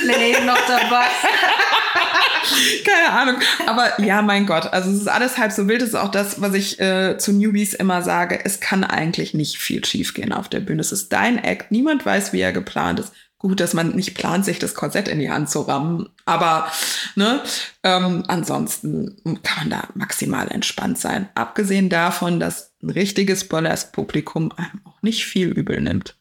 Play 0.00 0.40
noch 0.44 0.66
dabei. 0.66 1.06
keine 2.84 3.10
Ahnung. 3.10 3.36
Aber 3.66 4.00
ja, 4.00 4.22
mein 4.22 4.46
Gott, 4.46 4.72
also 4.72 4.90
es 4.90 5.00
ist 5.00 5.08
alles 5.08 5.38
halb 5.38 5.52
so 5.52 5.68
wild. 5.68 5.82
Das 5.82 5.90
ist 5.90 5.94
auch 5.94 6.10
das, 6.10 6.40
was 6.40 6.54
ich 6.54 6.80
äh, 6.80 7.18
zu 7.18 7.32
Newbies 7.32 7.74
immer 7.74 8.02
sage. 8.02 8.38
Es 8.44 8.60
kann 8.60 8.84
eigentlich 8.84 9.34
nicht 9.34 9.58
viel 9.58 9.84
schiefgehen 9.84 10.32
auf 10.32 10.48
der 10.48 10.60
Bühne. 10.60 10.80
Es 10.80 10.92
ist 10.92 11.12
dein 11.12 11.42
Act. 11.42 11.70
Niemand 11.70 12.04
weiß, 12.06 12.32
wie 12.32 12.40
er 12.40 12.52
geplant 12.52 13.00
ist. 13.00 13.12
Gut, 13.40 13.58
dass 13.58 13.72
man 13.72 13.96
nicht 13.96 14.14
plant, 14.14 14.44
sich 14.44 14.58
das 14.58 14.74
Korsett 14.74 15.08
in 15.08 15.18
die 15.18 15.30
Hand 15.30 15.48
zu 15.48 15.62
rammen. 15.62 16.10
Aber 16.26 16.70
ne, 17.16 17.40
ähm, 17.82 18.22
ansonsten 18.28 19.16
kann 19.42 19.60
man 19.60 19.70
da 19.70 19.88
maximal 19.94 20.46
entspannt 20.48 20.98
sein. 20.98 21.30
Abgesehen 21.34 21.88
davon, 21.88 22.38
dass 22.38 22.74
ein 22.82 22.90
richtiges 22.90 23.48
Burlesque-Publikum 23.48 24.52
einem 24.52 24.82
auch 24.84 25.00
nicht 25.00 25.24
viel 25.24 25.48
übel 25.48 25.80
nimmt. 25.80 26.18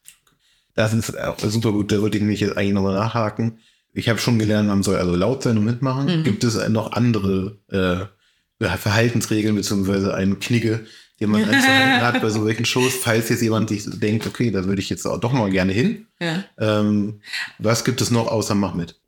Das 0.76 0.93
ist 0.93 1.20
auch 1.20 1.38
super 1.39 1.74
gut, 1.74 1.91
da 1.91 2.01
wollte 2.01 2.15
ich 2.15 2.22
nämlich 2.22 2.39
jetzt 2.39 2.55
eigentlich 2.55 2.74
nochmal 2.74 2.95
nachhaken. 2.95 3.59
Ich 3.91 4.07
habe 4.07 4.20
schon 4.20 4.39
gelernt, 4.39 4.70
man 4.70 4.82
soll 4.82 4.95
also 4.95 5.13
laut 5.13 5.43
sein 5.43 5.57
und 5.57 5.65
mitmachen. 5.65 6.20
Mhm. 6.20 6.24
Gibt 6.24 6.45
es 6.45 6.55
noch 6.70 6.93
andere 6.93 7.57
äh, 7.67 8.65
Verhaltensregeln 8.78 9.55
beziehungsweise 9.55 10.13
einen 10.13 10.39
Knigge, 10.39 10.86
den 11.20 11.30
man 11.32 11.43
einzuhalten 11.49 12.01
hat 12.01 12.22
bei 12.22 12.30
so 12.30 12.45
welchen 12.45 12.65
Shows, 12.65 12.93
falls 12.95 13.30
jetzt 13.30 13.41
jemand 13.41 13.70
sich 13.70 13.86
denkt, 13.86 14.28
okay, 14.28 14.51
da 14.51 14.65
würde 14.65 14.82
ich 14.82 14.89
jetzt 14.89 15.05
auch 15.05 15.20
doch 15.20 15.34
mal 15.34 15.49
gerne 15.49 15.74
hin. 15.74 16.07
Ja. 16.20 16.43
Ähm, 16.59 17.22
was 17.57 17.84
gibt 17.84 18.01
es 18.01 18.11
noch 18.11 18.28
außer 18.28 18.55
Mach 18.55 18.74
mit? 18.74 18.99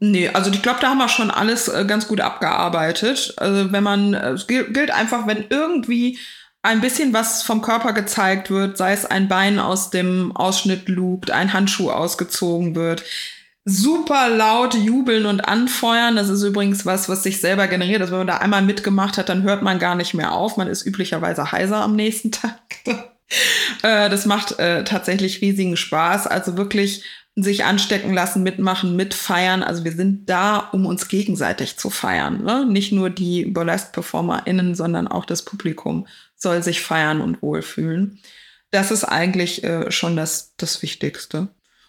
Nee, 0.00 0.28
also 0.28 0.50
ich 0.50 0.62
glaube, 0.62 0.78
da 0.80 0.90
haben 0.90 0.98
wir 0.98 1.08
schon 1.08 1.30
alles 1.30 1.68
äh, 1.68 1.84
ganz 1.84 2.06
gut 2.06 2.20
abgearbeitet. 2.20 3.34
Also 3.36 3.72
wenn 3.72 3.82
man, 3.82 4.14
äh, 4.14 4.30
es 4.30 4.46
gilt, 4.46 4.72
gilt 4.72 4.90
einfach, 4.92 5.26
wenn 5.26 5.46
irgendwie 5.50 6.18
ein 6.62 6.80
bisschen 6.80 7.12
was 7.12 7.42
vom 7.42 7.60
Körper 7.60 7.92
gezeigt 7.92 8.50
wird, 8.50 8.76
sei 8.76 8.92
es 8.92 9.04
ein 9.04 9.28
Bein 9.28 9.58
aus 9.58 9.90
dem 9.90 10.34
Ausschnitt 10.34 10.88
lugt, 10.88 11.30
ein 11.30 11.52
Handschuh 11.52 11.90
ausgezogen 11.90 12.74
wird, 12.74 13.04
super 13.64 14.28
laut 14.28 14.74
jubeln 14.74 15.26
und 15.26 15.40
anfeuern. 15.40 16.16
Das 16.16 16.28
ist 16.28 16.42
übrigens 16.42 16.84
was, 16.84 17.08
was 17.08 17.22
sich 17.22 17.40
selber 17.40 17.66
generiert. 17.66 18.02
Also 18.02 18.12
wenn 18.12 18.20
man 18.20 18.26
da 18.26 18.36
einmal 18.38 18.62
mitgemacht 18.62 19.16
hat, 19.16 19.28
dann 19.28 19.42
hört 19.42 19.62
man 19.62 19.78
gar 19.78 19.94
nicht 19.94 20.14
mehr 20.14 20.32
auf. 20.32 20.56
Man 20.56 20.68
ist 20.68 20.84
üblicherweise 20.84 21.50
heiser 21.50 21.78
am 21.78 21.96
nächsten 21.96 22.30
Tag. 22.32 22.60
Äh, 23.82 24.10
das 24.10 24.26
macht 24.26 24.58
äh, 24.58 24.84
tatsächlich 24.84 25.40
riesigen 25.40 25.76
Spaß. 25.76 26.26
Also 26.26 26.58
wirklich 26.58 27.04
sich 27.36 27.64
anstecken 27.64 28.12
lassen, 28.12 28.42
mitmachen, 28.42 28.94
mitfeiern. 28.96 29.62
Also 29.62 29.82
wir 29.84 29.92
sind 29.92 30.28
da, 30.28 30.58
um 30.58 30.86
uns 30.86 31.08
gegenseitig 31.08 31.78
zu 31.78 31.90
feiern. 31.90 32.44
Ne? 32.44 32.66
Nicht 32.66 32.92
nur 32.92 33.10
die 33.10 33.46
Burlesque-PerformerInnen, 33.46 34.74
sondern 34.74 35.08
auch 35.08 35.24
das 35.24 35.42
Publikum 35.42 36.06
soll 36.36 36.62
sich 36.62 36.80
feiern 36.82 37.20
und 37.20 37.42
wohlfühlen. 37.42 38.20
Das 38.70 38.90
ist 38.90 39.04
eigentlich 39.04 39.64
äh, 39.64 39.90
schon 39.90 40.16
das, 40.16 40.54
das 40.58 40.82
Wichtigste. 40.82 41.48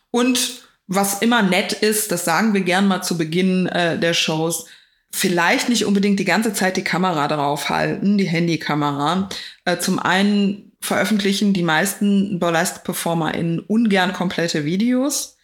Und 0.09 0.64
was 0.87 1.21
immer 1.21 1.41
nett 1.41 1.73
ist, 1.73 2.11
das 2.11 2.25
sagen 2.25 2.53
wir 2.53 2.61
gern 2.61 2.87
mal 2.87 3.01
zu 3.01 3.17
Beginn 3.17 3.67
äh, 3.67 3.97
der 3.97 4.13
Shows, 4.13 4.65
vielleicht 5.11 5.69
nicht 5.69 5.85
unbedingt 5.85 6.19
die 6.19 6.25
ganze 6.25 6.53
Zeit 6.53 6.77
die 6.77 6.83
Kamera 6.83 7.27
draufhalten, 7.27 8.17
die 8.17 8.27
Handykamera. 8.27 9.29
Äh, 9.63 9.77
zum 9.77 9.99
einen 9.99 10.73
veröffentlichen 10.81 11.53
die 11.53 11.63
meisten 11.63 12.39
Burlesque-PerformerInnen 12.39 13.59
ungern 13.59 14.13
komplette 14.13 14.65
Videos, 14.65 15.37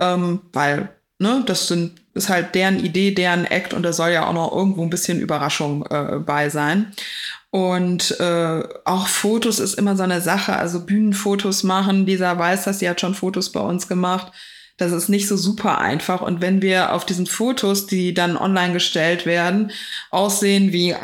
ähm, 0.00 0.40
weil 0.52 0.90
ne, 1.18 1.42
das 1.46 1.68
sind 1.68 2.00
ist 2.16 2.30
halt 2.30 2.54
deren 2.54 2.82
Idee, 2.82 3.10
deren 3.12 3.44
Act 3.44 3.74
und 3.74 3.82
da 3.82 3.92
soll 3.92 4.10
ja 4.10 4.26
auch 4.26 4.32
noch 4.32 4.50
irgendwo 4.50 4.82
ein 4.82 4.90
bisschen 4.90 5.20
Überraschung 5.20 5.84
äh, 5.86 6.18
bei 6.18 6.48
sein. 6.48 6.92
Und 7.50 8.18
äh, 8.20 8.62
auch 8.84 9.06
Fotos 9.06 9.58
ist 9.58 9.74
immer 9.74 9.96
so 9.96 10.02
eine 10.02 10.22
Sache, 10.22 10.56
also 10.56 10.84
Bühnenfotos 10.84 11.62
machen. 11.62 12.06
Lisa 12.06 12.38
weiß 12.38 12.64
das, 12.64 12.78
sie 12.78 12.88
hat 12.88 13.00
schon 13.00 13.14
Fotos 13.14 13.52
bei 13.52 13.60
uns 13.60 13.86
gemacht. 13.86 14.32
Das 14.78 14.92
ist 14.92 15.08
nicht 15.08 15.26
so 15.26 15.36
super 15.36 15.78
einfach. 15.78 16.20
Und 16.20 16.40
wenn 16.42 16.60
wir 16.60 16.92
auf 16.92 17.06
diesen 17.06 17.26
Fotos, 17.26 17.86
die 17.86 18.12
dann 18.12 18.36
online 18.36 18.74
gestellt 18.74 19.24
werden, 19.24 19.70
aussehen 20.10 20.72
wie 20.72 20.94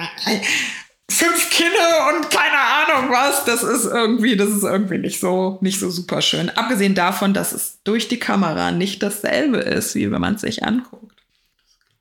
fünf 1.11 1.51
Kinder 1.51 2.09
und 2.15 2.31
keine 2.31 2.59
Ahnung 2.59 3.11
was, 3.11 3.45
das 3.45 3.63
ist 3.63 3.85
irgendwie, 3.87 4.37
das 4.37 4.51
ist 4.51 4.63
irgendwie 4.63 4.99
nicht 4.99 5.21
so, 5.21 5.59
nicht 5.63 5.79
so 5.81 5.91
super 5.91 6.21
schön. 6.23 6.51
Abgesehen 6.51 6.95
davon, 6.95 7.33
dass 7.35 7.53
es 7.53 7.79
durch 7.85 8.09
die 8.09 8.19
Kamera 8.19 8.73
nicht 8.73 9.03
dasselbe 9.03 9.59
ist, 9.59 9.95
wie 9.95 10.11
wenn 10.11 10.21
man 10.21 10.35
es 10.35 10.43
sich 10.43 10.65
anguckt. 10.65 11.17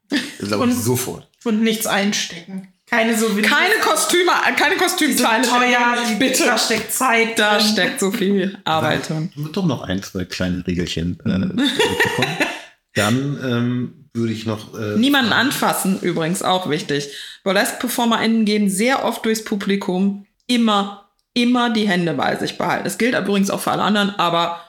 Das 0.09 0.47
glaube 0.49 0.67
ich 0.67 0.75
Und- 0.75 0.83
sofort. 0.83 1.27
Und 1.43 1.61
nichts 1.63 1.87
einstecken. 1.87 2.70
Keine 2.93 3.17
so 3.17 3.37
wie 3.37 3.41
Keine 3.41 3.75
Kostüme, 3.81 4.31
äh, 4.31 4.51
keine 4.53 4.75
so 4.75 4.81
Kostümteile. 4.81 5.47
teuer, 5.47 5.95
bitte. 6.19 6.43
Da 6.43 6.57
steckt 6.57 6.91
Zeit. 6.91 7.39
Da 7.39 7.57
drin. 7.57 7.67
steckt 7.67 7.99
so 8.01 8.11
viel 8.11 8.57
Arbeit 8.65 9.07
drin. 9.07 9.31
Wird 9.35 9.55
doch 9.55 9.65
noch 9.65 9.83
ein, 9.83 10.03
zwei 10.03 10.25
kleine 10.25 10.67
Regelchen 10.67 11.17
äh. 11.25 11.63
Dann 12.93 13.39
ähm, 13.41 14.09
würde 14.13 14.33
ich 14.33 14.45
noch. 14.45 14.77
Äh, 14.77 14.97
Niemanden 14.97 15.31
anfassen, 15.31 16.01
übrigens 16.01 16.43
auch 16.43 16.69
wichtig. 16.69 17.15
Burlesque-PerformerInnen 17.45 18.43
gehen 18.43 18.69
sehr 18.69 19.05
oft 19.05 19.23
durchs 19.23 19.45
Publikum. 19.45 20.25
Immer, 20.47 21.09
immer 21.33 21.69
die 21.69 21.87
Hände 21.87 22.13
bei 22.15 22.35
sich 22.35 22.57
behalten. 22.57 22.83
Das 22.83 22.97
gilt 22.97 23.17
übrigens 23.17 23.49
auch 23.49 23.61
für 23.61 23.71
alle 23.71 23.83
anderen, 23.83 24.09
aber 24.19 24.59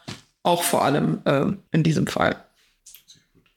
auch 0.45 0.63
vor 0.63 0.85
allem 0.85 1.23
ähm, 1.27 1.59
in 1.73 1.83
diesem 1.83 2.07
Fall. 2.07 2.37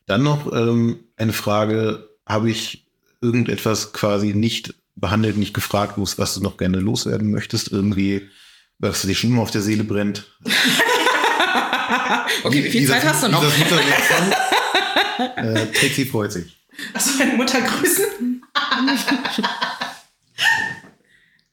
Dann 0.07 0.23
noch 0.23 0.51
ähm, 0.51 1.01
eine 1.17 1.33
Frage: 1.33 2.09
Habe 2.25 2.49
ich 2.49 2.84
irgendetwas 3.25 3.93
quasi 3.93 4.33
nicht 4.33 4.73
behandelt, 4.95 5.37
nicht 5.37 5.53
gefragt, 5.53 5.93
was 5.97 6.17
was 6.17 6.35
du 6.35 6.41
noch 6.41 6.57
gerne 6.57 6.79
loswerden 6.79 7.31
möchtest? 7.31 7.71
Irgendwie, 7.71 8.29
was 8.79 9.01
dir 9.01 9.15
schon 9.15 9.31
immer 9.31 9.41
auf 9.41 9.51
der 9.51 9.61
Seele 9.61 9.83
brennt? 9.83 10.25
Okay, 12.43 12.63
wie 12.63 12.69
viel 12.69 12.87
Zeit 12.87 13.03
hast 13.05 13.23
du 13.23 13.27
noch? 13.29 13.41
Mutterwechsel. 13.41 14.35
äh, 15.35 15.65
Trixie 15.67 16.05
freut 16.05 16.31
sich. 16.31 16.57
Hast 16.93 17.13
du 17.13 17.17
meine 17.19 17.33
Mutter 17.33 17.61
grüßen? 17.61 18.41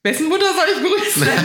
Wessen 0.03 0.29
Mutter 0.29 0.47
soll 0.55 0.67
ich 0.75 0.83
grüßen? 0.83 1.27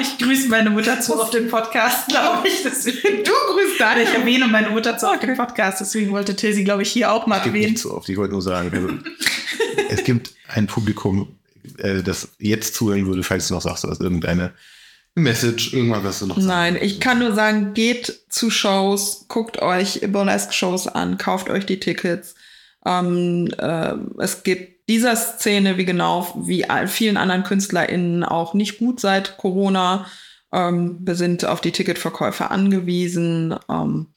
Ich 0.00 0.18
grüße 0.18 0.48
meine 0.48 0.70
Mutter 0.70 1.00
zu 1.00 1.20
auf 1.20 1.30
dem 1.30 1.48
Podcast, 1.48 2.08
glaube 2.08 2.46
ich. 2.48 2.62
Deswegen. 2.62 3.24
Du 3.24 3.32
grüßt 3.52 3.80
deine. 3.80 4.02
Ich 4.02 4.14
erwähne 4.14 4.46
meine 4.48 4.70
Mutter 4.70 4.98
zu 4.98 5.08
auf 5.08 5.20
dem 5.20 5.36
Podcast, 5.36 5.80
deswegen 5.80 6.10
wollte 6.10 6.36
Till 6.36 6.52
sie, 6.52 6.64
glaube 6.64 6.82
ich, 6.82 6.90
hier 6.90 7.12
auch 7.12 7.26
mal 7.26 7.36
Es 7.38 7.44
gibt 7.44 7.54
erwähnen. 7.54 7.72
nicht 7.72 7.82
so 7.82 7.94
oft, 7.94 8.08
ich 8.08 8.16
wollte 8.16 8.32
nur 8.32 8.42
sagen. 8.42 8.70
Also, 8.74 8.88
es 9.88 10.04
gibt 10.04 10.32
ein 10.48 10.66
Publikum, 10.66 11.36
äh, 11.78 12.02
das 12.02 12.28
jetzt 12.38 12.74
zuhören 12.74 13.06
würde, 13.06 13.22
falls 13.22 13.48
du 13.48 13.54
noch 13.54 13.62
sagst, 13.62 13.84
dass 13.84 14.00
irgendeine 14.00 14.52
Message, 15.14 15.74
irgendwas, 15.74 16.04
was 16.04 16.18
du 16.20 16.26
noch 16.26 16.36
Nein, 16.38 16.78
ich 16.80 16.98
kann 16.98 17.18
nur 17.18 17.34
sagen, 17.34 17.74
geht 17.74 18.20
zu 18.30 18.50
Shows, 18.50 19.26
guckt 19.28 19.60
euch 19.60 20.00
Burlesque-Shows 20.06 20.88
an, 20.88 21.18
kauft 21.18 21.50
euch 21.50 21.66
die 21.66 21.78
Tickets. 21.80 22.34
Ähm, 22.84 23.52
äh, 23.58 23.94
es 24.18 24.42
gibt 24.42 24.88
dieser 24.88 25.16
Szene, 25.16 25.76
wie 25.76 25.84
genau 25.84 26.26
wie 26.46 26.66
vielen 26.86 27.16
anderen 27.16 27.44
KünstlerInnen, 27.44 28.24
auch 28.24 28.54
nicht 28.54 28.78
gut 28.78 29.00
seit 29.00 29.36
Corona. 29.38 30.06
Ähm, 30.52 30.98
wir 31.00 31.14
sind 31.14 31.44
auf 31.44 31.60
die 31.60 31.72
Ticketverkäufe 31.72 32.50
angewiesen. 32.50 33.54
Ähm, 33.68 34.08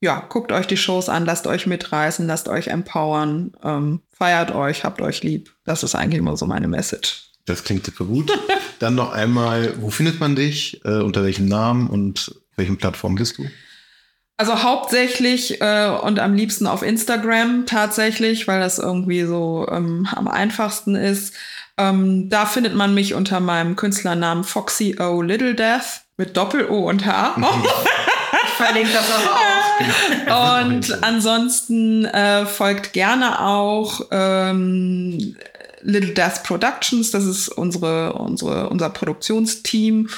ja, 0.00 0.20
guckt 0.28 0.50
euch 0.50 0.66
die 0.66 0.76
Shows 0.76 1.08
an, 1.08 1.26
lasst 1.26 1.46
euch 1.46 1.66
mitreißen, 1.66 2.26
lasst 2.26 2.48
euch 2.48 2.68
empowern, 2.68 3.52
ähm, 3.62 4.00
feiert 4.10 4.52
euch, 4.52 4.84
habt 4.84 5.00
euch 5.00 5.22
lieb. 5.22 5.54
Das 5.64 5.82
ist 5.82 5.94
eigentlich 5.94 6.18
immer 6.18 6.36
so 6.36 6.46
meine 6.46 6.66
Message. 6.66 7.30
Das 7.44 7.64
klingt 7.64 7.86
super 7.86 8.04
gut. 8.04 8.32
Dann 8.78 8.94
noch 8.94 9.12
einmal, 9.12 9.74
wo 9.80 9.90
findet 9.90 10.18
man 10.18 10.34
dich? 10.34 10.80
Äh, 10.84 11.00
unter 11.02 11.22
welchem 11.22 11.46
Namen 11.46 11.88
und 11.88 12.34
welchen 12.56 12.78
Plattformen 12.78 13.16
bist 13.16 13.38
du? 13.38 13.44
Also 14.42 14.64
hauptsächlich 14.64 15.60
äh, 15.60 15.88
und 16.02 16.18
am 16.18 16.34
liebsten 16.34 16.66
auf 16.66 16.82
Instagram 16.82 17.64
tatsächlich, 17.64 18.48
weil 18.48 18.58
das 18.58 18.80
irgendwie 18.80 19.22
so 19.22 19.68
ähm, 19.70 20.08
am 20.16 20.26
einfachsten 20.26 20.96
ist. 20.96 21.32
Ähm, 21.78 22.28
da 22.28 22.44
findet 22.44 22.74
man 22.74 22.92
mich 22.92 23.14
unter 23.14 23.38
meinem 23.38 23.76
Künstlernamen 23.76 24.42
Foxy 24.42 24.96
O 24.98 25.22
Little 25.22 25.54
Death 25.54 26.02
mit 26.16 26.36
Doppel-O 26.36 26.88
und 26.88 27.06
H. 27.06 27.36
Ich 28.44 28.66
verlinke 28.66 28.90
das 28.92 29.06
aber 29.12 30.34
auch. 30.34 30.64
Und 30.64 31.04
ansonsten 31.04 32.04
äh, 32.06 32.44
folgt 32.44 32.92
gerne 32.92 33.40
auch 33.40 34.00
ähm, 34.10 35.36
Little 35.82 36.14
Death 36.14 36.42
Productions, 36.42 37.12
das 37.12 37.26
ist 37.26 37.48
unsere, 37.48 38.14
unsere, 38.14 38.70
unser 38.70 38.90
Produktionsteam 38.90 40.08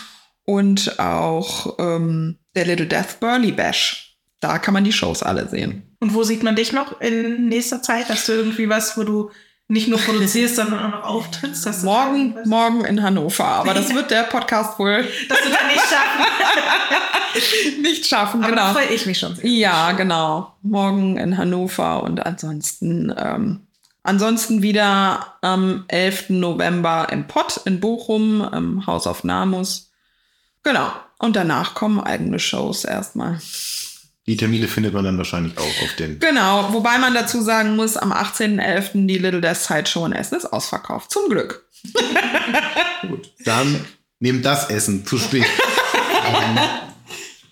und 0.47 0.99
auch 0.99 1.79
ähm, 1.79 2.39
der 2.57 2.65
Little 2.65 2.87
Death 2.87 3.21
Burley 3.21 3.53
Bash. 3.53 4.04
Da 4.45 4.59
kann 4.59 4.75
man 4.75 4.85
die 4.85 4.93
Shows 4.93 5.23
alle 5.23 5.49
sehen. 5.49 5.97
Und 6.01 6.13
wo 6.13 6.23
sieht 6.23 6.43
man 6.43 6.55
dich 6.55 6.75
noch 6.75 7.01
in 7.01 7.49
nächster 7.49 7.81
Zeit? 7.81 8.11
Hast 8.11 8.29
du 8.29 8.33
irgendwie 8.33 8.69
was, 8.69 8.99
wo 8.99 9.03
du 9.03 9.31
nicht 9.69 9.89
nur 9.89 9.99
produzierst, 9.99 10.57
sondern 10.57 10.81
auch 10.81 10.91
noch 10.91 11.05
auftrittst? 11.05 11.65
Du 11.65 11.87
Morgen, 11.87 12.37
morgen 12.45 12.85
in 12.85 13.03
Hannover, 13.03 13.47
aber 13.47 13.73
das 13.73 13.95
wird 13.95 14.11
der 14.11 14.25
Podcast 14.25 14.79
wohl 14.79 15.09
Das 15.31 15.39
du 15.39 15.49
dann 15.49 15.67
nicht 15.67 15.81
schaffen. 15.81 17.81
nicht 17.83 18.07
schaffen. 18.07 18.45
Aber 18.45 18.55
da 18.55 18.69
genau. 18.69 18.79
freue 18.79 18.95
ich 18.95 19.07
mich 19.07 19.19
schon 19.19 19.35
sehr. 19.35 19.49
Ja, 19.49 19.93
genau. 19.93 20.53
Morgen 20.61 21.17
in 21.17 21.39
Hannover 21.39 22.03
und 22.03 22.27
ansonsten, 22.27 23.15
ähm, 23.17 23.61
ansonsten 24.03 24.61
wieder 24.61 25.39
am 25.41 25.87
11. 25.89 26.29
November 26.29 27.07
im 27.11 27.29
Pott 27.29 27.63
in 27.65 27.81
Bochum, 27.81 28.47
im 28.53 28.87
Haus 28.87 29.07
auf 29.07 29.25
Namus. 29.25 29.91
Genau. 30.65 30.93
Und 31.19 31.35
danach 31.35 31.73
kommen 31.73 31.99
eigene 31.99 32.39
Shows 32.39 32.85
erstmal. 32.85 33.39
Die 34.27 34.39
Termine 34.39 34.69
findet 34.69 34.95
man 34.95 35.05
dann 35.05 35.19
wahrscheinlich 35.19 35.59
auch 35.59 35.83
auf 35.83 35.97
den. 35.99 36.19
Genau, 36.19 36.73
wobei 36.73 36.97
man 36.99 37.13
dazu 37.13 37.43
sagen 37.43 37.77
muss, 37.77 37.97
am 37.99 38.11
18.11. 38.11 39.07
die 39.07 39.19
Little 39.19 39.43
Death 39.43 39.59
Sideshow 39.59 40.07
in 40.07 40.13
Essen 40.13 40.37
ist 40.37 40.47
ausverkauft. 40.47 41.11
Zum 41.11 41.29
Glück. 41.29 41.67
Gut. 43.09 43.31
Dann 43.45 43.85
nehmt 44.21 44.47
das 44.47 44.71
Essen 44.71 45.05
zu 45.05 45.19
spät. 45.19 45.45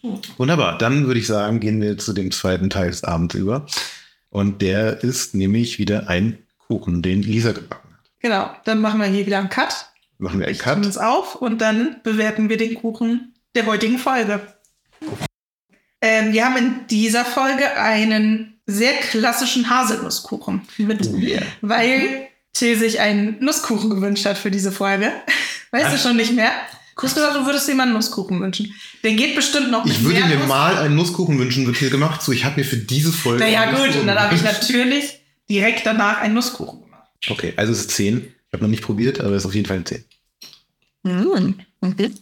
ähm, 0.02 0.18
wunderbar. 0.38 0.78
Dann 0.78 1.06
würde 1.06 1.20
ich 1.20 1.26
sagen, 1.26 1.60
gehen 1.60 1.82
wir 1.82 1.98
zu 1.98 2.14
dem 2.14 2.30
zweiten 2.30 2.70
Teil 2.70 2.88
des 2.90 3.04
Abends 3.04 3.34
über. 3.34 3.66
Und 4.30 4.62
der 4.62 5.04
ist 5.04 5.34
nämlich 5.34 5.78
wieder 5.78 6.08
ein 6.08 6.38
Kuchen, 6.56 7.02
den 7.02 7.20
Lisa 7.20 7.52
gebacken 7.52 7.90
hat. 7.92 8.10
Genau, 8.20 8.50
dann 8.64 8.80
machen 8.80 8.98
wir 8.98 9.06
hier 9.08 9.26
wieder 9.26 9.40
einen 9.40 9.50
Cut. 9.50 9.90
Machen 10.16 10.40
wir 10.40 10.46
einen 10.46 10.56
Cut. 10.56 10.76
Cut. 10.76 10.86
uns 10.86 10.96
auf 10.96 11.34
und 11.34 11.60
dann 11.60 12.00
bewerten 12.02 12.48
wir 12.48 12.56
den 12.56 12.76
Kuchen 12.76 13.34
der 13.54 13.66
heutigen 13.66 13.98
Folge. 13.98 14.40
Ähm, 16.02 16.32
wir 16.32 16.44
haben 16.44 16.56
in 16.56 16.74
dieser 16.90 17.24
Folge 17.24 17.76
einen 17.76 18.60
sehr 18.66 18.92
klassischen 18.94 19.70
Haselnusskuchen 19.70 20.62
mit, 20.78 21.08
weil 21.60 22.28
Till 22.52 22.76
sich 22.76 23.00
einen 23.00 23.42
Nusskuchen 23.42 23.88
gewünscht 23.88 24.26
hat 24.26 24.36
für 24.36 24.50
diese 24.50 24.72
Folge. 24.72 25.10
Weißt 25.70 25.94
du 25.94 25.98
schon 25.98 26.16
nicht 26.16 26.32
mehr? 26.34 26.50
Hast 27.00 27.16
du 27.16 27.20
gesagt, 27.20 27.36
du 27.36 27.46
würdest 27.46 27.66
dir 27.66 27.74
mal 27.74 27.84
einen 27.84 27.94
Nusskuchen 27.94 28.38
wünschen? 28.40 28.74
Der 29.02 29.12
geht 29.14 29.34
bestimmt 29.34 29.70
noch 29.70 29.86
Ich 29.86 30.04
würde 30.04 30.20
mir 30.26 30.36
Nuss- 30.36 30.48
mal 30.48 30.76
einen 30.76 30.94
Nusskuchen 30.94 31.38
wünschen, 31.38 31.66
wird 31.66 31.78
hier 31.78 31.88
gemacht. 31.88 32.20
So, 32.22 32.32
ich 32.32 32.44
habe 32.44 32.60
mir 32.60 32.64
für 32.64 32.76
diese 32.76 33.10
Folge. 33.12 33.42
Naja, 33.42 33.70
gut. 33.70 33.96
Und 33.96 34.06
dann 34.06 34.18
habe 34.18 34.34
ich 34.34 34.42
natürlich 34.42 35.18
direkt 35.48 35.86
danach 35.86 36.20
einen 36.20 36.34
Nusskuchen 36.34 36.82
gemacht. 36.82 37.08
Okay, 37.30 37.54
also 37.56 37.72
es 37.72 37.80
ist 37.80 37.90
10. 37.92 38.18
Ich 38.18 38.52
habe 38.52 38.64
noch 38.64 38.70
nicht 38.70 38.82
probiert, 38.82 39.20
aber 39.20 39.30
es 39.30 39.42
ist 39.42 39.46
auf 39.46 39.54
jeden 39.54 39.66
Fall 39.66 39.78
ein 39.78 39.86
10. 39.86 40.04
Mm. 41.04 41.54
Mhm. 41.80 42.14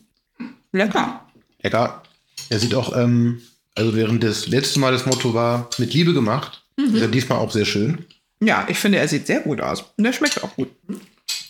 Lecker. 0.73 1.27
Egal. 1.59 2.03
Er 2.49 2.59
sieht 2.61 2.75
auch, 2.75 2.97
ähm, 2.97 3.43
also 3.81 3.97
während 3.97 4.23
das 4.23 4.47
letzte 4.47 4.79
Mal 4.79 4.93
das 4.93 5.07
Motto 5.07 5.33
war, 5.33 5.71
mit 5.79 5.95
Liebe 5.95 6.13
gemacht, 6.13 6.63
ist 6.77 7.01
er 7.01 7.09
diesmal 7.09 7.39
auch 7.39 7.51
sehr 7.51 7.65
schön. 7.65 8.05
Ja, 8.41 8.67
ich 8.69 8.79
finde, 8.79 8.99
er 8.99 9.09
sieht 9.09 9.27
sehr 9.27 9.41
gut 9.41 9.61
aus. 9.61 9.85
Und 9.97 10.05
der 10.05 10.13
schmeckt 10.13 10.43
auch 10.45 10.55
gut. 10.55 10.69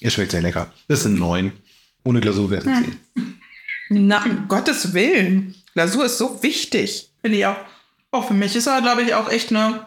Er 0.01 0.11
schmeckt 0.11 0.31
sehr 0.31 0.43
lecker. 0.43 0.73
Das 0.89 1.03
sind 1.03 1.19
9. 1.19 1.53
Ohne 2.05 2.21
Glasur 2.21 2.51
wäre 2.51 2.63
es 2.63 2.67
ein 2.69 2.97
10. 3.15 3.41
Na, 3.91 4.25
um 4.25 4.47
Gottes 4.49 4.95
Willen. 4.95 5.55
Glasur 5.75 6.05
ist 6.07 6.19
so 6.19 6.41
wichtig. 6.43 7.11
Finde 7.21 7.39
ich 7.39 7.47
auch. 7.47 7.57
Auch 8.13 8.29
für 8.29 8.35
mich 8.35 8.55
ist 8.55 8.67
er, 8.67 8.81
glaube 8.81 9.03
ich, 9.03 9.15
auch 9.15 9.29
echt 9.29 9.51
eine, 9.51 9.87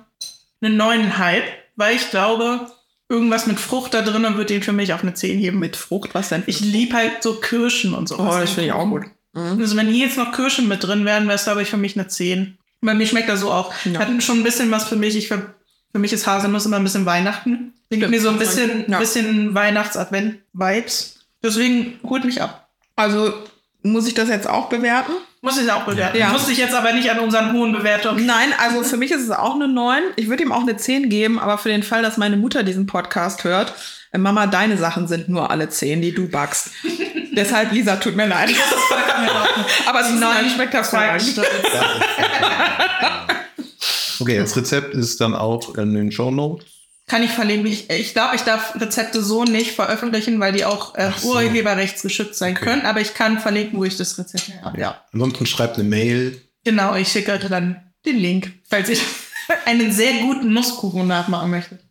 eine 0.61 0.73
neuneinhalb, 0.73 1.43
weil 1.75 1.95
ich 1.95 2.09
glaube, 2.09 2.69
irgendwas 3.09 3.47
mit 3.47 3.59
Frucht 3.59 3.93
da 3.93 4.01
drin 4.01 4.37
wird 4.37 4.49
den 4.49 4.63
für 4.63 4.73
mich 4.73 4.93
auf 4.93 5.01
eine 5.01 5.13
10 5.13 5.39
heben. 5.39 5.59
Mit 5.59 5.77
Frucht, 5.77 6.13
was 6.13 6.29
denn? 6.29 6.43
Ich 6.45 6.59
liebe 6.59 6.95
halt 6.95 7.23
so 7.23 7.35
Kirschen 7.35 7.93
und 7.93 8.09
so. 8.09 8.19
oh, 8.19 8.37
das 8.37 8.51
finde 8.51 8.67
ich 8.67 8.73
auch 8.73 8.87
gut. 8.89 9.05
Also 9.33 9.75
wenn 9.75 9.87
hier 9.87 10.05
jetzt 10.07 10.17
noch 10.17 10.31
Kirschen 10.31 10.67
mit 10.67 10.83
drin 10.83 11.05
wären, 11.05 11.25
wäre 11.25 11.35
es, 11.35 11.43
glaube 11.45 11.61
ich, 11.63 11.69
für 11.69 11.77
mich 11.77 11.95
eine 11.97 12.07
10. 12.07 12.57
Bei 12.81 12.93
mir 12.93 13.07
schmeckt 13.07 13.29
er 13.29 13.37
so 13.37 13.51
auch. 13.51 13.73
Ja. 13.85 13.99
Hat 13.99 14.21
schon 14.23 14.39
ein 14.39 14.43
bisschen 14.43 14.69
was 14.71 14.83
für 14.85 14.95
mich. 14.95 15.15
Ich, 15.15 15.27
ver- 15.27 15.53
für 15.91 15.99
mich 15.99 16.13
ist 16.13 16.27
Haselnuss 16.27 16.65
immer 16.65 16.75
ein 16.77 16.83
bisschen 16.83 17.05
Weihnachten. 17.05 17.73
Bringt 17.89 18.09
mir 18.09 18.21
so 18.21 18.29
ein 18.29 18.37
bisschen, 18.39 18.85
Ja. 18.89 18.99
bisschen 18.99 19.53
Weihnachts-Advent-Vibes. 19.53 21.19
Deswegen 21.41 21.99
holt 22.03 22.23
mich 22.25 22.41
ab. 22.41 22.67
Also, 22.95 23.33
muss 23.81 24.07
ich 24.07 24.13
das 24.13 24.29
jetzt 24.29 24.47
auch 24.47 24.69
bewerten? 24.69 25.11
Muss 25.41 25.59
ich 25.61 25.69
auch 25.71 25.83
bewerten. 25.83 26.17
Ja. 26.17 26.29
Muss 26.29 26.47
ich 26.47 26.57
jetzt 26.57 26.73
aber 26.73 26.93
nicht 26.93 27.09
an 27.11 27.19
unseren 27.19 27.51
hohen 27.53 27.73
Bewertungen. 27.73 28.25
Nein, 28.25 28.49
also 28.57 28.83
für 28.83 28.97
mich 28.97 29.11
ist 29.11 29.21
es 29.23 29.31
auch 29.31 29.55
eine 29.55 29.67
9. 29.67 30.01
Ich 30.15 30.29
würde 30.29 30.43
ihm 30.43 30.51
auch 30.53 30.61
eine 30.61 30.77
10 30.77 31.09
geben, 31.09 31.37
aber 31.39 31.57
für 31.57 31.69
den 31.69 31.83
Fall, 31.83 32.01
dass 32.01 32.17
meine 32.17 32.37
Mutter 32.37 32.63
diesen 32.63 32.85
Podcast 32.87 33.43
hört, 33.43 33.73
äh, 34.13 34.17
Mama, 34.17 34.47
deine 34.47 34.77
Sachen 34.77 35.07
sind 35.07 35.27
nur 35.27 35.51
alle 35.51 35.69
10, 35.69 36.01
die 36.01 36.13
du 36.13 36.29
backst. 36.29 36.69
Deshalb, 37.35 37.71
Lisa, 37.71 37.95
tut 37.95 38.15
mir 38.15 38.27
leid. 38.27 38.49
aber 39.87 40.03
die 40.03 40.13
9 40.19 40.49
schmeckt 40.51 40.73
hervorragend. 40.73 41.39
Okay, 44.19 44.37
das 44.37 44.55
Rezept 44.55 44.93
ist 44.93 45.19
dann 45.19 45.33
auch 45.33 45.75
in 45.75 45.93
den 45.93 46.11
Show 46.11 46.31
Notes. 46.31 46.65
Kann 47.07 47.23
ich 47.23 47.31
verlinken. 47.31 47.69
Ich, 47.71 47.89
ich 47.89 48.13
glaube, 48.13 48.35
ich 48.35 48.41
darf 48.43 48.79
Rezepte 48.79 49.21
so 49.21 49.43
nicht 49.43 49.71
veröffentlichen, 49.71 50.39
weil 50.39 50.53
die 50.53 50.63
auch 50.63 50.95
äh, 50.95 51.11
so. 51.17 51.33
urheberrechtsgeschützt 51.33 52.35
sein 52.39 52.55
Okay. 52.55 52.63
können. 52.65 52.85
Aber 52.85 53.01
ich 53.01 53.13
kann 53.13 53.39
verlinken, 53.39 53.77
wo 53.79 53.83
ich 53.83 53.97
das 53.97 54.17
Rezept 54.17 54.51
habe. 54.61 54.79
Ja. 54.79 55.03
Ansonsten 55.11 55.45
schreibt 55.45 55.75
eine 55.77 55.83
Mail. 55.83 56.39
Genau, 56.63 56.95
ich 56.95 57.09
schicke 57.11 57.37
dann 57.39 57.91
den 58.05 58.17
Link, 58.17 58.53
falls 58.69 58.87
ich, 58.89 59.01
einen 59.65 59.91
sehr 59.91 60.13
guten 60.21 60.53
Nusskuchen 60.53 61.05
nachmachen 61.07 61.49
möchtet. 61.51 61.81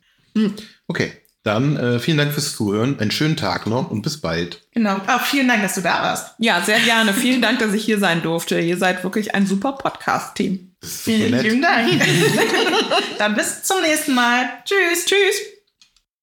Okay, 0.87 1.13
dann 1.43 1.75
äh, 1.75 1.99
vielen 1.99 2.17
Dank 2.17 2.31
fürs 2.33 2.55
Zuhören. 2.55 2.99
Einen 2.99 3.11
schönen 3.11 3.35
Tag 3.35 3.67
noch 3.67 3.91
und 3.91 4.01
bis 4.01 4.19
bald. 4.19 4.61
Genau. 4.71 4.95
Auch 5.07 5.21
vielen 5.21 5.47
Dank, 5.49 5.61
dass 5.61 5.75
du 5.75 5.81
da 5.81 6.01
warst. 6.01 6.35
Ja, 6.39 6.61
sehr 6.61 6.79
gerne. 6.79 7.13
Vielen 7.13 7.41
Dank, 7.41 7.59
dass 7.59 7.73
ich 7.73 7.83
hier 7.83 7.99
sein 7.99 8.21
durfte. 8.21 8.59
Ihr 8.59 8.77
seid 8.77 9.03
wirklich 9.03 9.35
ein 9.35 9.45
super 9.45 9.73
Podcast-Team. 9.73 10.71
Vielen 10.81 11.37
lieben 11.41 11.61
Dank. 11.61 11.89
Dann 13.17 13.35
bis 13.35 13.63
zum 13.63 13.81
nächsten 13.81 14.15
Mal. 14.15 14.49
Tschüss. 14.65 15.05
Tschüss. 15.05 15.52